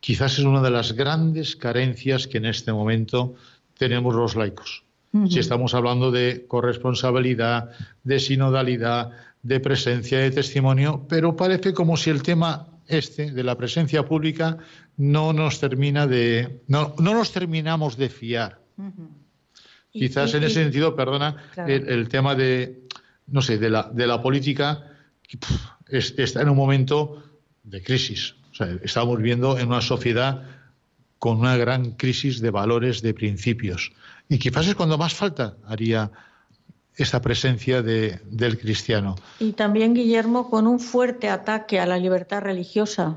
quizás 0.01 0.39
es 0.39 0.45
una 0.47 0.63
de 0.63 0.71
las 0.71 0.95
grandes 0.95 1.57
carencias 1.57 2.27
que 2.27 2.39
en 2.39 2.47
este 2.47 2.73
momento 2.73 3.35
tenemos 3.77 4.15
los 4.15 4.35
laicos. 4.35 4.83
Si 5.29 5.41
estamos 5.41 5.75
hablando 5.75 6.11
de 6.11 6.47
corresponsabilidad, 6.49 7.71
de 8.03 8.19
sinodalidad, 8.19 9.11
de 9.43 9.61
presencia 9.61 10.19
de 10.21 10.31
testimonio, 10.31 11.05
pero 11.07 11.37
parece 11.37 11.75
como 11.75 11.99
si 11.99 12.09
el 12.09 12.23
tema 12.23 12.67
este 12.87 13.31
de 13.31 13.45
la 13.45 13.59
presencia 13.59 14.07
pública 14.07 14.57
no 14.97 15.35
nos 15.35 15.61
termina 15.61 16.07
de 16.07 16.63
no, 16.67 16.95
no 16.99 17.13
nos 17.13 17.31
terminamos 17.31 17.99
de 17.99 18.09
fiar. 18.09 18.59
Quizás 19.93 20.33
en 20.35 20.45
ese 20.45 20.63
sentido, 20.63 20.97
perdona, 20.97 21.37
el, 21.67 22.09
tema 22.09 22.35
de, 22.35 22.89
no 23.27 23.43
sé, 23.43 23.59
de 23.59 23.69
la, 23.69 23.91
de 23.93 24.07
la 24.07 24.23
política 24.23 24.91
está 25.89 26.41
en 26.41 26.49
un 26.49 26.57
momento 26.57 27.23
de 27.63 27.83
crisis. 27.83 28.35
estamos 28.83 29.19
viviendo 29.19 29.59
en 29.59 29.69
una 29.69 29.83
sociedad 29.83 30.45
con 31.19 31.39
una 31.39 31.57
gran 31.57 31.93
crisis 31.93 32.41
de 32.41 32.51
valores, 32.51 33.03
de 33.03 33.15
principios. 33.15 33.93
Y 34.29 34.39
quizás 34.39 34.67
es 34.67 34.75
cuando 34.75 34.99
más 34.99 35.15
falta 35.15 35.57
haría 35.67 36.11
esa 36.97 37.21
presencia 37.23 37.83
de, 37.83 38.21
del 38.25 38.59
cristiano. 38.59 39.17
Y 39.39 39.53
también, 39.53 39.95
Guillermo, 39.95 40.51
con 40.51 40.67
un 40.67 40.81
fuerte 40.81 41.29
ataque 41.29 41.81
a 41.81 41.87
la 41.87 41.99
libertad 41.99 42.43
religiosa. 42.43 43.17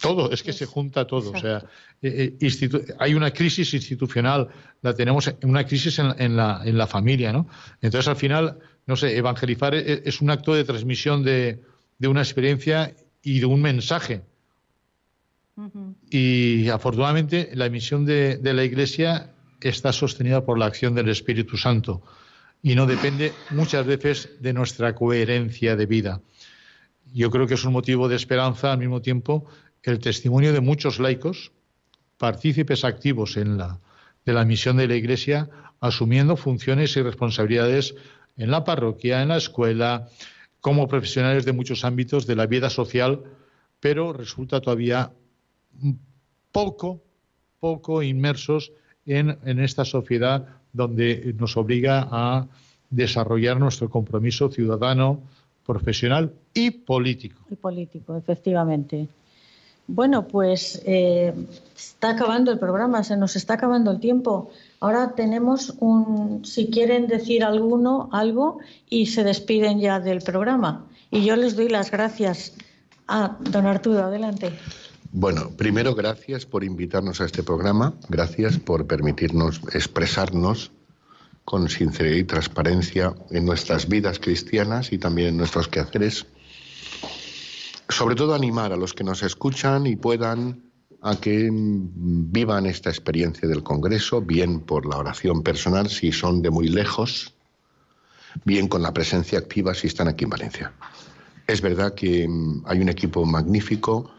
Todo, 0.00 0.30
es 0.32 0.42
que 0.42 0.52
se 0.52 0.66
junta 0.66 1.06
todo. 1.06 1.30
O 1.32 1.38
sea, 1.38 1.64
eh, 2.00 2.36
eh, 2.40 2.84
hay 2.98 3.14
una 3.14 3.30
crisis 3.30 3.74
institucional, 3.74 4.48
la 4.82 4.94
tenemos, 4.94 5.32
una 5.42 5.64
crisis 5.64 5.98
en, 5.98 6.36
la, 6.36 6.62
en 6.64 6.78
la 6.78 6.86
familia, 6.86 7.32
¿no? 7.32 7.46
Entonces, 7.82 8.08
al 8.08 8.16
final, 8.16 8.58
no 8.86 8.96
sé, 8.96 9.16
evangelizar 9.16 9.74
e, 9.74 10.02
es, 10.04 10.20
un 10.20 10.30
acto 10.30 10.54
de 10.54 10.64
transmisión 10.64 11.22
de, 11.22 11.60
de, 11.98 12.08
una 12.08 12.22
experiencia 12.22 12.94
y 13.22 13.40
de 13.40 13.46
un 13.46 13.60
mensaje. 13.60 14.22
Y 16.10 16.68
afortunadamente 16.68 17.50
la 17.54 17.68
misión 17.68 18.04
de, 18.04 18.38
de 18.38 18.54
la 18.54 18.64
Iglesia 18.64 19.30
está 19.60 19.92
sostenida 19.92 20.44
por 20.44 20.58
la 20.58 20.66
acción 20.66 20.94
del 20.96 21.08
Espíritu 21.08 21.56
Santo 21.56 22.02
y 22.60 22.74
no 22.74 22.86
depende 22.86 23.32
muchas 23.50 23.86
veces 23.86 24.30
de 24.40 24.52
nuestra 24.52 24.94
coherencia 24.94 25.76
de 25.76 25.86
vida. 25.86 26.22
Yo 27.12 27.30
creo 27.30 27.46
que 27.46 27.54
es 27.54 27.64
un 27.64 27.72
motivo 27.72 28.08
de 28.08 28.16
esperanza 28.16 28.72
al 28.72 28.78
mismo 28.78 29.00
tiempo 29.00 29.46
el 29.84 29.98
testimonio 29.98 30.52
de 30.52 30.60
muchos 30.60 30.98
laicos, 30.98 31.52
partícipes 32.18 32.84
activos 32.84 33.36
en 33.36 33.58
la, 33.58 33.80
de 34.24 34.32
la 34.32 34.44
misión 34.44 34.78
de 34.78 34.88
la 34.88 34.96
Iglesia, 34.96 35.50
asumiendo 35.80 36.36
funciones 36.36 36.96
y 36.96 37.02
responsabilidades 37.02 37.94
en 38.36 38.50
la 38.50 38.64
parroquia, 38.64 39.22
en 39.22 39.28
la 39.28 39.36
escuela, 39.36 40.08
como 40.60 40.88
profesionales 40.88 41.44
de 41.44 41.52
muchos 41.52 41.84
ámbitos 41.84 42.26
de 42.26 42.36
la 42.36 42.46
vida 42.46 42.70
social, 42.70 43.22
pero 43.80 44.14
resulta 44.14 44.62
todavía 44.62 45.12
poco, 46.50 47.02
poco 47.60 48.02
inmersos 48.02 48.72
en, 49.04 49.36
en 49.44 49.60
esta 49.60 49.84
sociedad 49.84 50.46
donde 50.72 51.34
nos 51.38 51.58
obliga 51.58 52.08
a 52.10 52.46
desarrollar 52.88 53.60
nuestro 53.60 53.90
compromiso 53.90 54.50
ciudadano, 54.50 55.22
profesional 55.66 56.32
y 56.54 56.70
político. 56.70 57.42
Y 57.50 57.56
político, 57.56 58.16
efectivamente. 58.16 59.08
Bueno, 59.86 60.26
pues 60.28 60.80
eh, 60.86 61.34
está 61.76 62.10
acabando 62.10 62.50
el 62.50 62.58
programa, 62.58 63.04
se 63.04 63.16
nos 63.16 63.36
está 63.36 63.54
acabando 63.54 63.90
el 63.90 64.00
tiempo. 64.00 64.50
Ahora 64.80 65.14
tenemos 65.14 65.74
un, 65.78 66.44
si 66.44 66.70
quieren 66.70 67.06
decir 67.06 67.44
alguno, 67.44 68.08
algo, 68.12 68.58
y 68.88 69.06
se 69.06 69.24
despiden 69.24 69.80
ya 69.80 70.00
del 70.00 70.22
programa. 70.22 70.86
Y 71.10 71.24
yo 71.24 71.36
les 71.36 71.56
doy 71.56 71.68
las 71.68 71.90
gracias. 71.90 72.54
a 73.06 73.36
don 73.40 73.66
Arturo, 73.66 74.02
adelante. 74.02 74.52
Bueno, 75.12 75.50
primero 75.56 75.94
gracias 75.94 76.46
por 76.46 76.64
invitarnos 76.64 77.20
a 77.20 77.26
este 77.26 77.42
programa, 77.42 77.94
gracias 78.08 78.58
por 78.58 78.86
permitirnos 78.86 79.60
expresarnos 79.72 80.72
con 81.44 81.68
sinceridad 81.68 82.16
y 82.16 82.24
transparencia 82.24 83.14
en 83.30 83.44
nuestras 83.44 83.88
vidas 83.88 84.18
cristianas 84.18 84.92
y 84.92 84.98
también 84.98 85.28
en 85.28 85.36
nuestros 85.36 85.68
quehaceres 85.68 86.26
sobre 87.88 88.14
todo 88.14 88.34
animar 88.34 88.72
a 88.72 88.76
los 88.76 88.94
que 88.94 89.04
nos 89.04 89.22
escuchan 89.22 89.86
y 89.86 89.96
puedan 89.96 90.62
a 91.02 91.16
que 91.16 91.50
vivan 91.52 92.64
esta 92.64 92.88
experiencia 92.88 93.46
del 93.46 93.62
Congreso, 93.62 94.22
bien 94.22 94.60
por 94.60 94.86
la 94.86 94.96
oración 94.96 95.42
personal 95.42 95.90
si 95.90 96.12
son 96.12 96.40
de 96.40 96.50
muy 96.50 96.68
lejos, 96.68 97.34
bien 98.46 98.68
con 98.68 98.80
la 98.80 98.94
presencia 98.94 99.38
activa 99.38 99.74
si 99.74 99.88
están 99.88 100.08
aquí 100.08 100.24
en 100.24 100.30
Valencia. 100.30 100.72
Es 101.46 101.60
verdad 101.60 101.94
que 101.94 102.26
mm, 102.26 102.62
hay 102.64 102.80
un 102.80 102.88
equipo 102.88 103.26
magnífico, 103.26 104.10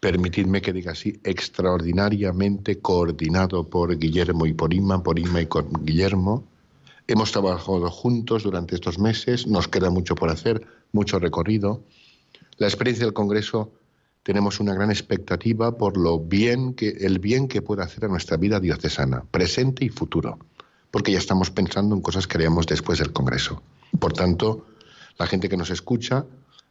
permitidme 0.00 0.62
que 0.62 0.72
diga 0.72 0.92
así, 0.92 1.20
extraordinariamente 1.24 2.78
coordinado 2.80 3.68
por 3.68 3.98
Guillermo 3.98 4.46
y 4.46 4.54
por 4.54 4.72
Inma, 4.72 5.02
por 5.02 5.18
Inma 5.18 5.42
y 5.42 5.46
con 5.46 5.70
Guillermo. 5.84 6.42
Hemos 7.06 7.32
trabajado 7.32 7.90
juntos 7.90 8.44
durante 8.44 8.76
estos 8.76 8.98
meses, 8.98 9.46
nos 9.46 9.68
queda 9.68 9.90
mucho 9.90 10.14
por 10.14 10.30
hacer, 10.30 10.66
mucho 10.92 11.18
recorrido 11.18 11.82
la 12.58 12.66
experiencia 12.66 13.06
del 13.06 13.14
Congreso 13.14 13.72
tenemos 14.22 14.60
una 14.60 14.74
gran 14.74 14.90
expectativa 14.90 15.78
por 15.78 15.96
lo 15.96 16.18
bien 16.18 16.74
que 16.74 16.88
el 16.88 17.18
bien 17.18 17.48
que 17.48 17.62
puede 17.62 17.82
hacer 17.82 18.04
a 18.04 18.08
nuestra 18.08 18.36
vida 18.36 18.60
diocesana, 18.60 19.24
presente 19.30 19.84
y 19.84 19.88
futuro, 19.88 20.38
porque 20.90 21.12
ya 21.12 21.18
estamos 21.18 21.50
pensando 21.50 21.94
en 21.94 22.02
cosas 22.02 22.26
que 22.26 22.36
haremos 22.36 22.66
después 22.66 22.98
del 22.98 23.12
Congreso. 23.12 23.62
Por 23.98 24.12
tanto, 24.12 24.66
la 25.18 25.26
gente 25.26 25.48
que 25.48 25.56
nos 25.56 25.70
escucha, 25.70 26.26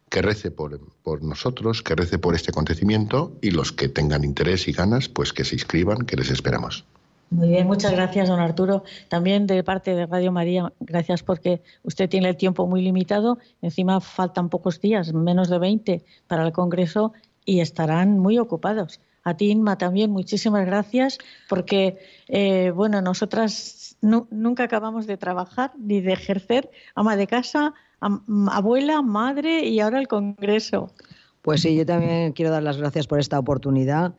que 0.08 0.22
rece 0.22 0.50
por, 0.50 0.78
por 1.02 1.22
nosotros, 1.22 1.82
que 1.82 1.94
rece 1.94 2.18
por 2.18 2.34
este 2.34 2.50
acontecimiento 2.50 3.36
y 3.42 3.50
los 3.50 3.72
que 3.72 3.88
tengan 3.88 4.24
interés 4.24 4.68
y 4.68 4.72
ganas, 4.72 5.08
pues 5.08 5.32
que 5.32 5.44
se 5.44 5.56
inscriban, 5.56 6.06
que 6.06 6.16
les 6.16 6.30
esperamos. 6.30 6.84
Muy 7.30 7.50
bien, 7.50 7.66
muchas 7.66 7.92
gracias, 7.92 8.28
don 8.28 8.40
Arturo. 8.40 8.84
También 9.08 9.46
de 9.46 9.62
parte 9.62 9.94
de 9.94 10.06
Radio 10.06 10.32
María, 10.32 10.72
gracias 10.80 11.22
porque 11.22 11.62
usted 11.82 12.08
tiene 12.08 12.30
el 12.30 12.36
tiempo 12.36 12.66
muy 12.66 12.80
limitado. 12.80 13.38
Encima 13.60 14.00
faltan 14.00 14.48
pocos 14.48 14.80
días, 14.80 15.12
menos 15.12 15.50
de 15.50 15.58
20 15.58 16.04
para 16.26 16.46
el 16.46 16.52
Congreso 16.52 17.12
y 17.44 17.60
estarán 17.60 18.18
muy 18.18 18.38
ocupados. 18.38 19.00
A 19.24 19.36
ti, 19.36 19.50
Inma, 19.50 19.76
también 19.76 20.10
muchísimas 20.10 20.64
gracias 20.64 21.18
porque, 21.50 21.98
eh, 22.28 22.72
bueno, 22.74 23.02
nosotras 23.02 23.96
nunca 24.00 24.64
acabamos 24.64 25.06
de 25.06 25.18
trabajar 25.18 25.72
ni 25.78 26.00
de 26.00 26.14
ejercer. 26.14 26.70
Ama 26.94 27.16
de 27.16 27.26
casa, 27.26 27.74
abuela, 28.00 29.02
madre 29.02 29.66
y 29.66 29.80
ahora 29.80 29.98
el 29.98 30.08
Congreso. 30.08 30.94
Pues 31.42 31.60
sí, 31.60 31.76
yo 31.76 31.84
también 31.84 32.32
quiero 32.32 32.50
dar 32.50 32.62
las 32.62 32.78
gracias 32.78 33.06
por 33.06 33.20
esta 33.20 33.38
oportunidad 33.38 34.14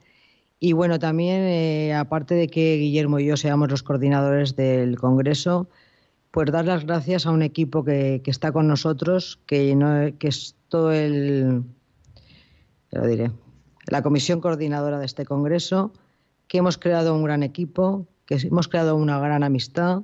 y 0.59 0.73
bueno, 0.73 0.99
también, 0.99 1.41
eh, 1.43 1.93
aparte 1.93 2.35
de 2.35 2.47
que 2.47 2.75
Guillermo 2.75 3.19
y 3.19 3.25
yo 3.25 3.37
seamos 3.37 3.69
los 3.71 3.81
coordinadores 3.81 4.57
del 4.57 4.97
Congreso, 4.97 5.69
pues 6.31 6.51
dar 6.51 6.65
las 6.65 6.85
gracias 6.85 7.25
a 7.25 7.31
un 7.31 7.41
equipo 7.41 7.83
que, 7.83 8.21
está 8.25 8.51
con 8.51 8.67
nosotros, 8.67 9.39
que, 9.45 9.73
no, 9.75 10.17
que 10.17 10.27
es 10.27 10.55
todo 10.67 10.91
el, 10.91 11.63
lo 12.91 13.07
diré, 13.07 13.31
la 13.87 14.03
comisión 14.03 14.41
coordinadora 14.41 14.99
de 14.99 15.05
este 15.05 15.25
Congreso, 15.25 15.93
que 16.47 16.57
hemos 16.57 16.77
creado 16.77 17.15
un 17.15 17.23
gran 17.23 17.41
equipo, 17.41 18.05
que 18.25 18.35
hemos 18.35 18.67
creado 18.67 18.97
una 18.97 19.17
gran 19.19 19.43
amistad, 19.43 20.03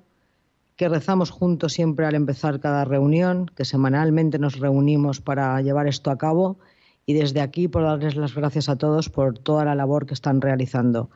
que 0.77 0.87
rezamos 0.87 1.31
juntos 1.31 1.73
siempre 1.73 2.05
al 2.05 2.15
empezar 2.15 2.61
cada 2.61 2.85
reunión, 2.85 3.51
que 3.55 3.65
semanalmente 3.65 4.39
nos 4.39 4.59
reunimos 4.59 5.19
para 5.19 5.61
llevar 5.61 5.87
esto 5.87 6.11
a 6.11 6.17
cabo 6.17 6.57
y 7.05 7.13
desde 7.13 7.41
aquí 7.41 7.67
por 7.67 7.83
darles 7.83 8.15
las 8.15 8.33
gracias 8.33 8.69
a 8.69 8.77
todos 8.77 9.09
por 9.09 9.37
toda 9.37 9.65
la 9.65 9.75
labor 9.75 10.05
que 10.05 10.13
están 10.13 10.41
realizando 10.41 11.09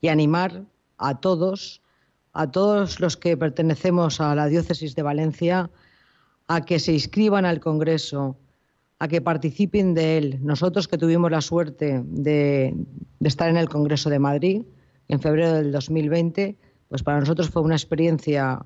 y 0.00 0.08
animar 0.08 0.64
a 0.98 1.20
todos, 1.20 1.82
a 2.32 2.50
todos 2.50 3.00
los 3.00 3.16
que 3.16 3.36
pertenecemos 3.36 4.20
a 4.20 4.34
la 4.34 4.46
diócesis 4.46 4.94
de 4.94 5.02
Valencia, 5.02 5.70
a 6.46 6.64
que 6.64 6.78
se 6.78 6.92
inscriban 6.92 7.46
al 7.46 7.60
Congreso, 7.60 8.36
a 8.98 9.08
que 9.08 9.20
participen 9.20 9.94
de 9.94 10.18
él. 10.18 10.38
Nosotros 10.42 10.88
que 10.88 10.98
tuvimos 10.98 11.30
la 11.30 11.40
suerte 11.40 12.02
de, 12.04 12.74
estar 13.20 13.48
en 13.48 13.56
el 13.56 13.68
Congreso 13.68 14.10
de 14.10 14.18
Madrid 14.18 14.62
en 15.08 15.20
febrero 15.20 15.54
del 15.54 15.72
2020, 15.72 16.56
pues 16.88 17.02
para 17.02 17.20
nosotros 17.20 17.50
fue 17.50 17.62
una 17.62 17.76
experiencia 17.76 18.60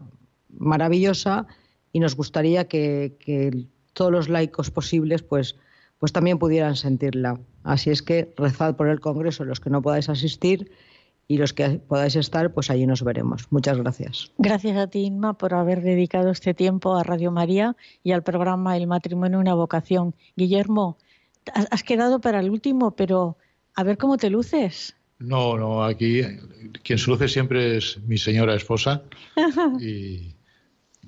maravillosa 0.48 1.46
y 1.92 2.00
nos 2.00 2.16
gustaría 2.16 2.66
que, 2.66 3.16
que 3.20 3.66
todos 3.92 4.10
los 4.10 4.28
laicos 4.28 4.70
posibles 4.70 5.22
pues 5.22 5.56
pues 5.99 6.12
también 6.12 6.38
pudieran 6.38 6.76
sentirla. 6.76 7.40
Así 7.62 7.90
es 7.90 8.03
que 8.03 8.32
rezad 8.36 8.76
por 8.76 8.88
el 8.88 9.01
Congreso 9.01 9.45
los 9.45 9.61
que 9.61 9.70
no 9.70 9.82
podáis 9.82 10.09
asistir 10.09 10.70
y 11.26 11.38
los 11.38 11.55
que 11.55 11.70
podáis 11.70 12.16
estar, 12.16 12.53
pues 12.53 12.70
allí 12.70 12.86
nos 12.86 13.03
veremos. 13.03 13.47
Muchas 13.51 13.78
gracias. 13.78 14.30
Gracias 14.36 14.76
a 14.76 14.86
ti, 14.88 15.05
Inma, 15.05 15.38
por 15.38 15.55
haber 15.55 15.80
dedicado 15.82 16.30
este 16.30 16.53
tiempo 16.53 16.95
a 16.95 17.03
Radio 17.03 17.30
María 17.30 17.76
y 18.03 18.12
al 18.12 18.22
programa 18.22 18.76
El 18.76 18.86
matrimonio 18.86 19.38
una 19.38 19.55
vocación. 19.55 20.14
Guillermo, 20.36 20.99
has 21.55 21.82
quedado 21.82 22.20
para 22.20 22.40
el 22.40 22.51
último, 22.51 22.95
pero 22.95 23.38
a 23.74 23.82
ver 23.82 23.97
cómo 23.97 24.18
te 24.18 24.28
luces. 24.28 24.97
No, 25.18 25.57
no, 25.57 25.84
aquí 25.84 26.22
quien 26.82 26.99
se 26.99 27.11
luce 27.11 27.28
siempre 27.28 27.78
es 27.78 27.99
mi 28.03 28.18
señora 28.18 28.55
esposa 28.55 29.03
y, 29.80 30.34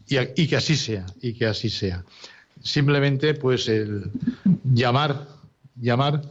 y 0.07 0.47
que 0.47 0.57
así 0.57 0.77
sea, 0.77 1.05
y 1.21 1.35
que 1.35 1.47
así 1.47 1.69
sea 1.69 2.05
simplemente 2.67 3.35
pues 3.35 3.69
el 3.69 4.11
llamar, 4.65 5.29
llamar 5.77 6.23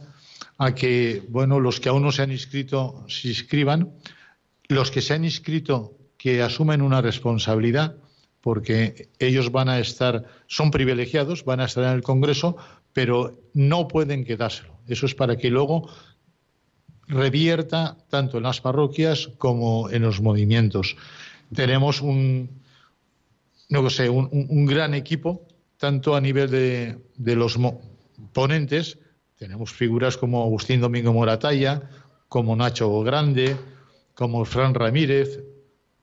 a 0.58 0.74
que, 0.74 1.22
bueno, 1.28 1.60
los 1.60 1.80
que 1.80 1.88
aún 1.88 2.02
no 2.02 2.12
se 2.12 2.22
han 2.22 2.30
inscrito 2.30 3.04
se 3.08 3.28
inscriban, 3.28 3.94
los 4.68 4.90
que 4.90 5.00
se 5.00 5.14
han 5.14 5.24
inscrito 5.24 5.96
que 6.18 6.42
asumen 6.42 6.82
una 6.82 7.00
responsabilidad, 7.00 7.96
porque 8.40 9.08
ellos 9.18 9.50
van 9.50 9.68
a 9.68 9.78
estar, 9.78 10.24
son 10.46 10.70
privilegiados, 10.70 11.44
van 11.44 11.60
a 11.60 11.64
estar 11.64 11.84
en 11.84 11.90
el 11.90 12.02
Congreso, 12.02 12.56
pero 12.92 13.40
no 13.54 13.88
pueden 13.88 14.24
quedárselo. 14.24 14.76
Eso 14.86 15.06
es 15.06 15.14
para 15.14 15.36
que 15.36 15.50
luego 15.50 15.88
revierta 17.08 17.96
tanto 18.08 18.36
en 18.38 18.44
las 18.44 18.60
parroquias 18.60 19.30
como 19.38 19.90
en 19.90 20.02
los 20.02 20.20
movimientos. 20.20 20.96
Tenemos 21.54 22.00
un, 22.02 22.62
no 23.68 23.88
sé, 23.90 24.08
un 24.08 24.66
gran 24.66 24.94
equipo 24.94 25.45
tanto 25.78 26.16
a 26.16 26.20
nivel 26.20 26.50
de, 26.50 27.36
los 27.36 27.58
ponentes, 28.32 28.98
tenemos 29.36 29.72
figuras 29.72 30.16
como 30.16 30.42
Agustín 30.42 30.80
Domingo 30.80 31.12
Moratalla, 31.12 31.82
como 32.28 32.56
Nacho 32.56 33.00
Grande, 33.02 33.56
como 34.14 34.44
Fran 34.44 34.74
Ramírez, 34.74 35.42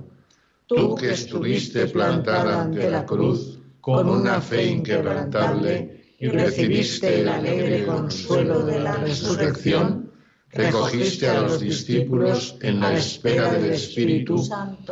Tú 0.67 0.95
que 0.95 1.13
estuviste 1.13 1.87
plantada 1.87 2.63
ante 2.63 2.91
la 2.91 3.05
cruz 3.05 3.59
con 3.81 4.09
una 4.09 4.41
fe 4.41 4.67
inquebrantable, 4.67 5.96
y 6.19 6.29
recibiste 6.29 7.21
el 7.21 7.29
alegre 7.29 7.85
consuelo 7.85 8.65
de 8.65 8.81
la 8.81 8.97
resurrección, 8.97 10.11
recogiste 10.51 11.29
a 11.29 11.43
los 11.43 11.61
discípulos 11.61 12.57
en 12.63 12.81
la 12.81 12.95
espera 12.95 13.53
del 13.53 13.73
Espíritu 13.73 14.43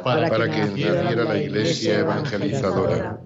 para, 0.02 0.28
que 0.28 0.60
añadiera 0.60 1.24
la 1.24 1.38
Iglesia 1.38 2.00
evangelizadora. 2.00 3.20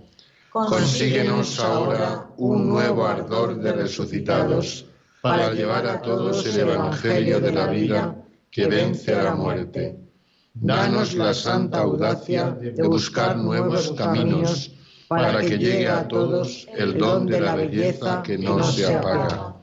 Consíguenos 0.51 1.59
ahora 1.59 2.31
un 2.37 2.69
nuevo 2.69 3.07
ardor 3.07 3.61
de 3.61 3.73
resucitados 3.73 4.87
para 5.21 5.53
llevar 5.53 5.87
a 5.87 6.01
todos 6.01 6.47
el 6.47 6.61
Evangelio 6.61 7.41
de 7.41 7.53
la 7.53 7.67
vida 7.67 8.17
que 8.51 8.67
vence 8.67 9.15
a 9.15 9.25
la 9.25 9.35
muerte. 9.35 9.99
Danos 10.55 11.15
la 11.15 11.35
santa 11.35 11.81
audacia 11.81 12.51
de 12.51 12.83
buscar 12.87 13.37
nuevos 13.37 13.93
caminos 13.93 14.73
para 15.09 15.41
que 15.41 15.59
llegue 15.59 15.89
a 15.89 16.07
todos 16.07 16.69
el 16.77 16.99
don 16.99 17.27
de 17.27 17.41
la 17.41 17.57
belleza 17.57 18.23
que 18.23 18.37
no 18.37 18.63
se 18.63 18.95
apaga. 18.95 19.57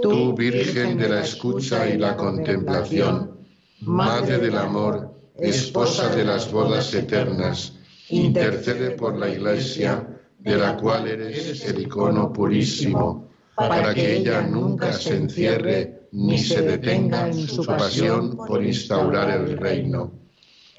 Tú, 0.00 0.34
Virgen 0.34 0.98
de 0.98 1.08
la 1.08 1.22
escucha 1.22 1.88
y 1.88 1.98
la 1.98 2.16
contemplación, 2.16 3.36
Madre 3.80 4.38
del 4.38 4.56
amor, 4.56 5.12
esposa 5.38 6.14
de 6.14 6.24
las 6.24 6.50
bodas 6.50 6.94
eternas, 6.94 7.74
intercede 8.08 8.92
por 8.92 9.18
la 9.18 9.28
Iglesia, 9.28 10.06
de 10.38 10.56
la 10.56 10.76
cual 10.76 11.08
eres 11.08 11.64
el 11.64 11.82
icono 11.82 12.32
purísimo, 12.32 13.28
para 13.54 13.92
que 13.92 14.16
ella 14.16 14.42
nunca 14.42 14.92
se 14.92 15.16
encierre 15.16 16.08
ni 16.12 16.38
se 16.38 16.62
detenga 16.62 17.28
en 17.28 17.48
su 17.48 17.64
pasión 17.64 18.36
por 18.36 18.64
instaurar 18.64 19.30
el 19.30 19.58
reino. 19.58 20.12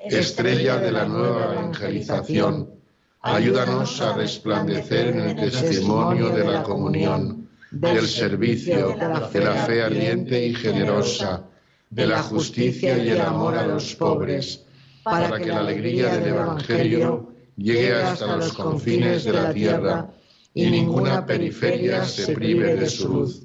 Estrella 0.04 0.78
de 0.78 0.92
la 0.92 1.06
nueva 1.06 1.54
evangelización, 1.54 2.77
Ayúdanos 3.22 4.00
a 4.02 4.14
resplandecer 4.14 5.08
en 5.08 5.20
el 5.22 5.36
testimonio 5.36 6.30
de 6.30 6.46
la 6.46 6.64
comunión, 6.64 7.50
del 7.72 8.08
servicio, 8.08 8.96
de 9.34 9.40
la 9.40 9.54
fe 9.66 9.82
ardiente 9.82 10.46
y 10.46 10.54
generosa, 10.54 11.44
de 11.90 12.08
la 12.08 12.22
justicia 12.22 12.98
y 12.98 13.10
el 13.10 13.22
amor 13.22 13.58
a 13.58 13.66
los 13.66 13.96
pobres, 13.96 14.64
para 15.04 15.38
que 15.40 15.48
la 15.48 15.60
alegría 15.60 16.16
del 16.18 16.30
Evangelio 16.30 17.34
llegue 17.56 17.94
hasta 17.94 18.38
los 18.38 18.54
confines 18.54 19.24
de 19.24 19.34
la 19.34 19.54
tierra 19.54 20.10
y 20.54 20.70
ninguna 20.70 21.26
periferia 21.26 22.04
se 22.04 22.34
prive 22.34 22.76
de 22.76 22.90
su 22.90 23.08
luz. 23.10 23.44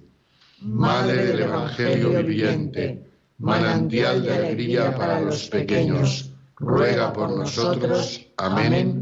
Madre 0.61 1.27
del 1.27 1.41
Evangelio 1.41 2.11
viviente, 2.23 3.03
manantial 3.39 4.23
de 4.23 4.33
alegría 4.33 4.95
para 4.95 5.21
los 5.21 5.49
pequeños, 5.49 6.31
ruega 6.57 7.13
por 7.13 7.37
nosotros. 7.37 8.27
Amén. 8.37 9.02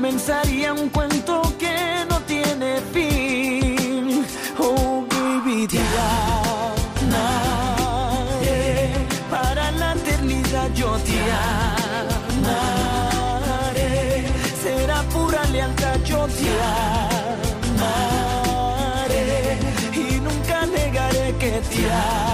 comenzaría 0.00 0.72
un 0.72 0.88
cuento 0.90 1.42
que 1.58 2.06
no 2.08 2.20
tiene 2.20 2.80
fin. 2.92 4.24
Oh, 4.56 5.04
baby, 5.10 5.66
te 5.66 5.80
amaré. 7.00 7.32
Para 9.28 9.72
la 9.72 9.94
eternidad 9.94 10.70
yo 10.72 10.96
te 10.98 11.18
amaré. 12.46 14.24
Será 14.62 15.02
pura 15.14 15.44
lealtad, 15.46 15.98
yo 16.04 16.28
te 16.28 16.48
amaré. 17.80 19.58
Y 19.94 20.20
nunca 20.20 20.64
negaré 20.66 21.34
que 21.40 21.60
te 21.70 21.90
amaré. 21.90 22.27